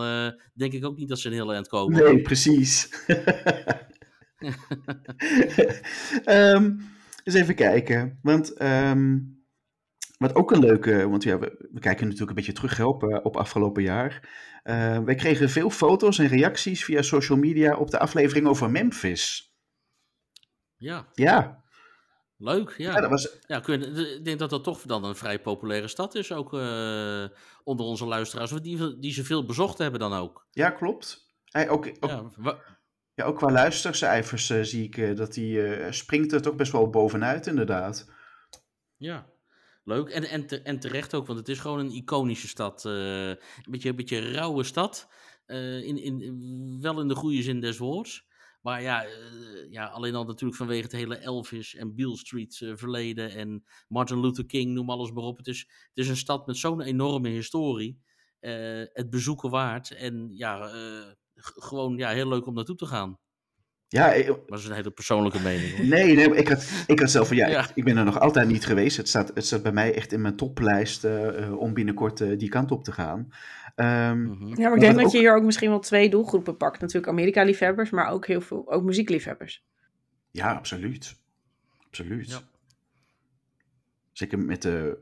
denk 0.54 0.74
ik 0.74 0.86
ook 0.86 0.98
niet 0.98 1.10
dat 1.10 1.20
ze 1.20 1.28
een 1.28 1.34
heel 1.34 1.54
eind 1.54 1.68
komen. 1.68 2.04
Nee, 2.04 2.22
precies. 2.22 2.90
Ehm, 6.24 6.72
eens 7.24 7.36
even 7.36 7.56
kijken. 7.56 8.20
Want 8.22 8.54
ehm, 8.54 9.20
wat 10.18 10.36
ook 10.36 10.52
een 10.52 10.60
leuke, 10.60 11.10
want 11.10 11.24
ja, 11.24 11.40
we, 11.40 11.68
we 11.72 11.80
kijken 11.80 12.04
natuurlijk 12.04 12.30
een 12.30 12.36
beetje 12.36 12.68
terug 12.68 12.82
op, 12.82 13.04
op 13.24 13.38
afgelopen 13.38 13.84
jaar. 13.84 14.30
Wij 15.06 15.16
kregen 15.16 15.50
veel 15.50 15.70
foto's 15.70 16.20
en 16.20 16.28
reacties 16.28 16.84
via 16.86 17.02
social 17.02 17.38
media 17.38 17.76
op 17.76 17.92
de 17.92 18.00
aflevering 18.00 18.48
over 18.48 18.72
Memphis. 18.72 19.51
Ja, 20.82 21.08
Ja, 21.14 21.64
leuk. 22.38 22.74
Ja, 22.78 22.94
ja 22.96 23.02
dat 23.02 23.10
was, 23.10 23.38
ja 23.48 23.60
kun 23.60 23.80
je- 23.80 24.16
ik 24.16 24.26
denk 24.26 24.40
dat 24.40 24.50
dat 24.50 24.64
toch 24.64 24.82
dan 24.82 25.04
een 25.04 25.16
vrij 25.16 25.42
populaire 25.42 25.88
stad 25.88 26.16
is, 26.16 26.32
ook 26.32 26.54
eh, 26.54 27.26
onder 27.64 27.86
onze 27.86 28.06
luisteraars, 28.06 28.52
die, 28.52 29.00
die 29.00 29.14
ze 29.14 29.24
veel 29.24 29.46
bezocht 29.46 29.78
hebben 29.78 30.00
dan 30.00 30.14
ook. 30.14 30.46
ja 30.52 30.70
klopt. 30.70 31.30
Ook, 31.52 31.72
ook, 31.72 31.86
ja. 32.44 32.60
Ja, 33.16 33.26
ook 33.26 33.38
qua 33.38 33.52
luistercijfers 33.52 34.50
eh, 34.50 34.62
zie 34.62 34.84
ik 34.84 34.98
eh, 34.98 35.16
dat 35.16 35.34
die 35.34 35.92
springt 35.92 36.32
er 36.32 36.42
toch 36.42 36.56
best 36.56 36.72
wel 36.72 36.90
bovenuit 36.90 37.48
inderdaad. 37.48 38.10
Ja, 38.98 39.26
leuk. 39.84 40.10
En, 40.10 40.24
en, 40.24 40.48
te- 40.48 40.62
en 40.62 40.80
terecht 40.80 41.14
ook, 41.14 41.26
want 41.28 41.40
het 41.40 41.50
is 41.50 41.60
gewoon 41.60 41.80
een 41.80 41.92
iconische 41.92 42.48
stad. 42.48 42.84
een, 42.84 43.38
beetje, 43.70 43.90
een 43.90 43.96
beetje 43.96 44.32
rauwe 44.32 44.64
stad. 44.64 45.08
in, 45.48 45.98
in, 45.98 46.78
wel 46.82 47.00
in 47.02 47.08
de 47.08 47.16
goede 47.16 47.42
zin 47.42 47.60
des 47.60 47.78
woords. 47.78 48.30
Maar 48.62 48.82
ja, 48.82 49.04
eh, 49.04 49.12
ja, 49.70 49.86
alleen 49.86 50.16
al 50.16 50.26
natuurlijk 50.26 50.58
vanwege 50.58 50.84
het 50.84 50.92
hele 50.92 51.16
Elvis 51.18 51.76
en 51.76 51.96
Beale 51.96 52.18
Street 52.18 52.60
eh, 52.62 52.72
verleden 52.76 53.32
en 53.32 53.64
Martin 53.88 54.20
Luther 54.20 54.46
King, 54.46 54.72
noem 54.72 54.90
alles 54.90 55.12
maar 55.12 55.24
op. 55.24 55.38
Het 55.38 55.48
is, 55.48 55.60
het 55.60 55.90
is 55.94 56.08
een 56.08 56.18
stad 56.18 56.48
met 56.48 56.58
zo'n 56.58 56.82
enorme 56.82 57.30
historie. 57.30 58.00
eh, 58.40 58.84
het 58.94 59.10
bezoeken 59.10 59.50
waard. 59.50 59.92
En 59.92 60.30
ja, 60.32 60.70
gewoon 61.36 61.98
ja, 61.98 62.10
heel 62.10 62.28
leuk 62.28 62.46
om 62.46 62.54
naartoe 62.54 62.76
te 62.76 62.86
gaan. 62.86 63.20
Ja, 63.88 64.08
Maar 64.08 64.26
dat 64.46 64.60
is 64.60 64.66
een 64.66 64.76
hele 64.76 64.92
persoonlijke 64.92 65.40
mening. 65.40 65.76
Hoor. 65.78 65.86
Nee, 65.86 66.16
nee, 66.16 66.36
ik 66.36 66.48
had, 66.48 66.70
ik 66.88 67.00
had 67.00 67.12
zelf 67.12 67.28
van 67.28 67.38
ja, 67.38 67.48
Ja. 67.48 67.64
Ik, 67.64 67.72
ik 67.76 67.84
ben 67.84 67.98
er 67.98 68.06
nog 68.06 68.20
altijd 68.20 68.48
niet 68.48 68.66
geweest. 68.66 68.98
Het 68.98 69.08
staat, 69.08 69.32
het 69.34 69.46
staat 69.46 69.64
bij 69.64 69.72
mij 69.72 69.94
echt 69.94 70.12
in 70.12 70.22
mijn 70.22 70.36
toplijst 70.36 71.06
om 71.58 71.74
binnenkort 71.74 72.40
die 72.40 72.50
kant 72.50 72.72
op 72.72 72.84
te 72.84 72.92
gaan. 72.92 73.30
Ehm, 73.82 74.22
Mhm. 74.22 74.48
Ja, 74.48 74.68
maar 74.68 74.74
ik 74.74 74.80
denk 74.80 75.00
dat 75.00 75.12
je 75.12 75.18
hier 75.18 75.36
ook 75.36 75.44
misschien 75.44 75.70
wel 75.70 75.80
twee 75.80 76.10
doelgroepen 76.10 76.58
pakt. 76.58 76.80
Natuurlijk 76.80 77.08
Amerika-liefhebbers, 77.12 77.90
maar 77.90 78.10
ook 78.10 78.28
heel 78.28 78.42
veel 78.42 78.72
ook 78.72 78.84
muziekliefhebbers. 78.84 79.64
ja, 80.32 80.54
absoluut. 80.54 81.20
Absoluut. 81.88 82.30
Ja. 82.30 82.40
Zeker 84.12 84.40
met 84.40 84.62
de, 84.62 84.98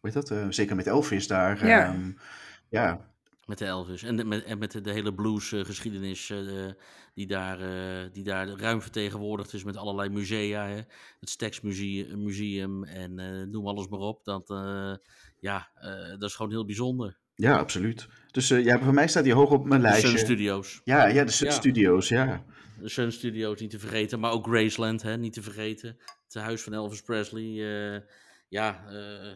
hoe 0.00 0.10
heet 0.10 0.12
dat? 0.12 0.30
Eh, 0.30 0.46
zeker 0.50 0.76
met 0.76 0.86
Elvis 0.86 1.26
daar. 1.26 1.66
Ja. 1.66 1.84
ehm, 1.86 2.10
ja, 2.68 3.14
Met 3.46 3.58
de 3.58 3.64
Elvis. 3.64 4.02
En, 4.02 4.16
de- 4.16 4.24
met, 4.24 4.44
en 4.44 4.58
met 4.58 4.70
de, 4.72 4.80
de 4.80 4.90
hele 4.92 5.14
bluesgeschiedenis 5.14 6.30
eh, 6.30 6.38
die, 7.14 7.26
daar, 7.26 7.60
eh, 7.60 8.12
die 8.12 8.24
daar 8.24 8.48
ruim 8.48 8.82
vertegenwoordigd 8.82 9.52
is 9.52 9.64
met 9.64 9.76
allerlei 9.76 10.08
musea. 10.08 10.66
Hè? 10.66 10.80
Het 11.20 11.28
Stax 11.30 11.60
Museum, 11.60 12.22
museum 12.22 12.84
en 12.84 13.18
eh, 13.18 13.46
noem 13.46 13.66
alles 13.66 13.88
maar 13.88 13.98
op. 14.00 14.24
Dat, 14.24 14.50
eh, 14.50 14.94
ja, 15.38 15.68
eh, 15.74 16.08
dat 16.18 16.22
is 16.22 16.34
gewoon 16.34 16.50
heel 16.52 16.64
bijzonder. 16.64 17.18
Ja, 17.36 17.56
absoluut. 17.58 18.06
Dus 18.30 18.50
eh, 18.50 18.64
ja, 18.64 18.78
voor 18.78 18.94
mij 18.94 19.08
staat 19.08 19.24
die 19.24 19.32
hoog 19.34 19.50
op 19.50 19.64
mijn 19.66 19.80
De 19.82 19.86
Sun 19.88 19.96
lijstje. 20.00 20.18
Studios. 20.18 20.80
Ja, 20.84 21.06
ja, 21.06 21.24
de 21.24 21.30
Sun 21.30 21.46
Ja. 21.48 21.52
Studios, 21.52 22.08
ja. 22.08 22.44
De 22.80 22.88
Sun 22.88 23.12
Studios 23.12 23.60
niet 23.60 23.70
te 23.70 23.78
vergeten. 23.78 24.20
Maar 24.20 24.30
ook 24.32 24.46
Graceland, 24.46 25.02
hè, 25.02 25.16
niet 25.18 25.32
te 25.32 25.42
vergeten. 25.42 25.96
Het 26.24 26.34
huis 26.34 26.62
van 26.62 26.72
Elvis 26.72 27.02
Presley. 27.02 27.42
eh, 27.42 28.00
ja, 28.48 28.84
eh, 28.88 29.32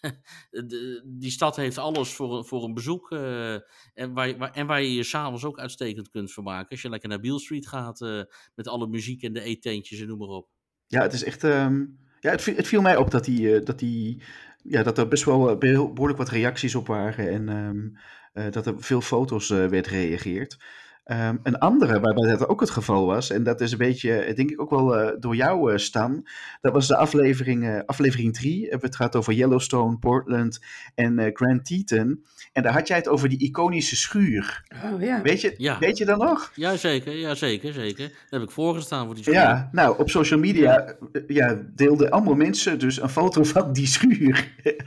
de- 0.50 1.02
die 1.04 1.30
stad 1.30 1.56
heeft 1.56 1.78
alles 1.78 2.12
voor, 2.12 2.36
een- 2.38 2.44
voor 2.44 2.64
een 2.64 2.74
bezoek. 2.74 3.10
eh, 3.12 3.54
en, 3.94 4.12
waar, 4.14 4.28
je- 4.28 4.36
waar, 4.36 4.50
en 4.52 4.66
waar 4.66 4.82
je 4.82 4.94
je 4.94 5.02
s'avonds 5.02 5.44
ook 5.44 5.58
uitstekend 5.58 6.10
kunt 6.10 6.32
vermaken. 6.32 6.68
Als 6.70 6.82
je 6.82 6.88
lekker 6.88 7.08
naar 7.08 7.20
Beale 7.20 7.40
Street 7.40 7.66
gaat 7.66 8.00
eh, 8.00 8.20
met 8.54 8.68
alle 8.68 8.86
muziek 8.88 9.22
en 9.22 9.32
de 9.32 9.40
eetentjes 9.40 10.00
en 10.00 10.06
noem 10.06 10.18
maar 10.18 10.28
op. 10.28 10.48
Ja, 10.86 11.02
het 11.02 11.12
is 11.12 11.24
echt. 11.24 11.44
ehm, 11.44 11.84
ja, 12.20 12.30
het, 12.30 12.42
viel, 12.42 12.56
het 12.56 12.66
viel 12.66 12.80
mij 12.82 12.96
op 12.96 13.10
dat, 13.10 13.24
die, 13.24 13.54
eh, 13.56 13.64
dat, 13.64 13.78
die, 13.78 14.22
ja, 14.64 14.82
dat 14.82 14.98
er 14.98 15.08
best 15.08 15.24
wel 15.24 15.50
eh, 15.50 15.58
behoorlijk 15.58 16.18
wat 16.18 16.28
reacties 16.28 16.74
op 16.74 16.86
waren. 16.86 17.30
En 17.30 17.48
ehm, 17.48 17.88
eh, 18.32 18.52
dat 18.52 18.66
er 18.66 18.74
veel 18.78 19.00
foto's 19.00 19.50
eh, 19.50 19.66
werd 19.66 19.88
gereageerd. 19.88 20.58
Ehm, 21.04 21.36
een 21.42 21.58
andere 21.58 22.00
waarbij 22.00 22.30
dat 22.30 22.48
ook 22.48 22.60
het 22.60 22.70
geval 22.70 23.06
was, 23.06 23.30
en 23.30 23.42
dat 23.42 23.60
is 23.60 23.72
een 23.72 23.78
beetje, 23.78 24.12
eh, 24.16 24.36
denk 24.36 24.50
ik 24.50 24.60
ook 24.60 24.70
wel 24.70 24.96
eh, 24.98 25.12
door 25.20 25.36
jou, 25.36 25.72
eh, 25.72 25.78
Stan. 25.78 26.26
Dat 26.60 26.72
was 26.72 26.86
de 26.88 26.96
aflevering, 26.96 27.64
eh, 27.68 27.78
aflevering 27.86 28.34
3. 28.34 28.66
Het 28.70 28.96
gaat 28.96 29.16
over 29.16 29.32
Yellowstone, 29.32 29.96
Portland 29.98 30.60
en 30.94 31.18
eh, 31.18 31.30
Grand 31.32 31.66
Teton. 31.66 32.24
En 32.52 32.62
daar 32.62 32.72
had 32.72 32.88
jij 32.88 32.96
het 32.96 33.08
over 33.08 33.28
die 33.28 33.38
iconische 33.38 33.96
schuur. 33.96 34.64
Oh 34.84 35.02
ja. 35.02 35.22
Weet 35.22 35.40
je, 35.40 35.54
Ja. 35.56 35.78
weet 35.78 35.98
je 35.98 36.04
dat 36.04 36.18
nog? 36.18 36.52
Ja, 36.54 36.76
zeker. 36.76 37.16
Ja, 37.16 37.34
zeker, 37.34 37.72
zeker. 37.72 38.08
Daar 38.08 38.40
heb 38.40 38.42
ik 38.42 38.50
voorgestaan 38.50 39.06
voor 39.06 39.14
die 39.14 39.24
school. 39.24 39.36
Ja, 39.36 39.68
nou, 39.72 39.98
op 39.98 40.10
social 40.10 40.40
media 40.40 40.96
ja, 41.26 41.58
deelden 41.74 42.10
allemaal 42.10 42.34
mensen 42.34 42.78
dus 42.78 43.00
een 43.02 43.08
foto 43.08 43.42
van 43.42 43.72
die 43.72 43.86
schuur. 43.86 44.52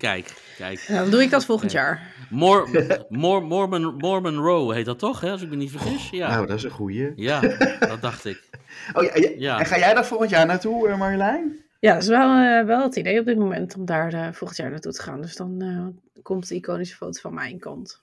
Kijk, 0.00 0.34
kijk. 0.56 0.84
Nou, 0.88 1.00
dan 1.00 1.10
doe 1.10 1.22
ik 1.22 1.30
dat 1.30 1.44
volgend 1.44 1.72
jaar. 1.72 2.14
Mor 2.30 2.68
Mor 3.08 3.42
Mormon, 3.42 3.94
Mormon 3.96 4.36
Row 4.36 4.72
heet 4.72 4.84
dat 4.84 4.98
toch, 4.98 5.20
hè, 5.20 5.30
als 5.30 5.42
ik 5.42 5.48
me 5.48 5.56
niet 5.56 5.70
vergis? 5.70 6.10
Ja, 6.10 6.28
Nou, 6.28 6.46
dat 6.46 6.56
is 6.56 6.62
een 6.64 6.70
goeie. 6.70 7.12
ja 7.16 7.40
dat 7.88 8.00
dacht 8.00 8.24
ik. 8.24 8.42
Oh, 8.92 9.02
ja, 9.02 9.10
ja. 9.14 9.30
Ja. 9.36 9.58
En 9.58 9.66
ga 9.66 9.78
jij 9.78 9.94
daar 9.94 10.06
volgend 10.06 10.30
jaar 10.30 10.46
naartoe, 10.46 10.88
eh, 10.88 10.98
Marjolein? 10.98 11.64
Ja, 11.80 11.92
dat 11.92 12.02
is 12.02 12.08
wel, 12.08 12.36
eh, 12.38 12.64
wel 12.66 12.82
het 12.82 12.96
idee 12.96 13.20
op 13.20 13.26
dit 13.26 13.38
moment 13.38 13.76
om 13.76 13.84
daar 13.84 14.12
eh, 14.12 14.26
volgend 14.32 14.56
jaar 14.56 14.70
naartoe 14.70 14.92
te 14.92 15.02
gaan. 15.02 15.20
Dus 15.20 15.36
dan 15.36 15.60
eh, 15.62 16.22
komt 16.22 16.48
de 16.48 16.54
iconische 16.54 16.96
foto 16.96 17.20
van 17.20 17.34
mijn 17.34 17.58
kant. 17.58 18.02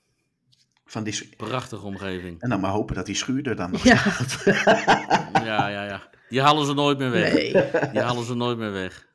Van 0.86 1.02
die 1.04 1.28
Prachtige 1.36 1.86
omgeving. 1.86 2.40
en 2.42 2.48
dan 2.48 2.60
maar 2.60 2.70
hopen 2.70 2.94
dat 2.94 3.06
die 3.06 3.14
schuur 3.14 3.46
er 3.48 3.56
dan 3.56 3.70
nog 3.70 3.82
Ja. 3.84 3.96
staat. 3.96 4.42
Ja, 5.44 5.68
ja, 5.68 5.84
ja. 5.84 6.02
Die 6.28 6.40
halen 6.42 6.66
ze 6.66 6.74
nooit 6.74 6.98
meer 6.98 7.10
weg. 7.10 7.32
Nee. 7.32 7.52
Die 7.92 8.00
halen 8.00 8.24
ze 8.24 8.34
nooit 8.34 8.58
meer 8.58 8.72
weg. 8.72 9.06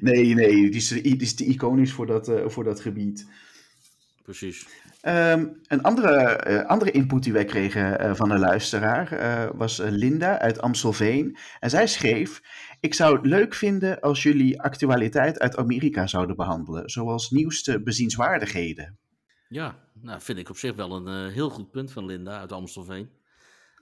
Nee, 0.00 0.34
nee, 0.34 0.54
die 0.54 0.74
is, 0.74 0.88
die 0.88 1.20
is 1.20 1.34
te 1.34 1.44
iconisch 1.44 1.92
voor 1.92 2.06
dat, 2.06 2.28
eh, 2.28 2.48
voor 2.48 2.64
dat 2.64 2.80
gebied. 2.80 3.26
Precies. 4.22 4.68
Ehm, 5.00 5.46
een 5.66 5.82
andere, 5.82 6.12
eh, 6.16 6.66
andere 6.66 6.90
input 6.90 7.22
die 7.22 7.32
wij 7.32 7.44
kregen 7.44 7.98
eh, 7.98 8.14
van 8.14 8.30
een 8.30 8.38
luisteraar 8.38 9.56
was 9.56 9.78
Linda 9.78 10.38
uit 10.38 10.60
Amstelveen. 10.60 11.36
En 11.60 11.70
zij 11.70 11.86
schreef: 11.86 12.42
Ik 12.80 12.94
zou 12.94 13.16
het 13.16 13.26
leuk 13.26 13.54
vinden 13.54 14.00
als 14.00 14.22
jullie 14.22 14.62
actualiteit 14.62 15.38
uit 15.38 15.56
Amerika 15.56 16.06
zouden 16.06 16.36
behandelen, 16.36 16.90
zoals 16.90 17.30
nieuwste 17.30 17.82
bezienswaardigheden. 17.82 18.98
Ja, 19.48 19.78
nou 19.92 20.20
vind 20.20 20.38
ik 20.38 20.48
op 20.50 20.56
zich 20.56 20.74
wel 20.74 21.06
een 21.06 21.30
heel 21.30 21.50
goed 21.50 21.70
punt 21.70 21.92
van 21.92 22.04
Linda 22.04 22.38
uit 22.38 22.52
Amstelveen. 22.52 23.10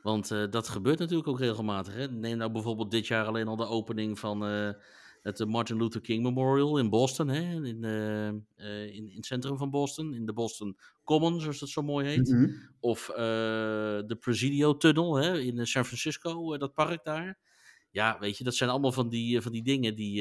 Want 0.03 0.29
dat 0.29 0.69
gebeurt 0.69 0.99
natuurlijk 0.99 1.29
ook 1.29 1.41
regelmatig. 1.41 1.95
Hè? 1.95 2.09
Neem 2.09 2.37
nou 2.37 2.53
bijvoorbeeld 2.53 2.91
dit 2.91 3.07
jaar 3.07 3.25
alleen 3.27 3.49
al 3.49 3.57
de 3.57 3.67
opening 3.67 4.19
van 4.19 4.43
het 5.27 5.41
eh, 5.41 5.47
Martin 5.47 5.77
Luther 5.77 6.01
King 6.01 6.23
Memorial 6.23 6.79
in 6.79 6.91
Boston. 6.91 7.29
Hè? 7.29 7.65
In, 7.65 7.85
eh, 7.85 8.29
eh, 8.29 8.95
in, 8.95 9.09
in 9.09 9.17
het 9.17 9.27
centrum 9.27 9.57
van 9.59 9.71
Boston, 9.71 10.15
in 10.15 10.27
de 10.27 10.33
Boston 10.33 10.77
Commons, 11.05 11.43
zoals 11.43 11.61
het 11.61 11.69
zo 11.69 11.83
mooi 11.83 12.07
heet. 12.07 12.29
Mhm. 12.29 12.51
Of 12.81 13.07
de 13.07 14.17
Presidio 14.21 14.77
Tunnel 14.77 15.15
hè, 15.15 15.39
in 15.39 15.67
San 15.67 15.85
Francisco, 15.85 16.57
dat 16.57 16.75
park 16.75 17.05
daar. 17.05 17.39
Ja, 17.91 18.19
weet 18.21 18.39
je, 18.39 18.45
dat 18.45 18.55
zijn 18.55 18.71
allemaal 18.71 18.93
van 18.93 19.09
die, 19.09 19.41
van 19.41 19.53
die 19.53 19.63
dingen 19.63 19.95
die, 19.95 20.15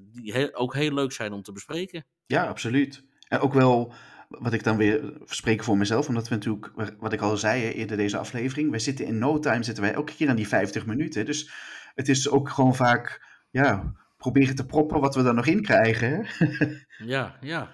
die 0.00 0.32
heel- 0.32 0.54
ook 0.54 0.74
heel 0.74 0.94
leuk 0.94 1.12
zijn 1.12 1.32
om 1.32 1.42
te 1.42 1.52
bespreken. 1.52 2.06
Ja, 2.26 2.46
absoluut. 2.46 3.04
En 3.28 3.38
ook 3.38 3.52
wel, 3.52 3.92
wat 4.28 4.52
ik 4.52 4.64
dan 4.64 4.76
weer 4.76 5.12
spreek 5.24 5.64
voor 5.64 5.76
mezelf, 5.76 6.08
omdat 6.08 6.28
we 6.28 6.34
natuurlijk, 6.34 6.72
wat 6.98 7.12
ik 7.12 7.20
al 7.20 7.36
zei 7.36 7.62
hè, 7.62 7.70
eerder 7.70 7.96
deze 7.96 8.18
aflevering, 8.18 8.70
wij 8.70 8.78
zitten 8.78 9.06
in 9.06 9.18
no 9.18 9.38
time, 9.38 9.62
zitten 9.62 9.82
wij 9.82 9.92
elke 9.92 10.14
keer 10.14 10.28
aan 10.28 10.36
die 10.36 10.48
50 10.48 10.86
minuten. 10.86 11.26
Dus 11.26 11.50
het 11.94 12.08
is 12.08 12.28
ook 12.28 12.48
gewoon 12.48 12.74
vaak, 12.74 13.22
ja, 13.50 13.92
proberen 14.16 14.54
te 14.54 14.66
proppen 14.66 15.00
wat 15.00 15.14
we 15.14 15.24
er 15.24 15.34
nog 15.34 15.46
in 15.46 15.62
krijgen. 15.62 16.10
Hè? 16.10 16.22
Ja, 17.04 17.36
ja. 17.40 17.70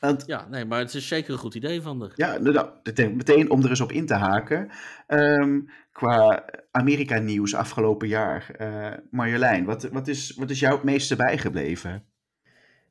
Want, 0.00 0.22
Ja, 0.26 0.46
nee, 0.48 0.64
maar 0.64 0.78
het 0.78 0.94
is 0.94 1.08
zeker 1.08 1.32
een 1.32 1.38
goed 1.38 1.54
idee 1.54 1.82
van 1.82 1.98
de. 1.98 2.10
ja, 2.14 2.38
nou, 2.38 2.52
nou, 2.52 2.70
meteen 3.14 3.50
om 3.50 3.62
er 3.62 3.70
eens 3.70 3.80
op 3.80 3.92
in 3.92 4.06
te 4.06 4.14
haken. 4.14 4.70
Ehm, 5.06 5.60
qua 5.92 6.44
Amerika-nieuws 6.70 7.54
afgelopen 7.54 8.08
jaar. 8.08 8.50
Eh, 8.50 8.92
Marjolein, 9.10 9.64
wat, 9.64 9.82
wat, 9.82 10.08
is, 10.08 10.34
wat 10.36 10.50
is 10.50 10.60
jou 10.60 10.74
het 10.74 10.84
meeste 10.84 11.16
bijgebleven? 11.16 12.04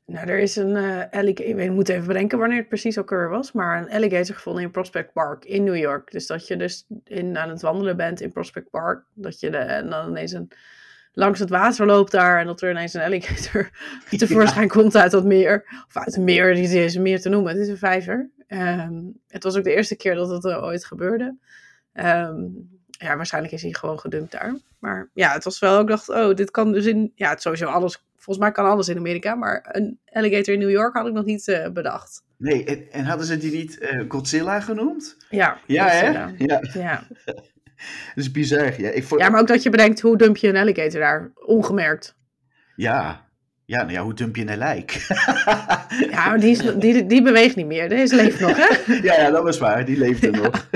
Nou, 0.06 0.28
er 0.28 0.38
is 0.38 0.56
een 0.56 0.76
eh 0.76 1.02
alligator. 1.10 1.60
Ik 1.60 1.70
moet 1.70 1.88
even 1.88 2.06
bedenken 2.06 2.38
wanneer 2.38 2.58
het 2.58 2.68
precies 2.68 2.98
ook 2.98 3.10
weer 3.10 3.28
was. 3.28 3.52
Maar 3.52 3.78
een 3.78 3.90
alligator 3.90 4.34
gevonden 4.34 4.62
in 4.62 4.70
Prospect 4.70 5.12
Park 5.12 5.44
in 5.44 5.64
New 5.64 5.76
York. 5.76 6.10
Dus 6.10 6.26
dat 6.26 6.46
je 6.46 6.56
dus 6.56 6.86
in, 7.04 7.38
aan 7.38 7.48
het 7.48 7.60
wandelen 7.60 7.96
bent 7.96 8.20
in 8.20 8.32
Prospect 8.32 8.70
Park. 8.70 9.04
Dat 9.14 9.40
je 9.40 9.50
de, 9.50 9.56
en 9.56 9.90
dan 9.90 10.08
ineens 10.08 10.32
een, 10.32 10.50
langs 11.12 11.38
het 11.40 11.50
water 11.50 11.86
loopt 11.86 12.12
daar. 12.12 12.40
En 12.40 12.46
dat 12.46 12.60
er 12.60 12.70
ineens 12.70 12.94
een 12.94 13.02
alligator 13.02 13.70
tevoorschijn 14.18 14.68
komt 14.68 14.96
uit 14.96 15.10
dat 15.10 15.24
meer. 15.24 15.64
Of 15.86 15.96
uit 15.96 16.16
een 16.16 16.24
meer, 16.24 16.54
die 16.54 16.84
is 16.84 16.96
meer 16.96 17.20
te 17.20 17.28
noemen. 17.28 17.52
Het 17.52 17.60
is 17.60 17.68
een 17.68 17.78
vijver. 17.78 18.30
Ehm, 18.46 19.02
het 19.28 19.42
was 19.42 19.56
ook 19.56 19.64
de 19.64 19.74
eerste 19.74 19.96
keer 19.96 20.14
dat 20.14 20.28
het 20.28 20.44
eh, 20.44 20.62
ooit 20.62 20.84
gebeurde. 20.84 21.36
Ehm, 21.92 22.42
ja, 22.90 23.16
waarschijnlijk 23.16 23.54
is 23.54 23.62
hij 23.62 23.72
gewoon 23.72 23.98
gedumpt 23.98 24.32
daar. 24.32 24.56
Maar 24.78 25.10
ja, 25.14 25.32
het 25.32 25.44
was 25.44 25.58
wel, 25.58 25.80
ik 25.80 25.86
dacht, 25.86 26.08
oh, 26.08 26.34
dit 26.34 26.50
kan 26.50 26.72
dus 26.72 26.86
in, 26.86 27.12
ja, 27.14 27.30
het 27.30 27.42
sowieso 27.42 27.66
alles, 27.66 28.04
volgens 28.24 28.46
mij 28.46 28.54
kan 28.54 28.64
alles 28.64 28.88
in 28.88 28.96
Amerika, 28.96 29.34
maar 29.34 29.68
een 29.72 30.00
alligator 30.04 30.54
in 30.54 30.60
New 30.60 30.70
York 30.70 30.94
had 30.94 31.06
ik 31.06 31.12
nog 31.12 31.24
niet 31.24 31.48
eh, 31.48 31.70
bedacht. 31.70 32.22
Nee, 32.38 32.64
en, 32.64 32.92
en 32.92 33.04
hadden 33.04 33.26
ze 33.26 33.36
die 33.38 33.52
niet 33.52 33.78
eh, 33.78 34.04
Godzilla 34.08 34.60
genoemd? 34.60 35.16
Ja, 35.30 35.58
Ja, 35.66 35.88
hè? 35.88 36.10
ja. 36.10 36.32
Ja, 36.38 36.60
Ja. 36.72 37.06
dat 38.14 38.24
is 38.24 38.30
bizar. 38.30 38.80
Ja, 38.80 38.90
ik 38.90 39.04
vond, 39.04 39.20
ja, 39.20 39.28
maar 39.28 39.40
ook 39.40 39.46
dat 39.46 39.62
je 39.62 39.70
bedenkt, 39.70 40.00
hoe 40.00 40.16
dump 40.16 40.36
je 40.36 40.48
een 40.48 40.56
alligator 40.56 41.00
daar, 41.00 41.32
ongemerkt. 41.34 42.16
ja. 42.76 43.28
ja, 43.64 43.80
nou 43.80 43.92
ja, 43.92 44.02
hoe 44.02 44.14
dump 44.14 44.36
je 44.36 44.46
een 44.46 44.58
lijk? 44.58 44.92
Ja, 46.10 46.28
maar 46.28 46.40
die, 46.40 46.50
is, 46.50 46.74
die, 46.78 47.06
die 47.06 47.22
beweegt 47.22 47.56
niet 47.56 47.66
meer, 47.66 47.88
deze 47.88 48.16
leeft 48.16 48.40
nog, 48.40 48.56
hè? 48.56 48.94
ja, 49.08 49.20
ja, 49.20 49.30
dat 49.30 49.42
was 49.42 49.58
waar. 49.58 49.84
Die 49.84 49.98
leefde 49.98 50.30
nog. 50.30 50.68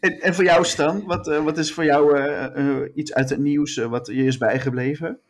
en, 0.00 0.20
en 0.20 0.34
voor 0.34 0.44
jou, 0.44 0.64
Stan, 0.64 1.02
wat, 1.06 1.28
eh, 1.28 1.44
wat 1.44 1.58
is 1.58 1.72
voor 1.72 1.84
jou 1.84 2.90
iets 2.94 3.14
uit 3.14 3.30
het 3.30 3.38
nieuws 3.38 3.76
wat 3.76 4.06
je 4.06 4.24
is 4.24 4.38
bijgebleven? 4.38 5.20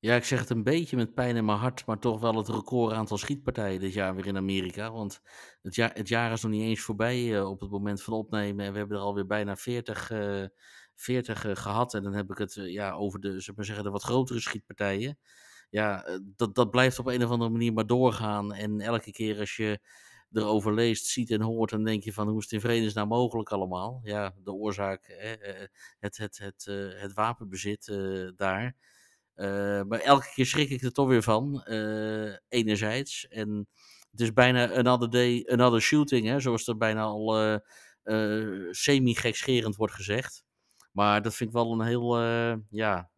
Ja, 0.00 0.14
ik 0.14 0.24
zeg 0.24 0.40
het 0.40 0.50
een 0.50 0.62
beetje 0.62 0.96
met 0.96 1.14
pijn 1.14 1.36
in 1.36 1.44
mijn 1.44 1.58
hart, 1.58 1.86
maar 1.86 1.98
toch 1.98 2.20
wel 2.20 2.36
het 2.36 2.48
record 2.48 2.92
aantal 2.94 3.18
schietpartijen 3.18 3.80
dit 3.80 3.92
jaar 3.92 4.14
weer 4.14 4.26
in 4.26 4.36
Amerika. 4.36 4.92
Want 4.92 5.20
het 5.62 5.74
jaar, 5.74 5.90
het 5.94 6.08
jaar 6.08 6.32
is 6.32 6.42
nog 6.42 6.52
niet 6.52 6.62
eens 6.62 6.80
voorbij 6.80 7.36
eh, 7.36 7.50
op 7.50 7.60
het 7.60 7.70
moment 7.70 8.02
van 8.02 8.14
opnemen. 8.14 8.64
En 8.64 8.72
we 8.72 8.78
hebben 8.78 8.96
er 8.96 9.02
alweer 9.02 9.26
bijna 9.26 9.56
40, 9.56 10.10
eh 10.10 10.44
40 10.94 11.44
eh, 11.44 11.56
gehad. 11.56 11.94
En 11.94 12.02
dan 12.02 12.12
heb 12.14 12.30
ik 12.30 12.38
het 12.38 12.56
eh, 12.56 12.72
ja, 12.72 12.92
over 12.92 13.20
de, 13.20 13.32
we 13.32 13.52
maar 13.56 13.64
zeggen, 13.64 13.84
de 13.84 13.90
wat 13.90 14.02
grotere 14.02 14.40
schietpartijen. 14.40 15.18
Ja, 15.70 16.04
eh, 16.04 16.18
dat, 16.36 16.54
dat 16.54 16.70
blijft 16.70 16.98
op 16.98 17.06
een 17.06 17.24
of 17.24 17.30
andere 17.30 17.50
manier 17.50 17.72
maar 17.72 17.86
doorgaan. 17.86 18.52
En 18.54 18.80
elke 18.80 19.10
keer 19.10 19.38
als 19.38 19.56
je 19.56 19.80
erover 20.32 20.74
leest, 20.74 21.06
ziet 21.06 21.30
en 21.30 21.42
hoort, 21.42 21.70
dan 21.70 21.84
denk 21.84 22.02
je 22.02 22.12
van 22.12 22.28
hoe 22.28 22.38
is 22.38 22.42
het 22.44 22.52
in 22.52 22.60
vredesnaam 22.60 23.08
mogelijk 23.08 23.50
allemaal? 23.50 24.00
Ja, 24.02 24.34
de 24.44 24.52
oorzaak, 24.52 25.04
eh, 25.04 25.66
het, 25.98 26.16
het, 26.16 26.38
het, 26.38 26.64
het 27.00 27.12
wapenbezit 27.12 27.86
daar. 28.36 28.76
Eh, 29.40 29.82
maar 29.88 29.98
elke 30.00 30.30
keer 30.34 30.46
schrik 30.46 30.70
ik 30.70 30.82
er 30.82 30.92
toch 30.92 31.08
weer 31.08 31.22
van, 31.22 31.62
eh, 31.62 32.34
enerzijds. 32.48 33.28
En 33.28 33.68
het 34.10 34.20
is 34.20 34.32
bijna 34.32 34.72
another 34.72 35.10
day, 35.10 35.46
another 35.50 35.80
shooting, 35.80 36.26
hè, 36.26 36.40
zoals 36.40 36.66
er 36.66 36.76
bijna 36.76 37.02
al 37.02 37.38
eh, 37.38 37.58
semi-gekscherend 38.70 39.76
wordt 39.76 39.94
gezegd. 39.94 40.44
Maar 40.92 41.22
dat 41.22 41.34
vind 41.34 41.50
ik 41.50 41.54
wel 41.54 41.72
een 41.72 41.86
heel, 41.86 42.20
ja, 42.70 43.10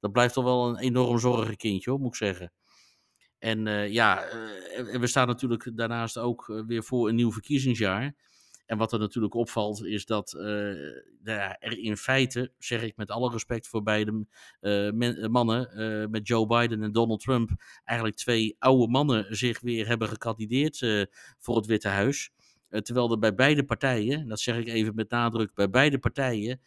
dat 0.00 0.12
blijft 0.12 0.34
toch 0.34 0.44
wel 0.44 0.68
een 0.68 0.78
enorm 0.78 1.18
zorgenkindje, 1.18 1.90
hoor, 1.90 2.00
moet 2.00 2.08
ik 2.08 2.14
zeggen. 2.14 2.52
En 3.38 3.92
ja, 3.92 4.24
we 5.00 5.06
staan 5.06 5.26
natuurlijk 5.26 5.70
daarnaast 5.74 6.18
ook 6.18 6.62
weer 6.66 6.84
voor 6.84 7.08
een 7.08 7.14
nieuw 7.14 7.32
verkiezingsjaar. 7.32 8.14
En 8.68 8.78
wat 8.78 8.92
er 8.92 8.98
natuurlijk 8.98 9.34
opvalt 9.34 9.84
is 9.84 10.06
dat 10.06 10.32
eh, 10.32 10.42
nou 11.22 11.54
er 11.58 11.78
in 11.78 11.96
feite, 11.96 12.52
zeg 12.58 12.82
ik 12.82 12.96
met 12.96 13.10
alle 13.10 13.30
respect 13.30 13.68
voor 13.68 13.82
beide 13.82 14.26
eh, 14.60 14.88
eh, 14.88 15.30
mannen, 15.30 16.10
met 16.10 16.28
Joe 16.28 16.46
Biden 16.46 16.82
en 16.82 16.92
Donald 16.92 17.20
Trump, 17.20 17.50
eigenlijk 17.84 18.18
twee 18.18 18.56
oude 18.58 18.88
mannen 18.88 19.36
zich 19.36 19.60
weer 19.60 19.86
hebben 19.86 20.08
gekandideerd 20.08 21.08
voor 21.38 21.56
het 21.56 21.66
Witte 21.66 21.88
Huis. 21.88 22.30
Terwijl 22.68 23.10
er 23.10 23.18
bij 23.18 23.34
beide 23.34 23.64
partijen, 23.64 24.20
en 24.20 24.28
dat 24.28 24.40
zeg 24.40 24.56
ik 24.56 24.68
even 24.68 24.94
met 24.94 25.10
nadruk, 25.10 25.54
bij 25.54 25.70
beide 25.70 25.98
partijen 25.98 26.60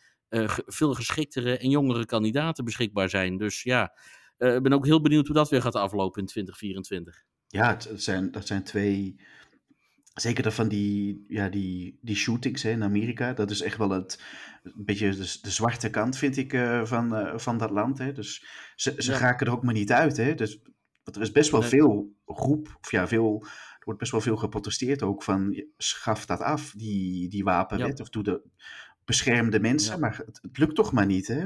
veel 0.65 0.93
geschiktere 0.93 1.57
en 1.57 1.69
jongere 1.69 2.05
kandidaten 2.05 2.65
beschikbaar 2.65 3.09
zijn. 3.09 3.37
Dus 3.37 3.63
ja, 3.63 3.97
ik 4.37 4.63
ben 4.63 4.73
ook 4.73 4.85
heel 4.85 5.01
benieuwd 5.01 5.27
hoe 5.27 5.35
dat 5.35 5.49
weer 5.49 5.61
gaat 5.61 5.75
aflopen 5.75 6.21
in 6.21 6.27
2024. 6.27 7.23
Ja, 7.47 7.69
het 7.69 7.89
zijn, 7.95 8.31
dat 8.31 8.47
zijn 8.47 8.63
twee. 8.63 9.15
Zeker 10.13 10.43
dat 10.43 10.53
van 10.53 10.67
die, 10.67 11.25
ja, 11.27 11.49
die, 11.49 11.99
die 12.01 12.15
shootings 12.15 12.63
hè, 12.63 12.69
in 12.69 12.83
Amerika. 12.83 13.33
Dat 13.33 13.51
is 13.51 13.61
echt 13.61 13.77
wel 13.77 13.89
het, 13.89 14.23
een 14.63 14.85
beetje 14.85 15.09
de, 15.09 15.37
de 15.41 15.49
zwarte 15.51 15.89
kant, 15.89 16.17
vind 16.17 16.37
ik, 16.37 16.53
eh, 16.53 16.85
van, 16.85 17.15
eh, 17.15 17.37
van 17.37 17.57
dat 17.57 17.69
land. 17.71 17.97
Hè. 17.97 18.11
Dus 18.11 18.45
ze, 18.75 18.93
ze 18.97 19.11
Ja. 19.11 19.17
raken 19.17 19.47
er 19.47 19.53
ook 19.53 19.63
maar 19.63 19.73
niet 19.73 19.91
uit. 19.91 20.17
Hè. 20.17 20.35
Dus, 20.35 20.61
want 21.03 21.15
er 21.15 21.21
is 21.21 21.31
best 21.31 21.51
wel 21.51 21.61
veel 21.61 22.15
roep, 22.25 22.77
of 22.81 22.91
ja, 22.91 23.07
veel, 23.07 23.39
er 23.45 23.85
wordt 23.85 23.99
best 23.99 24.11
wel 24.11 24.21
veel 24.21 24.37
geprotesteerd 24.37 25.03
ook 25.03 25.23
van 25.23 25.63
schaf 25.77 26.25
dat 26.25 26.39
af, 26.39 26.73
die, 26.77 27.29
die 27.29 27.43
wapenwet. 27.43 27.99
Of 27.99 28.09
doe 28.09 28.23
de 28.23 28.41
beschermde 29.05 29.59
mensen. 29.59 29.99
Maar 29.99 30.17
het, 30.25 30.39
het 30.41 30.57
lukt 30.57 30.75
toch 30.75 30.91
maar 30.91 31.05
niet, 31.05 31.27
hè? 31.27 31.45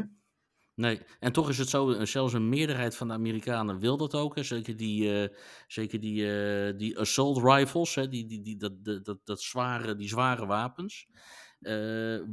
Nee, 0.75 1.01
en 1.19 1.31
toch 1.31 1.49
is 1.49 1.57
het 1.57 1.69
zo, 1.69 1.91
eh, 1.91 2.05
zelfs 2.05 2.33
een 2.33 2.49
meerderheid 2.49 2.95
van 2.95 3.07
de 3.07 3.13
Amerikanen 3.13 3.79
wil 3.79 3.97
dat 3.97 4.15
ook. 4.15 4.37
Zeker 4.39 4.77
die, 4.77 5.23
eh, 5.23 5.37
zeker 5.67 5.99
die, 5.99 6.31
eh, 6.31 6.77
die 6.77 6.99
assault 6.99 7.43
rifles, 7.43 7.95
hè. 7.95 8.07
Die, 8.07 8.25
die, 8.25 8.41
die, 8.41 8.57
dat, 8.57 9.05
dat, 9.05 9.17
dat, 9.23 9.41
zware, 9.41 9.95
die 9.95 10.07
zware 10.07 10.45
wapens. 10.45 11.07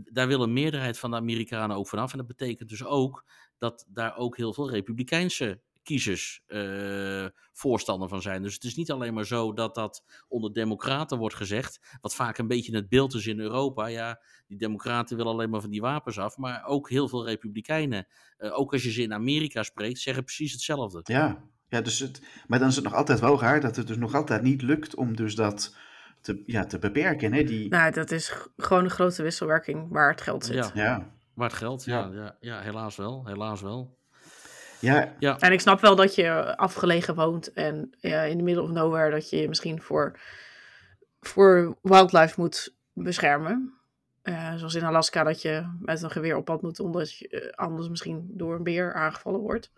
Daar 0.05 0.27
wil 0.29 0.43
een 0.43 0.53
meerderheid 0.53 0.99
van 0.99 1.11
de 1.11 1.17
Amerikanen 1.17 1.77
ook 1.77 1.89
vanaf. 1.89 2.13
En 2.13 2.19
dat 2.19 2.27
betekent 2.27 2.69
dus 2.69 2.85
ook 2.85 3.25
dat 3.59 3.87
daar 3.89 4.17
ook 4.17 4.37
heel 4.37 4.53
veel 4.53 4.71
republikeinse 4.71 5.61
kiezers 5.83 6.43
eh, 6.47 7.27
voorstander 7.53 8.09
van 8.09 8.23
zijn. 8.23 8.43
Dus 8.43 8.55
het 8.55 8.65
is 8.65 8.75
niet 8.75 8.91
alleen 8.91 9.15
maar 9.15 9.27
zo 9.27 9.53
dat 9.53 9.75
dat 9.75 10.05
onder 10.29 10.53
democraten 10.53 11.19
wordt 11.19 11.35
gezegd, 11.35 11.81
wat 12.01 12.15
vaak 12.15 12.39
een 12.39 12.47
beetje 12.47 12.77
het 12.77 12.89
beeld 12.89 13.15
is 13.15 13.27
in 13.27 13.41
Europa. 13.41 13.87
Ja, 13.87 14.23
die 14.47 14.59
democraten 14.59 15.17
willen 15.17 15.33
alleen 15.33 15.51
maar 15.51 15.61
van 15.61 15.71
die 15.71 15.81
wapens 15.81 16.19
af, 16.19 16.37
maar 16.37 16.65
ook 16.65 16.91
heel 16.91 17.09
veel 17.09 17.27
republikeinen, 17.27 18.07
eh, 18.37 18.59
ook 18.59 18.73
als 18.73 18.83
je 18.83 18.91
ze 18.91 19.03
in 19.03 19.13
Amerika 19.13 19.63
spreekt, 19.63 19.99
zeggen 19.99 20.25
precies 20.25 20.53
hetzelfde. 20.53 21.01
Ja, 21.03 21.45
ja 21.69 21.81
dus 21.81 21.99
het, 21.99 22.23
maar 22.47 22.59
dan 22.59 22.69
is 22.69 22.75
het 22.75 22.85
nog 22.85 22.95
altijd 22.95 23.21
wel 23.21 23.41
raar 23.41 23.61
dat 23.61 23.77
het 23.77 23.87
dus 23.87 23.97
nog 23.97 24.15
altijd 24.15 24.43
niet 24.43 24.63
lukt 24.63 24.95
om 24.95 25.17
dus 25.17 25.35
dat 25.35 25.77
te, 26.21 26.43
ja, 26.47 26.65
te 26.65 26.79
beperken. 26.79 27.33
Hè? 27.33 27.45
Die, 27.45 27.69
Nou, 27.69 27.93
dat 27.93 28.11
is 28.11 28.33
gewoon 28.57 28.85
een 28.85 28.91
grote 28.91 29.23
wisselwerking 29.23 29.89
waar 29.91 30.11
het 30.11 30.21
geld 30.21 30.45
zit. 30.45 30.55
Ja, 30.55 30.71
ja, 30.75 31.13
waar 31.35 31.49
het 31.49 31.59
geldt, 31.59 31.85
ja, 31.85 31.99
Ja. 31.99 32.13
ja, 32.13 32.37
ja, 32.41 32.61
helaas 32.61 32.97
wel, 32.97 33.27
helaas 33.27 33.61
wel. 33.61 34.01
Ja, 34.83 35.15
Ja, 35.19 35.39
En 35.39 35.53
ik 35.53 35.61
snap 35.61 35.81
wel 35.81 35.97
dat 35.97 36.15
je 36.15 36.57
afgelegen 36.57 37.15
woont 37.15 37.53
en 37.53 37.91
ja, 38.01 38.23
in 38.23 38.37
de 38.37 38.43
middle 38.43 38.63
of 38.63 38.71
nowhere 38.71 39.11
dat 39.11 39.31
je 39.31 39.37
je 39.37 39.49
misschien 39.49 39.83
voor, 39.83 40.19
voor 41.21 41.77
wildlife 41.83 42.41
moet 42.41 42.75
beschermen. 42.93 43.75
Eh, 44.23 44.55
zoals 44.55 44.75
in 44.75 44.85
Alaska 44.85 45.23
dat 45.25 45.43
je 45.43 45.77
met 45.81 46.03
een 46.03 46.11
geweer 46.11 46.37
op 46.37 46.45
pad 46.45 46.63
moet 46.63 46.81
omdat 46.81 47.17
je 47.17 47.29
eh, 47.29 47.51
anders 47.51 47.89
misschien 47.89 48.31
door 48.33 48.55
een 48.55 48.63
beer 48.63 48.95
aangevallen 48.95 49.41
wordt. 49.41 49.71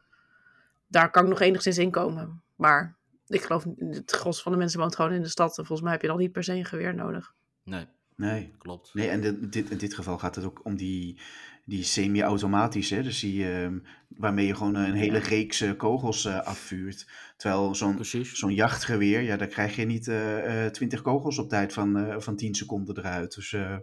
Daar 0.86 1.10
kan 1.10 1.22
ik 1.22 1.28
nog 1.28 1.40
enigszins 1.40 1.78
in 1.78 1.90
komen. 1.90 2.42
Maar 2.56 2.96
ik 3.26 3.42
geloof, 3.42 3.66
het 3.78 4.10
gros 4.10 4.42
van 4.42 4.52
de 4.52 4.58
mensen 4.58 4.80
woont 4.80 4.96
gewoon 4.96 5.12
in 5.12 5.22
de 5.22 5.28
stad. 5.28 5.58
En 5.58 5.64
volgens 5.66 5.80
mij 5.80 5.92
heb 5.92 6.00
je 6.00 6.08
dan 6.08 6.18
niet 6.18 6.32
per 6.32 6.44
se 6.44 6.52
een 6.52 6.64
geweer 6.64 6.94
nodig. 6.94 7.34
nee, 7.64 7.86
nee. 8.16 8.54
klopt. 8.58 8.94
Nee, 8.94 9.08
en 9.08 9.20
dit, 9.20 9.52
dit, 9.52 9.70
in 9.70 9.78
dit 9.78 9.94
geval 9.94 10.18
gaat 10.18 10.34
het 10.34 10.44
ook 10.44 10.60
om 10.64 10.76
die, 10.76 11.20
die 11.64 11.82
semi-automatische, 11.84 13.02
dus 13.02 13.20
die, 13.20 13.50
ehm, 13.52 13.78
waarmee 14.08 14.46
je 14.46 14.54
gewoon 14.54 14.74
een 14.74 14.94
hele 14.94 15.18
reeks 15.18 15.60
eh, 15.60 15.76
kogels 15.76 16.24
eh, 16.24 16.40
afvuurt. 16.40 17.06
Terwijl 17.36 17.74
zo'n 17.74 17.98
zo'n 18.22 18.54
jachtgeweer, 18.54 19.20
ja, 19.20 19.36
daar 19.36 19.48
krijg 19.48 19.76
je 19.76 19.84
niet 19.84 20.08
eh, 20.08 20.66
eh, 20.66 20.72
20 20.72 21.02
kogels 21.02 21.38
op 21.38 21.48
tijd 21.48 21.72
van, 21.72 21.96
eh, 21.96 22.20
van 22.20 22.36
10 22.36 22.54
seconden 22.54 22.98
eruit. 22.98 23.34
Dus 23.34 23.52
eh, 23.52 23.76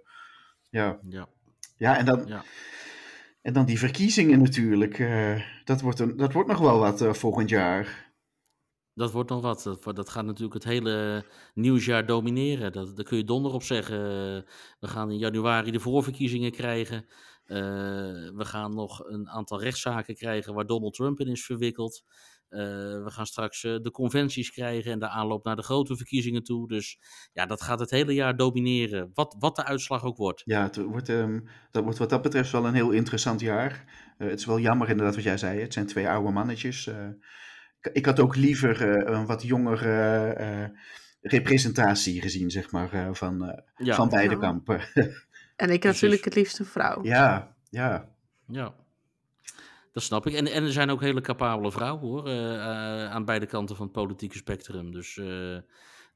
ja. 0.69 0.99
Ja, 1.09 1.27
ja, 1.77 1.97
en 1.97 2.05
dan, 2.05 2.25
ja. 2.25 2.43
en 3.41 3.53
dan 3.53 3.65
die 3.65 3.79
verkiezingen 3.79 4.41
natuurlijk. 4.41 4.99
eh, 4.99 5.41
dat, 5.63 5.82
wordt 5.82 5.99
een, 5.99 6.17
dat 6.17 6.34
wordt 6.34 6.49
nog 6.49 6.59
wel 6.59 6.79
wat 6.79 7.01
eh, 7.01 7.13
volgend 7.13 7.49
jaar. 7.49 8.09
Dat 8.93 9.11
wordt 9.11 9.29
nog 9.29 9.41
wat. 9.41 9.63
Dat, 9.63 9.95
dat 9.95 10.09
gaat 10.09 10.25
natuurlijk 10.25 10.53
het 10.53 10.63
hele 10.63 11.25
nieuwsjaar 11.53 12.05
domineren. 12.05 12.71
Dat, 12.71 12.95
daar 12.95 13.05
kun 13.05 13.17
je 13.17 13.23
donder 13.23 13.51
op 13.51 13.63
zeggen. 13.63 13.99
We 14.79 14.88
gaan 14.88 15.11
in 15.11 15.17
januari 15.17 15.71
de 15.71 15.79
voorverkiezingen 15.79 16.51
krijgen. 16.51 17.05
Eh, 17.51 17.57
we 18.35 18.45
gaan 18.45 18.73
nog 18.73 19.05
een 19.05 19.29
aantal 19.29 19.61
rechtszaken 19.61 20.15
krijgen 20.15 20.53
waar 20.53 20.65
Donald 20.65 20.93
Trump 20.93 21.19
in 21.19 21.27
is 21.27 21.45
verwikkeld. 21.45 22.03
we 22.49 23.03
gaan 23.05 23.25
straks 23.25 23.61
de 23.61 23.89
conventies 23.91 24.51
krijgen 24.51 24.91
en 24.91 24.99
de 24.99 25.07
aanloop 25.07 25.45
naar 25.45 25.55
de 25.55 25.61
grote 25.61 25.95
verkiezingen 25.95 26.43
toe. 26.43 26.67
Dus 26.67 26.99
ja, 27.33 27.45
dat 27.45 27.61
gaat 27.61 27.79
het 27.79 27.89
hele 27.89 28.13
jaar 28.13 28.35
domineren, 28.35 29.11
wat, 29.13 29.35
wat 29.39 29.55
de 29.55 29.65
uitslag 29.65 30.03
ook 30.03 30.17
wordt. 30.17 30.41
Ja, 30.45 30.63
het 30.63 30.75
wordt, 30.75 31.09
ehm, 31.09 31.39
dat 31.71 31.83
wordt 31.83 31.97
wat 31.97 32.09
dat 32.09 32.21
betreft 32.21 32.51
wel 32.51 32.65
een 32.65 32.73
heel 32.73 32.91
interessant 32.91 33.39
jaar. 33.39 33.85
het 34.17 34.39
is 34.39 34.45
wel 34.45 34.59
jammer 34.59 34.89
inderdaad 34.89 35.15
wat 35.15 35.23
jij 35.23 35.37
zei, 35.37 35.59
het 35.59 35.73
zijn 35.73 35.85
twee 35.85 36.09
oude 36.09 36.31
mannetjes. 36.31 36.87
Ik, 37.81 37.93
ik, 37.93 38.05
had 38.05 38.19
ook 38.19 38.35
liever 38.35 38.81
een 39.07 39.25
wat 39.25 39.43
jongere 39.43 40.73
representatie 41.21 42.21
gezien, 42.21 42.51
zeg 42.51 42.71
maar, 42.71 43.15
van, 43.15 43.63
van 43.75 44.09
beide 44.09 44.37
kampen. 44.37 44.81
En 45.62 45.70
ik 45.70 45.84
natuurlijk 45.84 46.24
het 46.24 46.36
liefst 46.36 46.59
een 46.59 46.66
vrouw. 46.66 47.03
Ja, 47.03 47.55
ja. 47.70 48.09
Ja, 48.47 48.76
dat 49.91 50.03
snap 50.03 50.28
ik. 50.28 50.34
En, 50.34 50.47
en 50.47 50.64
er 50.64 50.72
zijn 50.72 50.89
ook 50.89 51.01
hele 51.01 51.22
capabele 51.22 51.72
vrouwen 51.72 52.01
hoor, 52.01 52.28
uh, 52.28 52.36
uh, 52.36 53.12
aan 53.12 53.26
beide 53.26 53.45
kanten 53.45 53.76
van 53.76 53.86
het 53.86 53.95
politieke 53.95 54.38
spectrum. 54.38 54.91
Dus 54.91 55.16
uh, 55.16 55.57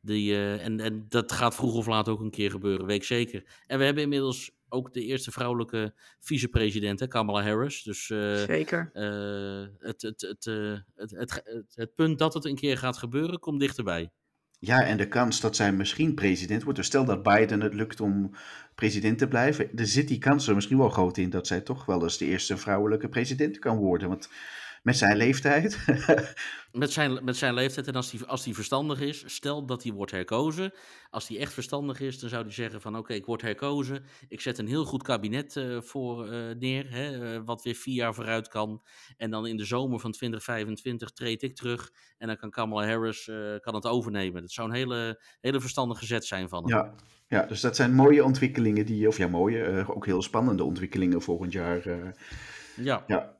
die, 0.01 0.37
en, 0.57 0.79
en 0.79 1.05
dat 1.09 1.31
gaat 1.31 1.55
vroeg 1.55 1.75
of 1.75 1.87
laat 1.87 2.09
ook 2.09 2.19
een 2.19 2.31
keer 2.31 2.51
gebeuren, 2.51 2.85
weet 2.85 2.95
ik 2.95 3.03
zeker. 3.03 3.43
En 3.67 3.77
we 3.77 3.85
hebben 3.85 4.03
inmiddels 4.03 4.51
ook 4.69 4.93
de 4.93 5.01
eerste 5.01 5.31
vrouwelijke 5.31 5.93
vicepresident, 6.19 7.07
Kamala 7.07 7.43
Harris. 7.43 7.83
Dus 7.83 8.05
zeker. 8.45 8.89
Het, 9.79 10.01
het, 10.01 10.21
het, 10.21 10.45
het, 10.95 11.11
het, 11.11 11.43
het 11.73 11.95
punt 11.95 12.19
dat 12.19 12.33
het 12.33 12.45
een 12.45 12.55
keer 12.55 12.77
gaat 12.77 12.97
gebeuren, 12.97 13.39
komt 13.39 13.59
dichterbij. 13.59 14.11
Ja, 14.65 14.83
en 14.83 14.97
de 14.97 15.07
kans 15.07 15.39
dat 15.39 15.55
zij 15.55 15.71
misschien 15.71 16.13
president 16.13 16.63
wordt. 16.63 16.77
Dus 16.77 16.87
stel 16.87 17.05
dat 17.05 17.23
Biden 17.23 17.61
het 17.61 17.73
lukt 17.73 18.01
om 18.01 18.31
president 18.75 19.17
te 19.17 19.27
blijven. 19.27 19.69
Er 19.77 19.87
zit 19.87 20.07
die 20.07 20.17
kans 20.17 20.47
er 20.47 20.55
misschien 20.55 20.77
wel 20.77 20.89
groot 20.89 21.17
in 21.17 21.29
dat 21.29 21.47
zij 21.47 21.61
toch 21.61 21.85
wel 21.85 22.03
eens 22.03 22.17
de 22.17 22.25
eerste 22.25 22.57
vrouwelijke 22.57 23.09
president 23.09 23.59
kan 23.59 23.77
worden. 23.77 24.07
Want 24.07 24.29
met 24.85 24.97
zijn 24.97 25.17
leeftijd. 25.17 25.77
met, 26.71 26.91
zijn, 26.91 27.23
met 27.23 27.37
zijn 27.37 27.53
leeftijd. 27.53 27.87
En 27.87 27.95
als 27.95 28.11
die, 28.11 28.23
als 28.25 28.43
die 28.43 28.53
verstandig 28.53 28.99
is, 28.99 29.23
stel 29.25 29.65
dat 29.65 29.83
hij 29.83 29.91
wordt 29.91 30.11
herkozen. 30.11 30.73
Als 31.09 31.27
hij 31.27 31.39
echt 31.39 31.53
verstandig 31.53 31.99
is, 31.99 32.19
dan 32.19 32.29
zou 32.29 32.43
hij 32.43 32.51
zeggen 32.51 32.81
van 32.81 32.97
oké, 32.97 33.13
ik 33.13 33.25
word 33.25 33.41
herkozen. 33.41 34.03
Ik 34.27 34.41
zet 34.41 34.57
een 34.57 34.67
heel 34.67 34.85
goed 34.85 35.03
kabinet 35.03 35.55
uh, 35.55 35.81
voor 35.81 36.33
uh, 36.33 36.55
neer. 36.59 36.91
Hè, 36.91 37.35
uh, 37.35 37.41
wat 37.45 37.63
weer 37.63 37.75
vier 37.75 37.95
jaar 37.95 38.13
vooruit 38.13 38.47
kan. 38.47 38.81
En 39.17 39.31
dan 39.31 39.47
in 39.47 39.57
de 39.57 39.65
zomer 39.65 39.99
van 39.99 40.11
2025 40.11 41.11
treed 41.11 41.43
ik 41.43 41.55
terug. 41.55 41.91
En 42.17 42.27
dan 42.27 42.37
kan 42.37 42.49
Kamala 42.49 42.87
Harris 42.87 43.31
kan 43.59 43.75
het 43.75 43.85
overnemen. 43.85 44.41
Dat 44.41 44.51
zou 44.51 44.69
een 44.69 44.75
hele, 44.75 45.21
hele 45.41 45.61
verstandige 45.61 46.05
zet 46.05 46.25
zijn 46.25 46.49
van 46.49 46.69
hem. 46.69 46.77
Ja. 46.77 46.95
Ja, 47.27 47.45
dus 47.45 47.61
dat 47.61 47.75
zijn 47.75 47.93
mooie 47.93 48.23
ontwikkelingen 48.23 48.85
die, 48.85 49.07
of 49.07 49.17
ja, 49.17 49.27
mooie, 49.27 49.85
ook 49.87 50.05
heel 50.05 50.21
spannende 50.21 50.63
ontwikkelingen 50.63 51.21
volgend 51.21 51.51
jaar. 51.51 52.13
ja. 52.75 53.03
ja. 53.07 53.37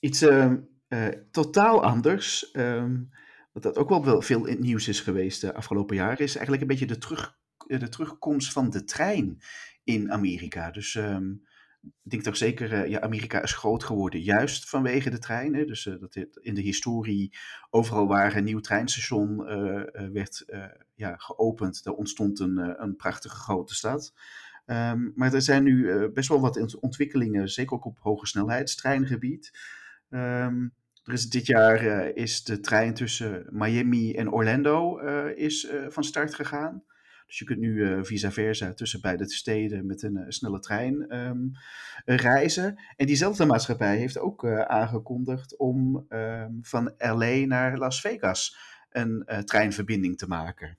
Iets, 0.00 0.22
ehm, 0.22 0.56
uh, 0.88 1.08
totaal 1.30 1.82
anders. 1.82 2.50
Um, 2.52 3.10
wat 3.52 3.62
dat 3.62 3.76
ook 3.76 4.04
wel 4.04 4.22
veel 4.22 4.46
in 4.46 4.60
nieuws 4.60 4.88
is 4.88 5.00
geweest 5.00 5.40
de 5.40 5.54
afgelopen 5.54 5.96
jaren, 5.96 6.18
is 6.18 6.36
eigenlijk 6.36 6.62
een 6.62 6.68
beetje 6.68 6.86
de, 6.86 6.98
terug, 6.98 7.38
eh, 7.66 7.78
de 7.78 7.88
terugkomst 7.88 8.52
van 8.52 8.70
de 8.70 8.84
trein 8.84 9.42
in 9.84 10.12
Amerika. 10.12 10.70
Dus 10.70 10.94
um, 10.94 11.42
ik 11.82 12.10
denk 12.10 12.22
toch 12.22 12.36
zeker, 12.36 12.72
uh, 12.72 12.88
ja, 12.88 13.00
Amerika 13.00 13.42
is 13.42 13.52
groot 13.52 13.84
geworden 13.84 14.20
juist 14.20 14.68
vanwege 14.68 15.10
de 15.10 15.18
treinen. 15.18 15.66
Dus 15.66 15.88
dat 16.00 16.16
in 16.40 16.54
de 16.54 16.60
historie 16.60 17.36
overal 17.70 18.06
waar 18.06 18.36
een 18.36 18.44
nieuw 18.44 18.60
treinstation 18.60 19.36
werd 20.12 20.44
ja, 20.94 21.16
geopend, 21.16 21.84
daar 21.84 21.94
ontstond 21.94 22.40
een, 22.40 22.82
een 22.82 22.96
prachtige 22.96 23.36
grote 23.36 23.74
stad. 23.74 24.12
Um, 24.66 25.12
maar 25.14 25.34
er 25.34 25.42
zijn 25.42 25.62
nu 25.62 26.08
best 26.08 26.28
wel 26.28 26.40
wat 26.40 26.80
ontwikkelingen, 26.80 27.48
zeker 27.48 27.76
ook 27.76 27.84
op 27.84 27.98
hoge 27.98 28.26
snelheidstreingebied. 28.26 29.52
Um, 30.14 30.74
er 31.04 31.12
is 31.12 31.28
dit 31.28 31.46
jaar 31.46 31.84
uh, 31.84 32.16
is 32.16 32.44
de 32.44 32.60
trein 32.60 32.94
tussen 32.94 33.46
Miami 33.50 34.14
en 34.14 34.32
Orlando 34.32 35.00
uh, 35.00 35.36
is, 35.36 35.64
uh, 35.64 35.86
van 35.88 36.04
start 36.04 36.34
gegaan. 36.34 36.84
Dus 37.26 37.38
je 37.38 37.44
kunt 37.44 37.58
nu 37.58 38.04
vice 38.04 38.30
versa 38.30 38.74
tussen 38.74 39.00
beide 39.00 39.30
steden 39.30 39.86
met 39.86 40.02
een 40.02 40.24
snelle 40.28 40.58
trein 40.60 41.16
um, 41.16 41.50
reizen. 42.04 42.80
En 42.96 43.06
diezelfde 43.06 43.44
maatschappij 43.44 43.96
heeft 43.96 44.18
ook 44.18 44.46
aangekondigd 44.66 45.56
om 45.56 46.06
um, 46.08 46.58
van 46.62 46.94
LA 46.98 47.46
naar 47.46 47.78
Las 47.78 48.00
Vegas 48.00 48.56
een 48.90 49.24
treinverbinding 49.44 50.18
te 50.18 50.28
maken. 50.28 50.78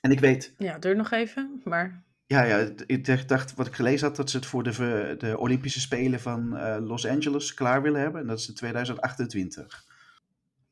En 0.00 0.10
ik 0.10 0.20
weet. 0.20 0.54
Ja, 0.58 0.78
duurt 0.78 0.96
nog 0.96 1.10
even, 1.10 1.60
maar. 1.64 2.04
Ja, 2.32 2.42
ja, 2.42 2.70
ik 2.86 3.28
dacht 3.28 3.54
wat 3.54 3.66
ik 3.66 3.74
gelezen 3.74 4.06
had, 4.06 4.16
dat 4.16 4.30
ze 4.30 4.36
het 4.36 4.46
voor 4.46 4.62
de, 4.62 5.14
de 5.18 5.38
Olympische 5.38 5.80
Spelen 5.80 6.20
van 6.20 6.56
uh, 6.56 6.76
Los 6.80 7.06
Angeles 7.06 7.54
klaar 7.54 7.82
willen 7.82 8.00
hebben. 8.00 8.20
En 8.20 8.26
dat 8.26 8.38
is 8.38 8.48
in 8.48 8.54
2028. 8.54 9.84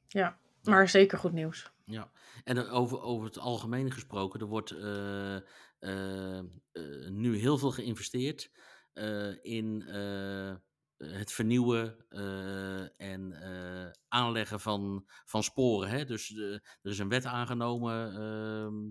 Ja, 0.09 0.39
maar 0.63 0.89
zeker 0.89 1.19
goed 1.19 1.33
nieuws. 1.33 1.71
Ja, 1.85 2.11
en 2.45 2.69
over, 2.69 3.01
over 3.01 3.27
het 3.27 3.39
algemeen 3.39 3.91
gesproken, 3.91 4.41
er 4.41 4.47
wordt 4.47 4.73
uh, 4.73 5.37
uh, 5.81 6.41
nu 7.09 7.37
heel 7.37 7.59
veel 7.59 7.71
geïnvesteerd 7.71 8.51
in 9.43 9.83
het 10.97 11.33
vernieuwen 11.33 11.97
en 12.97 13.35
aanleggen 14.09 14.61
van, 14.61 15.05
van 15.25 15.43
sporen. 15.43 15.89
Hè? 15.89 16.05
Dus 16.05 16.37
er 16.83 16.91
is 16.91 16.99
een 16.99 17.09
wet 17.09 17.25
aangenomen 17.25 18.15
ehm, 18.15 18.91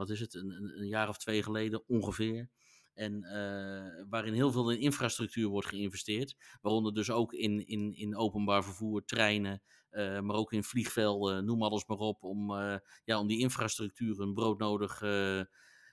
wat 0.00 0.10
is 0.10 0.20
het, 0.20 0.34
een, 0.34 0.72
een 0.76 0.86
jaar 0.86 1.08
of 1.08 1.18
twee 1.18 1.42
geleden 1.42 1.88
ongeveer. 1.88 2.48
En 2.94 3.14
uh, 3.22 4.04
waarin 4.08 4.32
heel 4.32 4.52
veel 4.52 4.70
in 4.70 4.80
infrastructuur 4.80 5.48
wordt 5.48 5.68
geïnvesteerd. 5.68 6.36
Waaronder 6.60 6.94
dus 6.94 7.10
ook 7.10 7.32
in, 7.32 7.66
in, 7.66 7.94
in 7.94 8.16
openbaar 8.16 8.64
vervoer, 8.64 9.04
treinen, 9.04 9.62
uh, 9.90 10.20
maar 10.20 10.36
ook 10.36 10.52
in 10.52 10.64
vliegvelden, 10.64 11.44
noem 11.44 11.62
alles 11.62 11.86
maar 11.86 11.96
op. 11.96 12.22
Om, 12.22 12.50
uh, 12.50 12.76
ja, 13.04 13.18
om 13.18 13.26
die 13.26 13.38
infrastructuur 13.38 14.20
een 14.20 14.34
broodnodig 14.34 14.98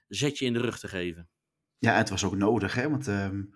zetje 0.08 0.46
in 0.46 0.54
de 0.54 0.60
rug 0.60 0.80
te 0.80 0.88
geven. 0.88 1.30
Ja, 1.78 1.94
het 1.94 2.10
was 2.10 2.24
ook 2.24 2.36
nodig, 2.36 2.74
hè? 2.74 2.90
Want 2.90 3.08
um, 3.08 3.50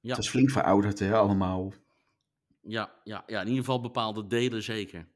ja. 0.00 0.08
het 0.08 0.16
was 0.16 0.30
flink 0.30 0.50
verouderd, 0.50 0.98
hè, 0.98 1.14
allemaal. 1.14 1.72
Ja, 2.60 3.00
ja, 3.04 3.24
ja, 3.26 3.40
in 3.40 3.46
ieder 3.46 3.64
geval 3.64 3.80
bepaalde 3.80 4.26
delen 4.26 4.62
zeker. 4.62 5.08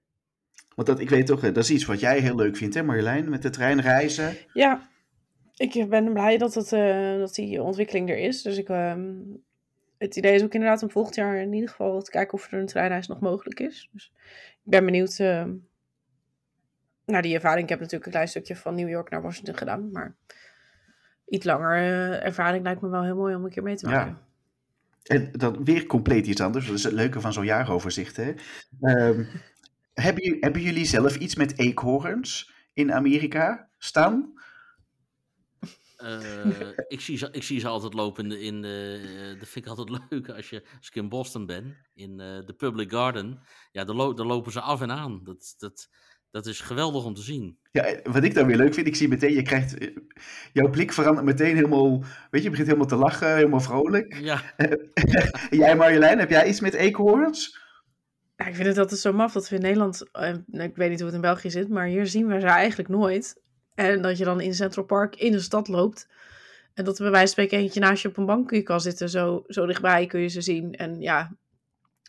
Want 0.75 0.89
dat, 0.89 1.01
ik 1.01 1.11
weet 1.11 1.27
toch, 1.27 1.41
dat 1.41 1.57
is 1.57 1.71
iets 1.71 1.85
wat 1.85 2.01
jij 2.01 2.19
heel 2.19 2.37
leuk 2.37 2.57
vindt, 2.57 2.75
hè 2.75 2.83
Marjolein? 2.83 3.31
Met 3.31 3.43
de 3.43 3.51
trein 3.51 3.81
reizen. 3.81 4.37
Ja, 4.53 4.89
ik 5.57 5.89
ben 5.89 6.13
blij 6.13 6.39
dat, 6.39 6.55
het, 6.55 6.73
uh, 6.73 7.19
dat 7.19 7.35
die 7.35 7.63
ontwikkeling 7.63 8.11
er 8.11 8.19
is. 8.19 8.43
Dus 8.43 8.59
ik, 8.59 8.69
uh, 8.69 8.95
het 9.99 10.17
idee 10.17 10.35
is 10.35 10.43
ook 10.43 10.55
inderdaad 10.55 10.83
om 10.83 10.91
volgend 10.91 11.15
jaar 11.15 11.37
in 11.37 11.53
ieder 11.53 11.69
geval 11.69 12.03
te 12.03 12.11
kijken 12.11 12.35
of 12.35 12.53
er 12.53 12.59
een 12.59 12.67
treinreis 12.67 13.07
nog 13.07 13.21
mogelijk 13.21 13.61
is. 13.61 13.89
Dus 13.93 14.13
ik 14.65 14.71
ben 14.71 14.85
benieuwd 14.85 15.19
uh, 15.19 15.45
naar 17.05 17.23
die 17.23 17.35
ervaring. 17.35 17.63
Ik 17.63 17.69
heb 17.69 17.79
natuurlijk 17.79 18.07
een 18.07 18.13
klein 18.13 18.29
stukje 18.29 18.57
van 18.57 18.75
New 18.75 18.89
York 18.89 19.11
naar 19.11 19.23
Washington 19.23 19.57
gedaan. 19.57 19.91
Maar 19.91 20.17
iets 21.27 21.45
langer 21.45 21.77
eh, 21.77 22.25
ervaring 22.25 22.65
lijkt 22.65 22.81
me 22.81 22.89
wel 22.89 23.05
heel 23.05 23.17
mooi 23.17 23.35
om 23.35 23.45
een 23.45 23.51
keer 23.51 23.63
mee 23.63 23.77
te 23.77 23.87
maken. 23.87 24.19
Ja. 25.03 25.17
En 25.17 25.33
dan 25.33 25.65
weer 25.65 25.87
compleet 25.87 26.27
iets 26.27 26.41
anders. 26.41 26.67
Dat 26.67 26.77
is 26.77 26.85
het 26.85 26.93
leuke 26.93 27.21
van 27.21 27.33
zo'n 27.33 27.45
jaaroverzicht. 27.45 28.17
Hè? 28.17 28.33
Um, 28.81 29.29
hebben, 29.95 30.37
hebben 30.41 30.63
jullie 30.63 30.85
zelf 30.85 31.17
iets 31.17 31.35
met 31.35 31.59
eekhoorns 31.59 32.53
in 32.73 32.93
Amerika 32.93 33.69
staan? 33.79 34.33
Uh, 36.03 36.69
ik, 36.89 37.01
zie 37.01 37.17
ze, 37.17 37.29
ik 37.33 37.43
zie 37.43 37.61
ze 37.61 37.69
altijd 37.69 37.95
lopen 37.95 38.33
in 38.41 38.63
de. 38.63 39.01
Uh, 39.03 39.39
dat 39.39 39.49
vind 39.49 39.65
ik 39.65 39.71
altijd 39.71 39.99
leuk 40.11 40.29
als, 40.29 40.51
je, 40.51 40.63
als 40.79 40.89
ik 40.89 40.95
in 40.95 41.09
Boston 41.09 41.47
ben, 41.47 41.77
in 41.95 42.11
uh, 42.11 42.47
de 42.47 42.55
Public 42.57 42.91
Garden. 42.91 43.41
Ja, 43.73 43.85
daar, 43.85 43.97
lo 43.97 44.15
daar, 44.15 44.27
lopen 44.27 44.53
ze 44.53 44.61
af 44.61 44.81
en 44.81 44.91
aan. 44.91 45.21
Dat, 45.25 45.55
dat, 45.59 45.89
dat 46.31 46.47
is 46.47 46.61
geweldig 46.61 47.05
om 47.05 47.15
te 47.15 47.23
zien. 47.23 47.59
Ja, 47.71 47.97
wat 48.03 48.25
ik 48.25 48.35
dan 48.35 48.47
weer 48.47 48.57
leuk 48.57 48.75
vind, 48.75 48.87
ik 48.87 48.97
zie 48.97 49.09
meteen, 49.09 49.33
je 49.33 49.43
krijgt. 49.43 49.77
Jouw 50.53 50.71
blik 50.71 50.93
verandert 50.93 51.27
meteen 51.27 51.55
helemaal. 51.55 51.99
Weet 52.01 52.09
je, 52.31 52.43
je 52.43 52.51
begint 52.51 52.69
helemaal 52.69 52.89
te 52.89 52.97
lachen, 52.97 53.35
helemaal 53.35 53.61
vrolijk. 53.61 54.15
Ja. 54.21 54.55
jij, 55.51 55.77
Marjolein, 55.77 56.19
heb 56.19 56.31
jij 56.31 56.49
iets 56.49 56.61
met 56.61 56.75
eekhoorns? 56.75 57.64
Ik 58.37 58.55
vind 58.55 58.67
het 58.67 58.79
altijd 58.79 59.01
zo 59.01 59.13
maf 59.13 59.33
dat 59.33 59.49
we 59.49 59.57
in 59.57 59.63
Nederland, 59.63 60.05
uh, 60.13 60.65
ik 60.65 60.77
weet 60.77 60.91
niet 60.91 60.99
hoe 60.99 61.07
het 61.07 61.15
in 61.15 61.21
België 61.21 61.51
zit, 61.51 61.69
maar 61.69 61.87
hier 61.87 62.07
zien 62.07 62.27
we 62.27 62.41
ze 62.41 62.47
eigenlijk 62.47 62.89
nooit. 62.89 63.43
En 63.75 64.03
dat 64.03 64.19
je 64.19 64.25
dan 64.25 64.41
in 64.41 64.55
Central 64.55 64.85
Park 64.85 65.17
in 65.17 65.33
de 65.33 65.41
stad 65.41 65.69
loopt. 65.69 66.09
En 66.75 66.85
dat 66.85 66.97
er 66.97 67.03
bij 67.03 67.13
wijze 67.13 67.35
van 67.35 67.45
spreken 67.45 67.65
eentje 67.65 67.81
naast 67.81 68.03
je 68.03 68.09
op 68.09 68.17
een 68.17 68.27
bankje 68.27 68.63
kan 68.63 68.81
zitten. 68.81 69.09
Zo, 69.09 69.45
zo 69.47 69.67
dichtbij 69.67 70.07
kun 70.07 70.21
je 70.21 70.29
ze 70.29 70.41
zien. 70.41 70.73
En 70.75 71.01
ja, 71.01 71.37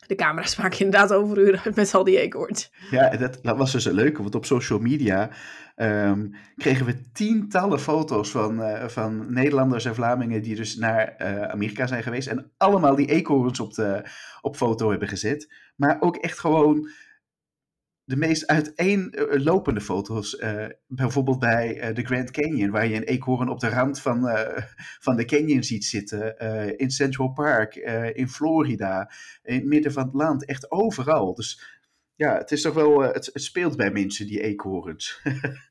de 0.06 0.14
camera's 0.14 0.56
maken 0.60 0.78
inderdaad 0.78 1.12
overuren 1.12 1.72
met 1.74 1.94
al 1.94 2.04
die 2.04 2.20
eekhoorns. 2.20 2.72
Ja, 2.90 3.16
dat, 3.16 3.40
was 3.42 3.72
dus 3.72 3.84
een 3.84 3.94
leuke, 3.94 4.22
want 4.22 4.34
op 4.34 4.44
social 4.44 4.78
media 4.78 5.30
um, 5.76 6.34
kregen 6.56 6.86
we 6.86 7.10
tientallen 7.12 7.80
foto's 7.80 8.30
van, 8.30 8.60
uh, 8.60 8.88
van 8.88 9.32
Nederlanders 9.32 9.84
en 9.84 9.94
Vlamingen 9.94 10.42
die 10.42 10.54
dus 10.54 10.76
naar 10.76 11.14
uh, 11.18 11.42
Amerika 11.42 11.86
zijn 11.86 12.02
geweest 12.02 12.28
en 12.28 12.50
allemaal 12.56 12.94
die 12.94 13.10
eekhoorns 13.10 13.60
op, 13.60 13.74
de, 13.74 14.08
op 14.40 14.56
foto 14.56 14.90
hebben 14.90 15.08
gezet. 15.08 15.54
Maar 15.76 16.00
ook 16.00 16.16
echt 16.16 16.38
gewoon 16.38 16.90
de 18.04 18.16
meest 18.16 18.46
uiteenlopende 18.46 19.80
foto's. 19.80 20.34
Uh, 20.34 20.66
bijvoorbeeld 20.86 21.38
bij 21.38 21.88
uh, 21.88 21.94
de 21.94 22.04
Grand 22.04 22.30
Canyon, 22.30 22.70
waar 22.70 22.86
je 22.86 22.96
een 22.96 23.02
eekhoorn 23.02 23.48
op 23.48 23.60
de 23.60 23.68
rand 23.68 24.00
van, 24.00 24.28
uh, 24.28 24.56
van 25.06 25.16
de 25.16 25.24
canyon 25.24 25.62
ziet 25.62 25.84
zitten. 25.84 26.38
in 26.78 26.90
Central 26.90 27.32
Park, 27.32 27.74
in 28.14 28.28
Florida, 28.28 29.10
in 29.42 29.54
het 29.54 29.64
midden 29.64 29.92
van 29.92 30.04
het 30.04 30.14
land, 30.14 30.44
echt 30.44 30.70
overal. 30.70 31.34
Dus 31.34 31.76
ja, 32.16 32.36
het 32.36 32.52
is 32.52 32.62
toch 32.62 32.74
wel, 32.74 33.04
eh, 33.04 33.12
het, 33.12 33.30
het 33.32 33.42
speelt 33.42 33.76
bij 33.76 33.90
mensen, 33.90 34.26
die 34.26 34.42
eekhoorns. 34.42 35.20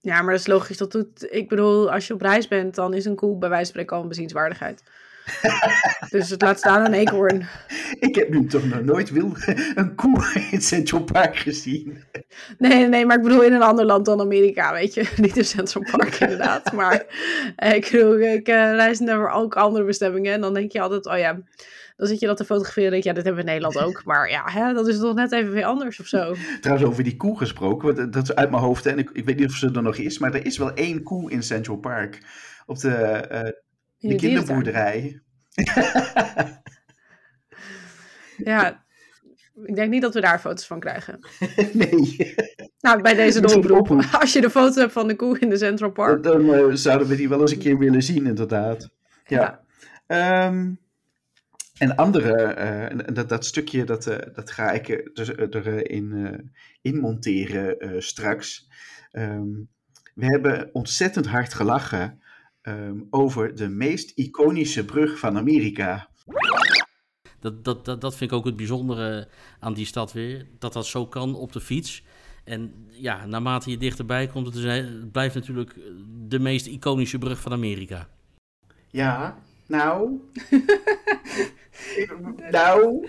Ja, 0.00 0.22
maar 0.22 0.30
dat 0.30 0.40
is 0.40 0.46
logisch. 0.46 0.76
Dat 0.76 0.92
doet, 0.92 1.32
ik 1.32 1.48
bedoel, 1.48 1.92
als 1.92 2.06
je 2.06 2.14
op 2.14 2.20
reis 2.20 2.48
bent, 2.48 2.74
dan 2.74 2.94
is 2.94 3.04
een 3.04 3.14
koe 3.14 3.38
bij 3.38 3.48
wijze 3.48 3.64
van 3.64 3.72
spreken 3.72 3.96
al 3.96 4.02
een 4.02 4.08
bezienswaardigheid. 4.08 4.82
dus 6.20 6.30
het 6.30 6.42
laat 6.42 6.58
staan 6.58 6.84
een 6.84 6.94
eekhoorn. 6.94 7.46
Ik 8.08 8.14
heb 8.14 8.28
nu 8.28 8.46
toch 8.46 8.64
nog 8.64 8.82
nooit 8.82 9.10
wil, 9.10 9.32
een 9.74 9.94
koe 9.94 10.24
in 10.50 10.62
Central 10.62 11.04
Park 11.04 11.36
gezien. 11.36 12.04
Nee, 12.58 12.88
nee, 12.88 13.06
maar 13.06 13.16
ik 13.16 13.22
bedoel 13.22 13.42
in 13.42 13.52
een 13.52 13.62
ander 13.62 13.84
land 13.84 14.04
dan 14.04 14.20
Amerika, 14.20 14.72
weet 14.72 14.94
je. 14.94 15.12
Niet 15.16 15.36
in 15.36 15.44
Central 15.44 15.84
Park 15.90 16.14
inderdaad. 16.14 16.72
Maar 16.72 17.04
eh, 17.56 17.74
ik 17.74 17.88
bedoel, 17.90 18.18
ik 18.18 18.48
eh, 18.48 18.54
reis 18.54 18.98
naar 18.98 19.32
ook 19.32 19.56
andere 19.56 19.84
bestemmingen. 19.84 20.32
En 20.32 20.40
dan 20.40 20.54
denk 20.54 20.72
je 20.72 20.80
altijd, 20.80 21.06
oh 21.06 21.18
ja, 21.18 21.40
dan 21.96 22.06
zit 22.06 22.20
je 22.20 22.26
dat 22.26 22.36
te 22.36 22.44
fotograferen. 22.44 22.90
denk 22.90 23.02
je, 23.02 23.08
ja, 23.08 23.14
dit 23.14 23.24
hebben 23.24 23.44
we 23.44 23.50
in 23.50 23.54
Nederland 23.56 23.86
ook. 23.86 24.04
Maar 24.04 24.30
ja, 24.30 24.50
hè, 24.50 24.72
dat 24.72 24.88
is 24.88 24.98
toch 24.98 25.14
net 25.14 25.32
even 25.32 25.52
weer 25.52 25.64
anders 25.64 26.00
of 26.00 26.06
zo. 26.06 26.34
Trouwens, 26.60 26.88
over 26.90 27.04
die 27.04 27.16
koe 27.16 27.38
gesproken, 27.38 27.94
want 27.94 28.12
dat 28.12 28.22
is 28.22 28.34
uit 28.34 28.50
mijn 28.50 28.62
hoofd. 28.62 28.86
En 28.86 28.98
ik, 28.98 29.10
ik 29.12 29.24
weet 29.24 29.38
niet 29.38 29.48
of 29.48 29.54
ze 29.54 29.70
er 29.74 29.82
nog 29.82 29.96
is, 29.96 30.18
maar 30.18 30.34
er 30.34 30.46
is 30.46 30.58
wel 30.58 30.72
één 30.72 31.02
koe 31.02 31.30
in 31.30 31.42
Central 31.42 31.76
Park. 31.76 32.18
Op 32.66 32.78
de, 32.78 32.94
eh, 32.94 33.40
de 33.98 34.08
de 34.08 34.14
kinderboerderij. 34.14 35.23
Ja, 38.36 38.84
ik 39.64 39.74
denk 39.74 39.90
niet 39.90 40.02
dat 40.02 40.14
we 40.14 40.20
daar 40.20 40.38
foto's 40.40 40.66
van 40.66 40.80
krijgen. 40.80 41.18
nee, 41.72 42.34
Nou, 42.80 43.02
bij 43.02 43.14
deze 43.14 43.46
oproep. 43.56 44.04
Als 44.20 44.32
je 44.32 44.40
de 44.40 44.50
foto 44.50 44.80
hebt 44.80 44.92
van 44.92 45.08
de 45.08 45.16
koe 45.16 45.38
in 45.38 45.48
de 45.48 45.56
Central 45.56 45.90
Park. 45.90 46.22
dan 46.22 46.54
eh, 46.54 46.64
zouden 46.72 47.08
we 47.08 47.16
die 47.16 47.28
wel 47.28 47.40
eens 47.40 47.52
een 47.52 47.58
keer 47.58 47.78
willen 47.78 48.02
zien, 48.02 48.26
inderdaad. 48.26 48.90
Ja. 49.26 49.60
Ehm, 50.06 50.72
en 51.78 51.96
andere, 51.96 52.42
eh, 52.42 52.82
en 52.90 53.14
dat, 53.14 53.28
dat 53.28 53.44
stukje, 53.44 53.84
dat, 53.84 54.06
eh, 54.06 54.34
dat 54.34 54.50
ga 54.50 54.70
ik 54.70 54.88
er- 54.88 55.10
dus, 55.14 55.36
erin 55.36 56.52
in 56.82 56.98
monteren 57.00 58.02
straks. 58.02 58.68
Ehm, 59.10 59.48
we 60.14 60.24
hebben 60.26 60.70
ontzettend 60.72 61.26
hard 61.26 61.54
gelachen 61.54 62.22
ehm, 62.64 63.00
over 63.10 63.54
de 63.54 63.68
meest 63.68 64.10
iconische 64.10 64.84
brug 64.84 65.18
van 65.18 65.36
Amerika. 65.36 66.08
Dat, 67.40 67.64
dat, 67.64 67.84
dat, 67.84 68.00
dat 68.00 68.16
vind 68.16 68.30
ik 68.30 68.36
ook 68.36 68.44
het 68.44 68.56
bijzondere 68.56 69.28
aan 69.60 69.74
die 69.74 69.86
stad 69.86 70.12
weer. 70.12 70.46
Dat 70.58 70.72
dat 70.72 70.86
zo 70.86 71.06
kan 71.06 71.34
op 71.34 71.52
de 71.52 71.60
fiets. 71.60 72.04
En 72.44 72.86
ja, 72.90 73.26
naarmate 73.26 73.70
je 73.70 73.76
dichterbij 73.76 74.26
komt, 74.26 74.46
het, 74.46 74.54
is, 74.54 74.64
het 74.64 75.12
blijft 75.12 75.34
natuurlijk 75.34 75.74
de 76.28 76.38
meest 76.38 76.66
iconische 76.66 77.18
brug 77.18 77.40
van 77.40 77.52
Amerika. 77.52 78.08
Ja, 78.90 79.38
nou. 79.66 80.20
nou. 82.50 83.06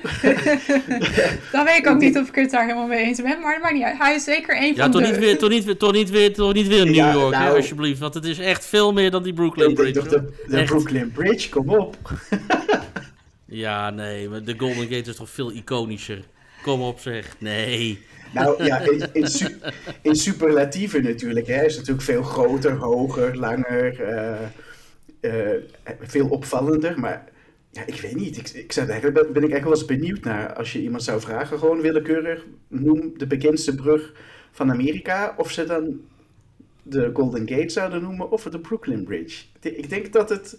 Dan 1.52 1.66
weet 1.66 1.78
ik 1.78 1.88
ook 1.88 2.00
niet 2.00 2.18
of 2.18 2.28
ik 2.28 2.36
het 2.36 2.52
daar 2.52 2.62
helemaal 2.64 2.88
mee 2.88 3.06
eens 3.06 3.22
ben. 3.22 3.42
Maar 3.42 3.54
dat 3.54 3.62
maakt 3.62 3.74
niet 3.74 3.84
uit. 3.84 3.98
Hij 3.98 4.16
is 4.16 4.24
zeker 4.24 4.58
een 4.58 4.68
Ja, 4.68 4.76
van 4.76 4.92
toch 4.92 5.02
de... 5.02 5.08
niet 5.08 5.18
weer, 5.18 5.38
toch 5.38 5.50
niet 5.50 5.64
weer, 5.66 5.78
toch 5.78 5.92
niet 5.94 6.10
weer, 6.10 6.34
toch 6.34 6.54
niet 6.54 6.68
weer 6.68 6.86
New 6.86 6.96
Ja, 6.96 7.14
York, 7.14 7.34
hè, 7.36 7.44
nou. 7.44 7.56
alsjeblieft. 7.56 8.00
Want 8.00 8.14
het 8.14 8.26
is 8.26 8.40
echt 8.40 8.66
veel 8.66 8.94
meer 8.94 9.12
dan 9.12 9.24
die 9.24 9.34
Brooklyn 9.34 9.74
Bridge. 9.74 10.00
toch 10.00 10.08
de, 10.08 10.34
de. 10.48 10.64
Brooklyn 10.64 11.12
Bridge, 11.12 11.50
kom 11.50 11.70
op. 11.70 11.98
Ja, 13.48 13.90
nee, 13.90 14.30
maar 14.30 14.44
de 14.44 14.54
Golden 14.58 14.88
Gate 14.88 15.10
is 15.10 15.16
toch 15.16 15.30
veel 15.30 15.52
iconischer. 15.52 16.24
Kom 16.64 16.82
op 16.82 17.00
zeg. 17.00 17.36
Nee. 17.40 18.00
Nou 18.34 18.64
ja, 18.64 18.80
in, 18.80 19.10
in, 19.14 19.28
su- 19.28 19.58
in 20.02 20.16
superlatieven 20.16 21.04
natuurlijk. 21.04 21.48
Hè. 21.48 21.66
is 21.66 21.76
natuurlijk 21.76 22.06
veel 22.06 22.24
groter, 22.24 22.72
hoger, 22.76 23.38
langer, 23.38 24.02
eh, 24.02 24.42
eh, 25.20 25.62
veel 26.02 26.28
opvallender. 26.28 27.00
Maar 27.00 27.24
ja, 27.76 27.86
ik 27.86 28.02
weet 28.02 28.16
niet. 28.16 28.38
Ik, 28.38 28.50
ik 28.50 28.72
zou, 28.72 28.90
eigenlijk 28.90 29.34
ben, 29.34 29.44
ik 29.44 29.50
echt 29.52 29.64
wel 29.64 29.72
eens 29.74 29.86
benieuwd 29.86 30.24
naar. 30.24 30.54
Als 30.54 30.74
je 30.74 30.82
iemand 30.82 31.04
zou 31.04 31.22
vragen, 31.22 31.60
gewoon 31.60 31.82
willekeurig, 31.82 32.46
noem 32.68 33.14
de 33.18 33.28
bekendste 33.28 33.76
brug 33.76 34.14
van 34.52 34.72
Amerika. 34.72 35.34
Of 35.38 35.52
ze 35.52 35.66
dan 35.66 36.00
de 36.84 37.10
Golden 37.14 37.48
Gate 37.50 37.70
zouden 37.70 38.02
noemen 38.02 38.32
of 38.32 38.44
de 38.44 38.60
Brooklyn 38.60 39.04
Bridge. 39.04 39.44
Ik 39.62 39.90
denk 39.90 40.14
dat 40.14 40.30
het, 40.30 40.58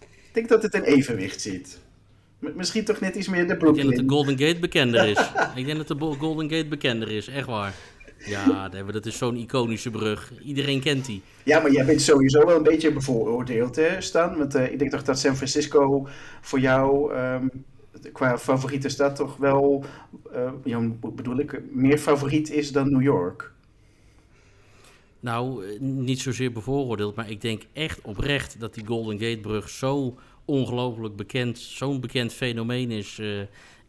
ik 0.00 0.30
denk 0.32 0.48
dat 0.48 0.62
het 0.62 0.74
in 0.74 0.82
evenwicht 0.82 1.40
zit. 1.40 1.78
M- 2.38 2.46
Misschien 2.56 2.84
toch 2.84 3.00
net 3.00 3.14
iets 3.16 3.28
meer 3.28 3.46
de 3.46 3.52
Ik 3.54 3.60
denk 3.60 3.60
dat 3.60 3.76
de 3.76 3.82
Brooklyn. 3.84 4.08
Golden 4.08 4.38
Gate 4.38 4.58
bekender 4.58 5.08
is. 5.08 5.30
ik 5.56 5.66
denk 5.66 5.76
dat 5.86 5.88
de 5.88 6.16
Golden 6.18 6.50
Gate 6.50 6.66
bekender 6.68 7.10
is, 7.10 7.28
echt 7.28 7.46
waar. 7.46 7.74
Ja, 8.18 8.68
dat 8.68 9.06
is 9.06 9.18
zo'n 9.18 9.36
iconische 9.36 9.90
brug. 9.90 10.32
Iedereen 10.42 10.80
kent 10.80 11.04
die. 11.04 11.22
Ja, 11.42 11.60
maar 11.60 11.72
jij 11.72 11.84
bent 11.84 12.00
sowieso 12.00 12.46
wel 12.46 12.56
een 12.56 12.62
beetje 12.62 12.92
bevooroordeeld, 12.92 13.76
hè, 13.76 14.00
Stan? 14.00 14.36
Want 14.36 14.54
eh, 14.54 14.72
ik 14.72 14.78
denk 14.78 14.90
toch 14.90 15.02
dat 15.02 15.18
San 15.18 15.36
Francisco 15.36 16.08
voor 16.40 16.60
jou 16.60 17.14
ehm, 17.14 17.46
qua 18.12 18.38
favoriete 18.38 18.88
stad 18.88 19.16
toch 19.16 19.36
wel, 19.36 19.84
eh, 20.32 20.52
ja, 20.64 20.80
bedoel 21.14 21.38
ik, 21.38 21.60
meer 21.70 21.98
favoriet 21.98 22.50
is 22.50 22.72
dan 22.72 22.92
New 22.92 23.02
York. 23.02 23.52
Nou, 25.20 25.66
eh, 25.66 25.80
niet 25.80 26.20
zozeer 26.20 26.52
bevooroordeeld, 26.52 27.14
maar 27.14 27.30
ik 27.30 27.40
denk 27.40 27.62
echt 27.72 28.00
oprecht 28.00 28.60
dat 28.60 28.74
die 28.74 28.86
Golden 28.86 29.18
Gate 29.18 29.40
brug 29.40 29.68
zo 29.68 30.18
ongelooflijk 30.44 31.16
bekend, 31.16 31.58
zo'n 31.58 32.00
bekend 32.00 32.32
fenomeen 32.32 32.90
is 32.90 33.20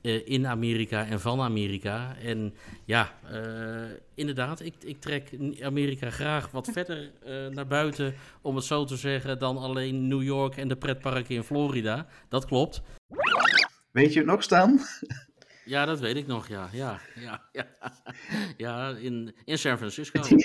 eh, 0.07 0.21
in 0.25 0.47
Amerika 0.47 1.05
en 1.05 1.19
van 1.19 1.41
Amerika. 1.41 2.15
En 2.23 2.53
ja, 2.85 3.13
eh, 3.31 3.97
inderdaad, 4.15 4.61
ik, 4.61 4.73
ik 4.83 4.99
trek 4.99 5.29
Amerika 5.61 6.09
graag 6.09 6.51
wat 6.51 6.69
verder 6.73 7.11
eh, 7.23 7.47
naar 7.47 7.67
buiten, 7.67 8.13
om 8.41 8.55
het 8.55 8.65
zo 8.65 8.85
te 8.85 8.95
zeggen, 8.95 9.39
dan 9.39 9.57
alleen 9.57 10.07
New 10.07 10.23
York 10.23 10.57
en 10.57 10.67
de 10.67 10.75
pretparken 10.75 11.35
in 11.35 11.43
Florida. 11.43 12.07
Dat 12.29 12.45
klopt. 12.45 12.81
Weet 13.91 14.13
je 14.13 14.19
het 14.19 14.27
nog, 14.27 14.43
Stan? 14.43 14.79
Ja, 15.67 15.85
dat 15.85 15.99
weet 15.99 16.15
ik 16.15 16.27
nog, 16.27 16.47
ja. 16.47 16.69
Ja, 16.71 16.99
ja, 17.15 17.41
ja. 17.51 17.67
ja 18.57 18.89
in, 18.89 19.35
in 19.45 19.57
San 19.57 19.77
Francisco. 19.77 20.21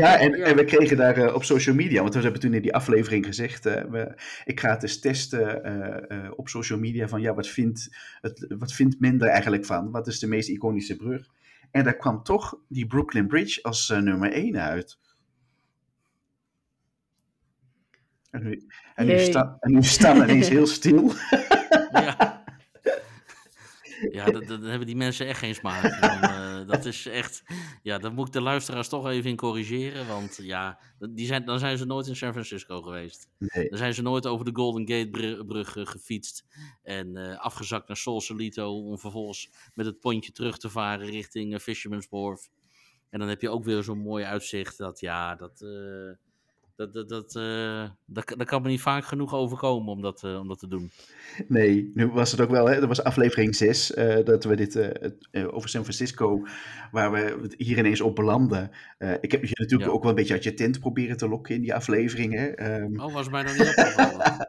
ja, 0.00 0.18
en, 0.18 0.34
en 0.34 0.56
we 0.56 0.64
kregen 0.64 0.96
daar 0.96 1.16
eh, 1.16 1.34
op 1.34 1.44
social 1.44 1.74
media, 1.74 2.02
want 2.02 2.14
we 2.14 2.20
hebben 2.20 2.40
toen 2.40 2.54
in 2.54 2.62
die 2.62 2.74
aflevering 2.74 3.26
gezegd, 3.26 3.66
eh, 3.66 3.84
we, 3.84 4.14
ik 4.44 4.60
ga 4.60 4.70
het 4.70 4.82
eens 4.82 5.00
testen 5.00 5.64
eh, 5.64 6.24
eh, 6.24 6.32
op 6.36 6.48
social 6.48 6.78
media 6.78 7.08
van, 7.08 7.20
ja, 7.20 7.34
wat 7.34 7.48
vindt, 7.48 7.96
het, 8.20 8.46
wat 8.58 8.72
vindt 8.72 9.00
men 9.00 9.20
er 9.20 9.28
eigenlijk 9.28 9.64
van? 9.64 9.90
Wat 9.90 10.06
is 10.06 10.18
de 10.18 10.28
meest 10.28 10.48
iconische 10.48 10.96
brug? 10.96 11.26
En 11.70 11.84
daar 11.84 11.96
kwam 11.96 12.22
toch 12.22 12.58
die 12.68 12.86
Brooklyn 12.86 13.26
Bridge 13.26 13.62
als 13.62 13.88
nummer 13.88 14.32
1 14.32 14.56
uit. 14.56 14.98
En 18.30 18.42
nu, 18.42 18.66
en 18.94 19.06
nu, 19.06 19.18
sta, 19.18 19.56
en 19.60 19.72
nu 19.72 19.82
staan 19.82 20.18
we 20.18 20.24
ineens 20.24 20.48
heel 20.48 20.66
stil. 20.66 21.12
Ja. 21.92 22.41
Ja, 24.12 24.24
dat, 24.24 24.46
dat- 24.46 24.60
dan 24.60 24.62
hebben 24.70 24.86
die 24.86 24.96
mensen 24.96 25.26
echt 25.26 25.38
geen 25.38 25.54
smaak. 25.54 26.00
Dan, 26.00 26.20
eh, 26.30 26.66
dat 26.66 26.84
is 26.84 27.06
echt. 27.06 27.42
Ja, 27.82 27.98
dan 27.98 28.14
moet 28.14 28.26
ik 28.26 28.32
de 28.32 28.40
luisteraars 28.40 28.88
toch 28.88 29.08
even 29.08 29.30
in 29.30 29.36
corrigeren. 29.36 30.06
Want 30.06 30.36
ja, 30.42 30.78
die 30.98 31.26
zijn, 31.26 31.44
dan 31.44 31.58
zijn 31.58 31.78
ze 31.78 31.84
nooit 31.84 32.06
in 32.06 32.16
San 32.16 32.32
Francisco 32.32 32.82
geweest. 32.82 33.28
Nee. 33.38 33.68
Dan 33.68 33.78
zijn 33.78 33.94
ze 33.94 34.02
nooit 34.02 34.26
over 34.26 34.44
de 34.44 34.50
Golden 34.54 34.88
Gate 34.88 35.08
br- 35.10 35.44
brug 35.44 35.76
eh, 35.76 35.86
gefietst. 35.86 36.44
En 36.82 37.16
eh, 37.16 37.38
afgezakt 37.38 37.88
naar 37.88 37.96
Sausalito. 37.96 38.84
Om 38.86 38.98
vervolgens 38.98 39.50
met 39.74 39.86
het 39.86 40.00
pontje 40.00 40.32
terug 40.32 40.58
te 40.58 40.68
varen 40.70 41.06
richting 41.06 41.60
Fisherman's 41.62 42.06
Wharf. 42.10 42.48
En 43.10 43.18
dan 43.18 43.28
heb 43.28 43.40
je 43.40 43.50
ook 43.50 43.64
weer 43.64 43.82
zo'n 43.82 43.98
mooi 44.02 44.24
uitzicht. 44.24 44.78
Dat 44.78 45.00
ja, 45.00 45.34
dat. 45.34 45.64
Dat, 46.90 47.08
dat, 47.08 47.08
dat, 47.08 47.36
eh, 47.36 47.90
dat, 48.06 48.34
dat 48.36 48.46
kan 48.46 48.62
me 48.62 48.68
niet 48.68 48.80
vaak 48.80 49.04
genoeg 49.04 49.34
overkomen 49.34 49.92
om 49.92 50.02
dat, 50.02 50.22
eh, 50.24 50.38
om 50.38 50.48
dat 50.48 50.58
te 50.58 50.68
doen. 50.68 50.90
Nee, 51.48 51.90
nu 51.94 52.06
was 52.06 52.30
het 52.30 52.40
ook 52.40 52.50
wel, 52.50 52.66
hè, 52.68 52.78
dat 52.80 52.88
was 52.88 53.02
aflevering 53.02 53.54
6, 53.54 53.94
eh, 53.94 54.24
dat 54.24 54.44
we 54.44 54.56
dit 54.56 54.76
over 55.50 55.68
San 55.68 55.82
Francisco, 55.82 56.42
waar 56.90 57.12
we 57.12 57.54
hier 57.56 57.78
ineens 57.78 58.00
op 58.00 58.14
belanden. 58.14 58.70
Ik 59.20 59.32
heb 59.32 59.44
je 59.44 59.54
natuurlijk 59.54 59.90
Ja. 59.90 59.96
ook 59.96 60.00
wel 60.02 60.10
een 60.10 60.16
beetje 60.16 60.34
uit 60.34 60.42
je 60.42 60.54
tent 60.54 60.80
proberen 60.80 61.16
te 61.16 61.28
lokken 61.28 61.54
in 61.54 61.60
die 61.60 61.74
aflevering. 61.74 62.34
Hè. 62.34 62.46
Ehm, 62.46 63.00
Oh, 63.00 63.12
was 63.12 63.28
mij 63.28 63.42
nog 63.42 63.58
niet 63.58 63.68
opgevallen. 63.68 64.46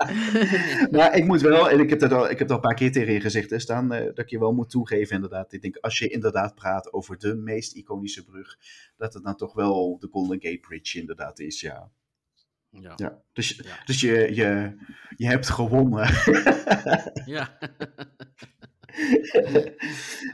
Maar 0.91 1.15
ik 1.17 1.25
moet 1.25 1.41
wel, 1.41 1.69
en 1.69 1.79
ik 1.79 1.89
heb 1.89 1.99
dat 1.99 2.11
al, 2.11 2.29
ik 2.29 2.39
heb 2.39 2.47
dat 2.47 2.49
al 2.49 2.55
een 2.55 2.61
paar 2.61 2.73
keer 2.73 2.91
tegen 2.91 3.13
je 3.13 3.19
gezegd, 3.21 3.49
hè, 3.49 3.57
eh, 3.57 4.05
dat 4.05 4.19
ik 4.19 4.29
je 4.29 4.39
wel 4.39 4.53
moet 4.53 4.69
toegeven 4.69 5.15
inderdaad. 5.15 5.53
Ik 5.53 5.61
denk, 5.61 5.77
als 5.77 5.99
je 5.99 6.07
inderdaad 6.07 6.55
praat 6.55 6.93
over 6.93 7.17
de 7.19 7.35
meest 7.35 7.73
iconische 7.75 8.23
brug, 8.23 8.57
dat 8.97 9.13
het 9.13 9.23
dan 9.23 9.35
toch 9.35 9.53
wel 9.53 9.97
de 9.99 10.07
Golden 10.11 10.41
Gate 10.41 10.59
Bridge 10.59 10.99
inderdaad 10.99 11.39
is, 11.39 11.61
ja. 11.61 11.91
Ja. 12.81 12.93
ja. 12.95 13.21
Dus, 13.33 13.59
Ja. 13.63 13.83
dus 13.85 14.01
je, 14.01 14.35
je, 14.35 14.75
je 15.15 15.27
hebt 15.27 15.49
gewonnen. 15.49 16.09
Ja. 17.25 17.57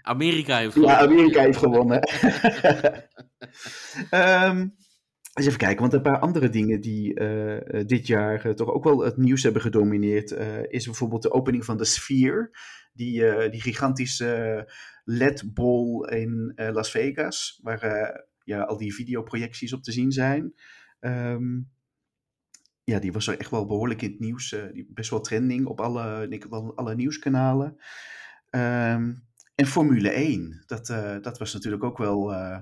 Amerika 0.02 0.58
heeft 0.58 0.76
Ja, 0.76 0.82
gewonnen. 0.82 1.00
Amerika 1.00 1.42
heeft 1.42 1.58
gewonnen. 1.58 2.02
Ehm, 4.10 4.68
eens 5.34 5.48
even 5.48 5.58
kijken, 5.58 5.82
want 5.82 5.94
een 5.94 6.02
paar 6.02 6.20
andere 6.20 6.50
dingen 6.50 6.82
die 6.82 7.14
eh, 7.14 7.80
eh, 7.80 7.88
dit 7.88 8.08
jaar 8.08 8.46
eh, 8.46 8.52
toch 8.54 8.70
ook 8.70 8.84
wel 8.84 9.00
het 9.00 9.18
nieuws 9.18 9.44
hebben 9.44 9.62
gedomineerd, 9.62 10.32
is 10.70 10.86
bijvoorbeeld 10.86 11.22
de 11.22 11.32
opening 11.32 11.66
van 11.66 11.78
de 11.78 11.86
Sphere, 11.86 12.58
die, 12.94 13.50
die 13.50 13.62
gigantische 13.62 14.68
LED-bol 15.04 16.08
in 16.08 16.54
Las 16.56 16.92
Vegas, 16.92 17.60
waar 17.64 18.26
ja, 18.44 18.62
al 18.62 18.78
die 18.78 18.94
videoprojecties 18.94 19.74
op 19.74 19.84
te 19.84 19.92
zien 19.92 20.12
zijn. 20.12 20.54
Ehm, 21.00 21.60
ja, 22.90 23.00
die 23.00 23.12
was 23.12 23.28
echt 23.28 23.50
wel 23.50 23.66
behoorlijk 23.66 24.02
in 24.02 24.12
het 24.12 24.20
nieuws. 24.20 24.52
eh, 24.52 24.86
best 24.88 25.10
wel 25.10 25.22
trending 25.22 25.66
op 25.66 25.82
alle, 25.82 26.28
denk 26.28 26.44
ik 26.44 26.50
wel, 26.50 26.76
alle 26.76 26.96
nieuwskanalen. 26.96 27.78
Ehm, 28.50 29.14
en 29.56 29.66
Formule 29.66 30.10
1, 30.10 30.64
dat, 30.66 30.90
uh, 30.90 31.16
dat 31.22 31.38
was 31.38 31.54
natuurlijk 31.54 31.84
ook 31.84 31.98
wel 31.98 32.32
uh, 32.34 32.58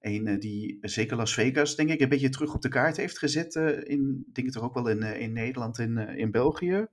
een 0.00 0.38
die 0.38 0.78
zeker 0.80 1.16
Las 1.16 1.34
Vegas, 1.34 1.76
denk 1.76 1.90
ik, 1.90 2.00
een 2.00 2.08
beetje 2.08 2.28
terug 2.28 2.54
op 2.54 2.62
de 2.62 2.68
kaart 2.68 2.96
heeft 2.96 3.18
gezet. 3.18 3.54
in, 3.84 4.26
denk 4.32 4.46
ik 4.46 4.52
toch 4.52 4.62
ook 4.62 4.74
wel 4.74 4.88
in, 4.88 5.02
in 5.02 5.32
Nederland 5.32 5.78
en 5.78 5.98
in, 5.98 6.30
België. 6.30 6.86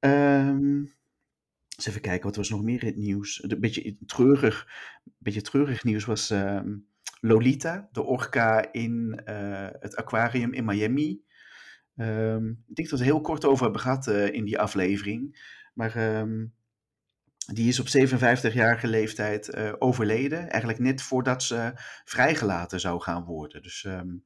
Um, 0.00 0.92
eens 1.76 1.86
even 1.86 2.00
kijken, 2.00 2.26
wat 2.26 2.36
was 2.36 2.50
nog 2.50 2.62
meer 2.62 2.80
in 2.80 2.86
het 2.86 2.96
nieuws? 2.96 3.42
Een 3.42 3.60
beetje 3.60 3.96
treurig, 4.06 4.66
een 5.04 5.12
beetje 5.18 5.42
treurig 5.42 5.84
nieuws 5.84 6.04
was 6.04 6.30
um, 6.30 6.86
Lolita, 7.20 7.88
de 7.92 8.02
orka 8.02 8.72
in 8.72 9.20
het 9.80 9.96
aquarium 9.96 10.52
in 10.52 10.64
Miami. 10.64 11.22
Um, 11.96 12.64
ik 12.68 12.74
denk 12.74 12.88
dat 12.88 12.98
we 12.98 13.04
het 13.04 13.14
heel 13.14 13.20
kort 13.20 13.44
over 13.44 13.62
hebben 13.62 13.80
gehad 13.80 14.06
uh, 14.06 14.32
in 14.32 14.44
die 14.44 14.58
aflevering. 14.58 15.50
Maar 15.74 16.18
um, 16.18 16.54
die 17.52 17.68
is 17.68 17.80
op 17.80 17.86
57-jarige 17.86 18.86
leeftijd 18.86 19.54
uh, 19.54 19.72
overleden. 19.78 20.48
Eigenlijk 20.50 20.78
net 20.78 21.02
voordat 21.02 21.42
ze 21.42 21.72
vrijgelaten 22.04 22.80
zou 22.80 23.00
gaan 23.00 23.24
worden. 23.24 23.62
Dus 23.62 23.84
um, 23.84 24.24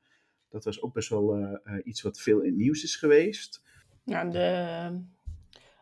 dat 0.48 0.64
was 0.64 0.82
ook 0.82 0.92
best 0.92 1.08
wel 1.08 1.58
iets 1.82 2.02
wat 2.02 2.20
veel 2.20 2.40
in 2.40 2.46
het 2.46 2.56
nieuws 2.56 2.82
is 2.82 2.96
geweest. 2.96 3.62
Ja, 4.04 4.24
de 4.24 5.00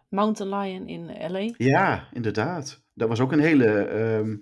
Mountain 0.09 0.59
Lion 0.59 0.89
in 0.89 1.31
LA. 1.31 1.53
Ja, 1.57 2.09
inderdaad. 2.13 2.85
Dat 2.95 3.09
was 3.09 3.21
ook 3.21 3.33
een 3.33 3.41
hele 3.41 4.41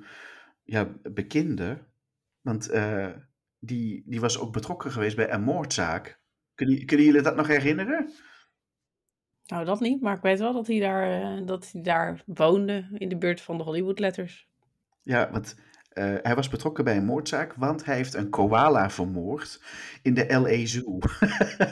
ja, 0.62 0.92
bekende. 1.02 1.78
Want 2.40 2.70
die, 3.58 4.02
die 4.06 4.20
was 4.20 4.38
ook 4.38 4.52
betrokken 4.52 4.90
geweest 4.90 5.16
bij 5.16 5.32
een 5.32 5.42
moordzaak. 5.42 6.21
Kunnen, 6.54 6.86
kunnen 6.86 7.06
jullie 7.06 7.22
dat 7.22 7.36
nog 7.36 7.46
herinneren? 7.46 8.12
Nou, 9.46 9.64
dat 9.64 9.80
niet, 9.80 10.00
maar 10.00 10.16
ik 10.16 10.22
weet 10.22 10.38
wel 10.38 10.52
dat 10.52 10.66
hij 10.66 10.80
daar, 10.80 11.36
uh, 11.40 11.46
dat 11.46 11.70
hij 11.72 11.82
daar 11.82 12.22
woonde 12.26 12.86
in 12.94 13.08
de 13.08 13.16
buurt 13.16 13.40
van 13.40 13.56
de 13.56 13.62
Hollywood 13.62 13.98
Letters. 13.98 14.48
Ja, 15.02 15.30
want 15.30 15.54
uh, 15.94 16.14
hij 16.22 16.34
was 16.34 16.48
betrokken 16.48 16.84
bij 16.84 16.96
een 16.96 17.04
moordzaak, 17.04 17.54
want 17.54 17.84
hij 17.84 17.96
heeft 17.96 18.14
een 18.14 18.30
koala 18.30 18.90
vermoord 18.90 19.62
in 20.02 20.14
de 20.14 20.26
LA 20.28 20.66
Zoo. 20.66 20.98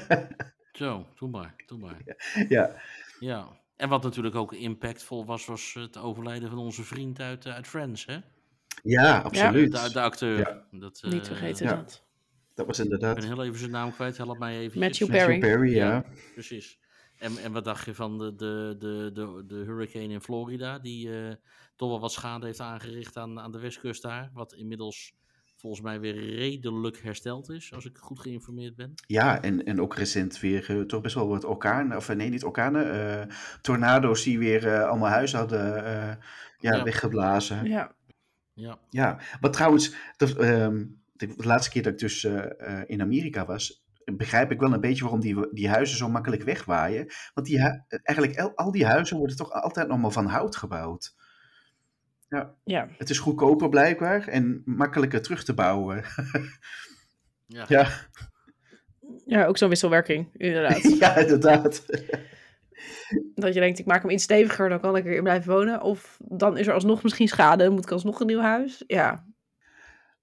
Zo, 0.72 1.06
doe 1.14 1.28
maar, 1.28 1.54
doe 1.66 1.78
maar. 1.78 2.02
Ja. 2.48 2.70
ja. 3.20 3.48
En 3.76 3.88
wat 3.88 4.02
natuurlijk 4.02 4.34
ook 4.34 4.52
impactvol 4.52 5.24
was, 5.24 5.46
was 5.46 5.74
het 5.74 5.96
overlijden 5.96 6.48
van 6.48 6.58
onze 6.58 6.82
vriend 6.82 7.20
uit, 7.20 7.46
uit 7.46 7.66
Friends, 7.66 8.06
hè? 8.06 8.18
Ja, 8.82 9.18
absoluut. 9.18 9.72
De, 9.72 9.92
de 9.92 10.00
acteur. 10.00 10.38
Ja. 10.38 10.64
Dat, 10.70 11.02
Niet 11.02 11.26
vergeten 11.26 11.66
ja. 11.66 11.74
dat. 11.74 12.04
Dat 12.66 12.68
was 12.68 12.78
Ik 12.78 12.84
inderdaad 12.84 13.14
ben 13.14 13.24
heel 13.24 13.44
even 13.44 13.58
zijn 13.58 13.70
naam 13.70 13.92
kwijt, 13.92 14.16
help 14.16 14.38
mij 14.38 14.58
even. 14.58 14.78
Matthew 14.80 15.08
Matthew 15.08 15.26
Perry. 15.26 15.38
Perry, 15.38 15.74
ja. 15.74 16.04
Precies. 16.34 16.78
En, 17.18 17.38
en 17.38 17.52
wat 17.52 17.64
dacht 17.64 17.84
je 17.84 17.94
van 17.94 18.18
de, 18.18 18.34
de, 18.34 18.76
de, 18.78 19.10
de, 19.12 19.44
de 19.46 19.54
hurricane 19.54 20.12
in 20.12 20.20
Florida, 20.20 20.78
die 20.78 21.26
eh, 21.26 21.34
toch 21.76 21.88
wel 21.88 22.00
wat 22.00 22.12
schade 22.12 22.46
heeft 22.46 22.60
aangericht 22.60 23.16
aan, 23.16 23.40
aan 23.40 23.52
de 23.52 23.58
westkust 23.58 24.02
daar, 24.02 24.30
wat 24.34 24.52
inmiddels 24.52 25.14
volgens 25.56 25.82
mij 25.82 26.00
weer 26.00 26.34
redelijk 26.34 26.98
hersteld 27.02 27.50
is, 27.50 27.72
als 27.72 27.84
ik 27.84 27.98
goed 27.98 28.20
geïnformeerd 28.20 28.76
ben. 28.76 28.92
Ja, 29.06 29.42
en, 29.42 29.64
en 29.64 29.80
ook 29.80 29.94
recent 29.94 30.40
weer 30.40 30.70
uh, 30.70 30.82
toch 30.82 31.00
best 31.00 31.14
wel 31.14 31.28
wat 31.28 31.44
orkanen, 31.44 31.96
of 31.96 32.14
nee, 32.14 32.28
niet 32.28 32.44
orkanen, 32.44 32.94
uh, 32.94 33.34
tornado's 33.60 34.22
die 34.22 34.38
weer 34.38 34.66
uh, 34.66 34.88
allemaal 34.88 35.10
huis 35.10 35.32
hadden 35.32 35.60
ja, 35.60 36.18
Ja. 36.58 36.82
weggeblazen. 36.82 37.64
Ja. 37.64 37.94
Ja, 38.54 38.78
Ja, 38.90 39.18
wat 39.40 39.52
trouwens, 39.52 39.94
dat, 40.16 40.36
ehm, 40.36 40.84
de, 41.20 41.26
de 41.36 41.46
laatste 41.46 41.70
keer 41.70 41.82
dat 41.82 41.92
ik 41.92 41.98
dus 41.98 42.24
eh, 42.24 42.78
eh, 42.78 42.82
in 42.86 43.00
Amerika 43.00 43.46
was, 43.46 43.84
begrijp 44.04 44.50
ik 44.50 44.60
wel 44.60 44.72
een 44.72 44.80
beetje 44.80 45.02
waarom 45.02 45.20
die, 45.20 45.52
die 45.52 45.68
huizen 45.68 45.96
zo 45.96 46.08
makkelijk 46.08 46.42
wegwaaien. 46.42 47.06
Want 47.34 47.46
die, 47.46 47.58
eigenlijk 48.02 48.38
el- 48.38 48.56
al 48.56 48.70
die 48.70 48.86
huizen 48.86 49.16
worden 49.16 49.36
toch 49.36 49.50
altijd 49.50 49.88
nog 49.88 49.98
maar 49.98 50.10
van 50.10 50.26
hout 50.26 50.56
gebouwd. 50.56 51.14
Ja. 52.64 52.88
Het 52.96 53.10
is 53.10 53.18
goedkoper 53.18 53.68
blijkbaar 53.68 54.28
en 54.28 54.62
makkelijker 54.64 55.22
terug 55.22 55.44
te 55.44 55.54
bouwen. 55.54 56.04
ja. 57.46 57.64
ja, 57.68 57.88
ja, 59.24 59.46
ook 59.46 59.58
zo'n 59.58 59.68
wisselwerking, 59.68 60.28
inderdaad. 60.32 60.82
ja, 60.98 61.16
inderdaad. 61.16 61.86
dat 63.34 63.54
je 63.54 63.60
denkt, 63.60 63.78
ik 63.78 63.86
maak 63.86 64.02
hem 64.02 64.10
iets 64.10 64.24
steviger, 64.24 64.68
dan 64.68 64.80
kan 64.80 64.96
ik 64.96 65.04
erin 65.04 65.22
blijven 65.22 65.52
wonen. 65.52 65.82
Of 65.82 66.18
dan 66.24 66.58
is 66.58 66.66
er 66.66 66.74
alsnog 66.74 67.02
misschien 67.02 67.28
schade, 67.28 67.64
dan 67.64 67.72
moet 67.72 67.84
ik 67.84 67.90
alsnog 67.90 68.20
een 68.20 68.26
nieuw 68.26 68.40
huis. 68.40 68.84
Ja, 68.86 69.26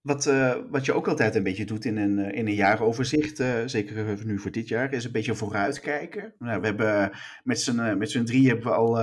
Wat, 0.08 0.26
eh, 0.26 0.56
wat 0.70 0.86
je 0.86 0.94
ook 0.94 1.08
altijd 1.08 1.36
een 1.36 1.44
beetje 1.44 1.66
doet 1.66 1.86
in 1.86 1.98
een, 1.98 2.20
eh, 2.20 2.38
in 2.38 2.48
een 2.48 2.54
jaaroverzicht, 2.54 3.40
eh, 3.40 3.62
zeker 3.66 4.26
nu 4.26 4.40
voor 4.40 4.52
dit 4.52 4.68
jaar, 4.68 4.94
is 4.94 5.06
een 5.06 5.12
beetje 5.12 5.36
vooruitkijken. 5.36 6.34
Nou, 6.40 6.60
we 6.62 6.66
hebben 6.66 7.12
met 7.44 7.60
z'n, 8.12 8.24
drie 8.24 8.48
hebben 8.48 8.66
we 8.66 8.74
al 8.74 8.94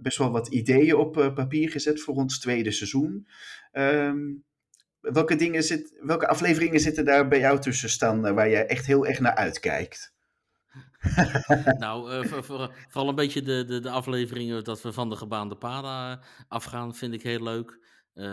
best 0.00 0.18
wel 0.18 0.30
wat 0.30 0.48
ideeën 0.48 0.96
op 0.96 1.32
papier 1.34 1.70
gezet 1.70 2.00
voor 2.02 2.14
ons 2.14 2.38
tweede 2.38 2.70
seizoen. 2.70 3.26
Ehm, 3.72 4.18
welke, 5.00 5.36
dingen 5.36 5.62
zit, 5.62 5.98
welke 6.00 6.28
afleveringen 6.28 6.80
zitten 6.80 7.04
daar 7.04 7.28
bij 7.28 7.38
jou 7.38 7.60
tussen 7.60 7.90
staan 7.90 8.34
waar 8.34 8.50
jij 8.50 8.66
echt 8.66 8.86
heel 8.86 9.06
erg 9.06 9.20
naar 9.20 9.34
uitkijkt? 9.34 10.12
Nou, 11.78 12.26
voor- 12.28 12.44
voor- 12.44 12.74
vooral 12.88 13.08
een 13.08 13.14
beetje 13.14 13.42
de, 13.42 13.64
de, 13.64 13.80
de 13.80 13.90
afleveringen 13.90 14.64
dat 14.64 14.82
we 14.82 14.92
van 14.92 15.08
de 15.08 15.16
gebaande 15.16 15.56
paden 15.56 16.20
afgaan, 16.48 16.94
vind 16.94 17.14
ik 17.14 17.22
heel 17.22 17.42
leuk. 17.42 17.80
Eh, 18.14 18.24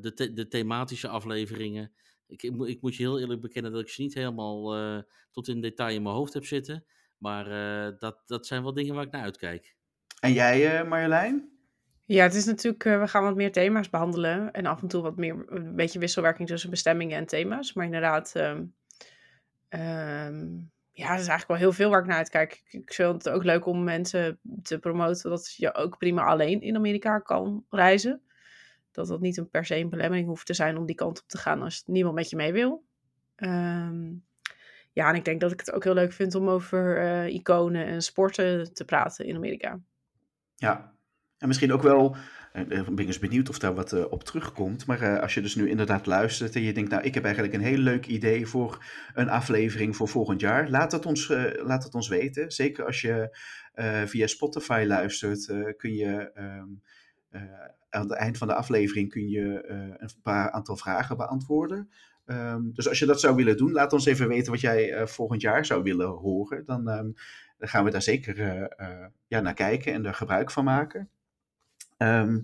de, 0.00 0.12
the- 0.14 0.32
de 0.32 0.48
thematische 0.48 1.08
afleveringen. 1.08 1.92
Ik, 2.26 2.42
ik, 2.42 2.52
moet- 2.52 2.68
ik 2.68 2.80
moet 2.80 2.96
je 2.96 3.02
heel 3.02 3.20
eerlijk 3.20 3.40
bekennen 3.40 3.72
dat 3.72 3.80
ik 3.80 3.88
ze 3.88 4.02
niet 4.02 4.14
helemaal 4.14 4.74
eh, 4.76 5.02
tot 5.30 5.48
in 5.48 5.60
detail 5.60 5.94
in 5.94 6.02
mijn 6.02 6.14
hoofd 6.14 6.34
heb 6.34 6.44
zitten. 6.44 6.84
Maar 7.18 7.46
eh, 7.46 7.98
dat, 7.98 8.22
dat 8.26 8.46
zijn 8.46 8.62
wel 8.62 8.72
dingen 8.72 8.94
waar 8.94 9.04
ik 9.04 9.10
naar 9.12 9.22
uitkijk. 9.22 9.76
En 10.20 10.32
jij, 10.32 10.78
eh, 10.80 10.88
Marjolein? 10.88 11.50
Ja, 12.04 12.22
het 12.22 12.34
is 12.34 12.44
natuurlijk, 12.44 12.82
we 12.82 13.08
gaan 13.08 13.22
wat 13.22 13.34
meer 13.36 13.52
thema's 13.52 13.90
behandelen. 13.90 14.52
En 14.52 14.66
af 14.66 14.82
en 14.82 14.88
toe 14.88 15.02
wat 15.02 15.16
meer, 15.16 15.44
een 15.46 15.76
beetje 15.76 15.98
wisselwerking 15.98 16.48
tussen 16.48 16.70
bestemmingen 16.70 17.16
en 17.18 17.26
thema's. 17.26 17.72
Maar 17.72 17.84
inderdaad, 17.84 18.32
ehm, 18.34 18.64
ehm, 19.68 20.46
ja, 20.92 21.06
er 21.12 21.20
is 21.20 21.28
eigenlijk 21.28 21.46
wel 21.48 21.56
heel 21.56 21.72
veel 21.72 21.90
waar 21.90 22.00
ik 22.00 22.06
naar 22.06 22.16
uitkijk. 22.16 22.52
Ik, 22.52 22.72
ik 22.80 22.92
vind 22.92 23.12
het 23.24 23.28
ook 23.28 23.44
leuk 23.44 23.66
om 23.66 23.84
mensen 23.84 24.40
te 24.62 24.78
promoten 24.78 25.30
dat 25.30 25.54
je 25.56 25.74
ook 25.74 25.98
prima 25.98 26.24
alleen 26.24 26.60
in 26.60 26.76
Amerika 26.76 27.18
kan 27.18 27.64
reizen. 27.70 28.20
Dat 28.96 29.06
dat 29.06 29.20
niet 29.20 29.36
een 29.36 29.50
per 29.50 29.64
se 29.64 29.76
een 29.76 29.90
belemmering 29.90 30.26
hoeft 30.26 30.46
te 30.46 30.54
zijn 30.54 30.76
om 30.76 30.86
die 30.86 30.94
kant 30.94 31.20
op 31.22 31.28
te 31.28 31.38
gaan 31.38 31.62
als 31.62 31.82
niemand 31.86 32.14
met 32.14 32.30
je 32.30 32.36
mee 32.36 32.52
wil. 32.52 32.84
Ehm, 33.36 34.12
ja, 34.92 35.08
en 35.08 35.14
ik 35.14 35.24
denk 35.24 35.40
dat 35.40 35.52
ik 35.52 35.60
het 35.60 35.72
ook 35.72 35.84
heel 35.84 35.94
leuk 35.94 36.12
vind 36.12 36.34
om 36.34 36.48
over 36.48 36.98
eh, 36.98 37.34
iconen 37.34 37.86
en 37.86 38.02
sporten 38.02 38.74
te 38.74 38.84
praten 38.84 39.26
in 39.26 39.36
Amerika. 39.36 39.80
Ja, 40.54 40.94
en 41.38 41.48
misschien 41.48 41.72
ook 41.72 41.82
wel, 41.82 42.16
eh, 42.52 42.62
eh, 42.62 42.84
ben 42.84 42.98
ik 42.98 43.06
eens 43.06 43.18
benieuwd 43.18 43.48
of 43.48 43.58
daar 43.58 43.74
wat 43.74 44.08
op 44.08 44.24
terugkomt. 44.24 44.86
Maar 44.86 45.20
als 45.20 45.34
je 45.34 45.40
dus 45.40 45.54
nu 45.54 45.68
inderdaad 45.68 46.06
luistert 46.06 46.54
en 46.54 46.62
je 46.62 46.72
denkt, 46.72 46.90
nou, 46.90 47.02
ik 47.02 47.14
heb 47.14 47.24
eigenlijk 47.24 47.54
een 47.54 47.60
heel 47.60 47.78
leuk 47.78 48.06
idee 48.06 48.46
voor 48.46 48.84
een 49.14 49.28
aflevering 49.28 49.96
voor 49.96 50.08
volgend 50.08 50.40
jaar. 50.40 50.70
Laat 50.70 50.92
het 50.92 51.06
ons, 51.06 51.28
laat 51.62 51.84
het 51.84 51.94
ons 51.94 52.08
weten. 52.08 52.50
Zeker 52.50 52.84
als 52.84 53.00
je 53.00 53.36
via 54.06 54.26
Spotify 54.26 54.84
luistert, 54.86 55.46
kun 55.76 55.94
je 55.94 56.30
ehm, 56.34 56.68
eh, 57.05 57.05
aan 57.90 58.02
het 58.02 58.12
eind 58.12 58.38
van 58.38 58.48
de 58.48 58.54
aflevering 58.54 59.10
kun 59.10 59.28
je 59.28 59.60
eh, 59.60 59.76
een 59.78 60.10
paar 60.22 60.50
aantal 60.50 60.76
vragen 60.76 61.16
beantwoorden. 61.16 61.90
Ehm, 62.26 62.62
dus 62.72 62.88
als 62.88 62.98
je 62.98 63.06
dat 63.06 63.20
zou 63.20 63.36
willen 63.36 63.56
doen, 63.56 63.72
laat 63.72 63.92
ons 63.92 64.06
even 64.06 64.28
weten 64.28 64.52
wat 64.52 64.60
jij 64.60 64.92
eh, 64.92 65.06
volgend 65.06 65.40
jaar 65.40 65.64
zou 65.64 65.82
willen 65.82 66.08
horen. 66.08 66.64
Dan, 66.64 66.88
ehm, 66.88 67.10
dan 67.58 67.68
gaan 67.68 67.84
we 67.84 67.90
daar 67.90 68.02
zeker 68.02 68.40
eh, 68.40 68.62
eh, 68.62 69.06
ja, 69.26 69.40
naar 69.40 69.54
kijken 69.54 69.92
en 69.92 70.06
er 70.06 70.14
gebruik 70.14 70.50
van 70.50 70.64
maken. 70.64 71.08
Ehm, 71.96 72.40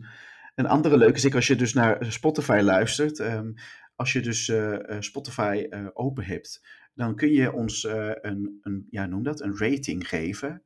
een 0.55 0.67
andere 0.67 0.97
leuke 0.97 1.17
is, 1.17 1.35
als 1.35 1.47
je 1.47 1.57
dus 1.57 1.73
naar 1.73 2.07
Spotify 2.09 2.61
luistert, 2.63 3.21
als 4.03 4.13
je 4.13 4.21
dus 4.21 4.49
eh, 4.49 4.91
eh, 4.91 5.01
Spotify 5.01 5.67
eh, 5.71 5.87
open 5.93 6.25
hebt, 6.25 6.63
dan 6.95 7.17
kun 7.17 7.33
je 7.33 7.53
ons 7.53 7.85
eh, 7.85 8.11
een, 8.21 8.59
een, 8.63 8.87
ja, 8.91 9.07
noem 9.07 9.23
dat, 9.23 9.41
een 9.41 9.59
rating 9.59 10.09
geven. 10.09 10.63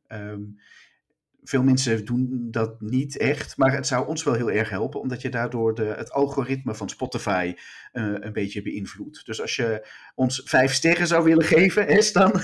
Veel 1.48 1.62
mensen 1.62 2.04
doen 2.04 2.48
dat 2.50 2.80
niet 2.80 3.16
echt, 3.16 3.56
maar 3.56 3.72
het 3.72 3.86
zou 3.86 4.06
ons 4.06 4.22
wel 4.22 4.34
heel 4.34 4.50
erg 4.50 4.70
helpen, 4.70 5.00
omdat 5.00 5.22
je 5.22 5.28
daardoor 5.28 5.74
de, 5.74 5.84
het 5.84 6.12
algoritme 6.12 6.74
van 6.74 6.88
Spotify 6.88 7.54
eh, 7.92 8.14
een 8.20 8.32
beetje 8.32 8.62
beïnvloedt. 8.62 9.26
Dus 9.26 9.40
als 9.40 9.56
je 9.56 9.88
ons 10.14 10.42
vijf 10.44 10.72
sterren 10.72 11.06
zou 11.06 11.24
willen 11.24 11.44
geven, 11.44 11.86
hè, 11.86 12.02
Stan, 12.02 12.40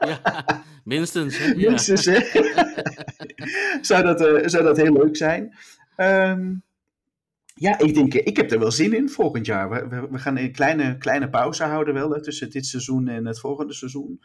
Ja, 0.00 0.46
minstens. 0.84 1.38
Hè? 1.38 1.44
Ja. 1.44 1.68
Minstens, 1.68 2.04
hè? 2.04 2.20
zou, 3.88 4.02
dat, 4.02 4.20
eh, 4.20 4.46
zou 4.46 4.64
dat 4.64 4.76
heel 4.76 4.92
leuk 4.92 5.16
zijn. 5.16 5.56
Ehm, 5.96 6.54
ja, 7.54 7.78
ik 7.78 7.94
denk, 7.94 8.14
eh, 8.14 8.26
ik 8.26 8.36
heb 8.36 8.50
er 8.50 8.58
wel 8.58 8.72
zin 8.72 8.94
in 8.94 9.08
volgend 9.08 9.46
jaar. 9.46 9.70
We, 9.70 9.88
we, 9.88 10.08
we 10.10 10.18
gaan 10.18 10.36
een 10.36 10.52
kleine, 10.52 10.98
kleine 10.98 11.30
pauze 11.30 11.64
houden 11.64 11.94
wel 11.94 12.10
hè, 12.10 12.22
tussen 12.22 12.50
dit 12.50 12.66
seizoen 12.66 13.08
en 13.08 13.26
het 13.26 13.40
volgende 13.40 13.72
seizoen. 13.72 14.20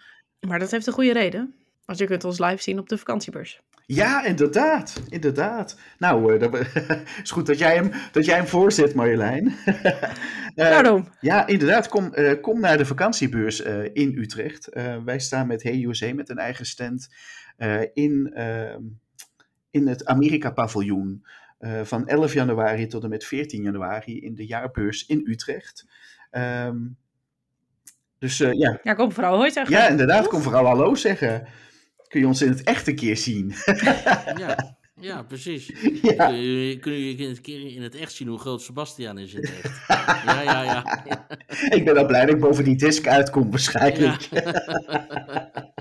Maar 0.48 0.60
dat 0.60 0.72
heeft 0.72 0.88
een 0.88 0.94
goede 0.94 1.14
reden. 1.14 1.56
Want 1.86 1.98
je 1.98 2.06
kunt 2.06 2.24
ons 2.24 2.40
live 2.40 2.62
zien 2.62 2.80
op 2.80 2.90
de 2.90 2.98
vakantiebeurs. 2.98 3.62
Ja, 3.86 4.24
inderdaad. 4.26 5.02
Inderdaad. 5.10 5.78
Nou, 5.98 6.34
eh, 6.34 6.40
dat 6.40 6.56
is 7.24 7.32
goed 7.32 7.46
dat 7.46 7.58
jij 7.58 7.76
hem, 7.76 7.92
dat 8.12 8.26
jij 8.26 8.36
hem 8.36 8.48
voorzet, 8.48 8.94
Marjolein. 8.96 9.54
Eh, 10.56 10.70
Daarom. 10.70 11.08
Ja, 11.20 11.48
inderdaad. 11.48 11.88
Kom, 11.88 12.14
eh, 12.14 12.42
kom 12.42 12.60
naar 12.60 12.78
de 12.78 12.86
vakantiebeurs 12.86 13.62
eh, 13.62 13.84
in 13.94 14.18
Utrecht. 14.18 14.68
Eh, 14.68 14.98
wij 15.06 15.20
staan 15.20 15.48
met 15.48 15.64
Hey 15.64 15.84
USA 15.84 16.14
met 16.14 16.30
een 16.30 16.38
eigen 16.38 16.66
stand 16.66 17.08
eh, 17.58 17.82
in, 17.94 18.32
ehm, 18.34 18.82
in 19.72 19.88
het 19.88 20.06
Amerika-paviljoen. 20.06 21.26
eh, 21.58 21.82
van 21.84 22.08
11 22.08 22.34
januari 22.34 22.88
tot 22.88 23.04
en 23.04 23.10
met 23.10 23.26
14 23.26 23.64
januari 23.64 24.20
in 24.22 24.36
de 24.36 24.46
jaarbeurs 24.46 25.06
in 25.06 25.22
Utrecht. 25.26 25.86
Ehm, 26.32 26.78
dus 28.20 28.40
eh, 28.40 28.52
ja. 28.54 28.80
Ja, 28.84 28.94
kom 28.94 29.12
vooral 29.12 29.36
hoi 29.38 29.52
zeggen. 29.52 29.76
ja, 29.76 29.88
inderdaad, 29.88 30.28
kom 30.28 30.42
vooral 30.42 30.66
hallo 30.66 30.96
zeggen. 30.96 31.48
Kun 32.14 32.22
je 32.22 32.28
ons 32.28 32.42
in 32.42 32.50
het 32.50 32.64
echt 32.64 32.88
een 32.88 32.96
keer 32.96 33.18
zien? 33.18 33.54
Ja, 34.44 34.76
ja 35.00 35.24
precies. 35.24 35.74
ja. 36.02 36.26
Kun 36.28 36.36
je, 36.42 36.80
kun 36.80 36.92
je 36.94 37.28
een 37.28 37.42
keer 37.42 37.76
in 37.76 37.82
het 37.82 37.96
echt 37.96 38.12
zien 38.12 38.28
hoe 38.28 38.40
groot 38.40 38.62
Sebastian 38.62 39.18
is 39.18 39.34
in 39.34 39.42
het 39.42 39.62
echt? 39.64 39.88
Ja, 40.26 40.42
ja, 40.42 40.64
ja. 40.64 41.06
Ik 41.78 41.86
ben 41.86 41.98
al 41.98 42.06
blij 42.06 42.26
dat 42.26 42.36
ik 42.36 42.42
boven 42.42 42.64
die 42.64 42.76
disc 42.76 43.08
uitkom 43.08 43.50
waarschijnlijk. 43.50 44.22
Ja, 44.22 44.42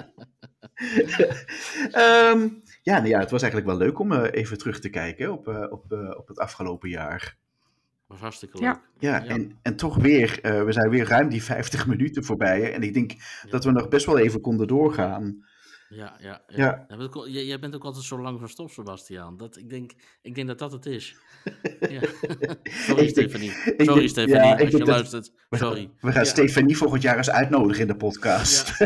Ehm, 1.90 2.48
ja, 2.82 2.96
nou 2.96 3.08
ja, 3.08 3.18
het 3.18 3.30
was 3.30 3.42
eigenlijk 3.42 3.70
wel 3.72 3.80
leuk 3.86 3.98
om 3.98 4.12
eh, 4.12 4.40
even 4.40 4.58
terug 4.58 4.80
te 4.80 4.88
kijken 4.88 5.32
op, 5.32 5.48
eh, 5.48 5.66
op, 5.70 5.92
eh, 5.92 6.10
op 6.18 6.28
het 6.28 6.38
afgelopen 6.38 6.88
jaar. 6.88 7.36
was 8.06 8.20
hartstikke 8.20 8.58
leuk. 8.58 8.66
Ja, 8.66 8.80
Ja. 8.98 9.26
En, 9.26 9.58
en 9.62 9.76
toch 9.76 9.96
weer, 9.96 10.38
eh, 10.42 10.64
we 10.64 10.72
zijn 10.72 10.90
weer 10.90 11.06
ruim 11.06 11.28
die 11.28 11.42
50 11.42 11.86
minuten 11.86 12.24
voorbij. 12.24 12.72
En 12.72 12.82
ik 12.82 12.94
denk 12.94 13.10
Ja. 13.12 13.50
dat 13.50 13.64
we 13.64 13.70
nog 13.70 13.88
best 13.88 14.06
wel 14.06 14.18
even 14.18 14.40
konden 14.40 14.66
doorgaan. 14.66 15.44
Ja, 15.94 16.16
ja, 16.20 16.42
ja. 16.48 16.86
Ja. 16.88 17.08
Jij 17.26 17.44
jij 17.44 17.58
bent 17.58 17.74
ook 17.74 17.84
altijd 17.84 18.04
zo 18.04 18.20
lang 18.20 18.38
verstopt, 18.38 18.72
Sebastian. 18.72 19.36
Dat, 19.36 19.56
ik, 19.56 19.70
denk, 19.70 19.92
ik 20.22 20.34
denk 20.34 20.46
dat 20.46 20.58
dat 20.58 20.72
het 20.72 20.86
is. 20.86 21.16
Ja. 21.80 22.00
Sorry, 22.86 23.08
Stefanie. 23.08 23.50
Sorry, 23.50 23.76
denk- 23.76 24.08
Stefanie, 24.08 24.34
ja, 24.36 24.52
ik 24.54 24.60
als 24.60 24.70
je 24.70 24.76
denk 24.76 24.86
dat- 24.86 24.96
luistert. 24.96 25.32
Sorry. 25.50 25.90
We 26.00 26.12
gaan. 26.12 26.26
Stefanie 26.26 26.76
volgend 26.76 27.02
jaar 27.02 27.16
eens 27.16 27.30
uitnodigen 27.30 27.82
in 27.82 27.88
de 27.88 27.96
podcast. 27.96 28.68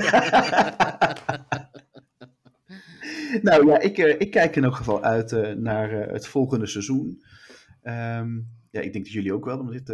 nou 3.43 3.67
ja, 3.67 3.79
ik, 3.81 3.99
eh, 3.99 4.21
ik 4.21 4.31
kijk 4.31 4.57
in 4.57 4.65
elk 4.65 4.75
geval 4.75 5.03
uit 5.03 5.33
eh, 5.33 5.53
naar 5.53 5.91
eh, 5.93 6.13
het 6.13 6.27
volgende 6.27 6.67
seizoen. 6.67 7.23
Ehm, 7.83 8.35
ja, 8.71 8.81
ik 8.81 8.93
denk 8.93 9.05
dat 9.05 9.13
jullie 9.13 9.35
ook 9.35 9.45
wel, 9.45 9.57
want 9.57 9.71
dit, 9.71 9.87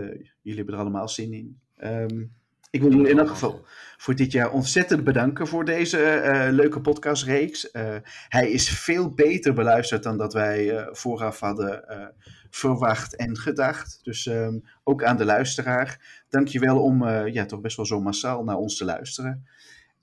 jullie 0.42 0.56
hebben 0.56 0.74
er 0.74 0.80
allemaal 0.80 1.08
zin 1.08 1.32
in. 1.32 1.60
Ehm, 1.76 2.24
ik 2.72 2.80
wil 2.80 2.90
jullie 2.90 3.10
in 3.10 3.18
elk 3.18 3.28
geval 3.28 3.64
voor 3.96 4.14
dit 4.14 4.32
jaar 4.32 4.50
ontzettend 4.50 5.04
bedanken 5.04 5.46
voor 5.46 5.64
deze 5.64 6.02
eh, 6.02 6.52
leuke 6.52 6.80
podcastreeks. 6.80 7.70
Eh, 7.70 7.96
hij 8.28 8.50
is 8.50 8.68
veel 8.68 9.14
beter 9.14 9.54
beluisterd 9.54 10.02
dan 10.02 10.18
dat 10.18 10.32
wij 10.32 10.78
eh, 10.78 10.86
vooraf 10.92 11.40
hadden 11.40 11.88
eh, 11.88 12.06
verwacht 12.50 13.16
en 13.16 13.36
gedacht. 13.36 14.00
Dus 14.02 14.26
ehm, 14.26 14.58
ook 14.84 15.04
aan 15.04 15.16
de 15.16 15.24
luisteraar, 15.24 16.22
dankjewel 16.28 16.82
om 16.82 17.06
eh, 17.06 17.32
ja, 17.32 17.46
toch 17.46 17.60
best 17.60 17.76
wel 17.76 17.86
zo 17.86 18.00
massaal 18.00 18.44
naar 18.44 18.56
ons 18.56 18.76
te 18.76 18.84
luisteren. 18.84 19.46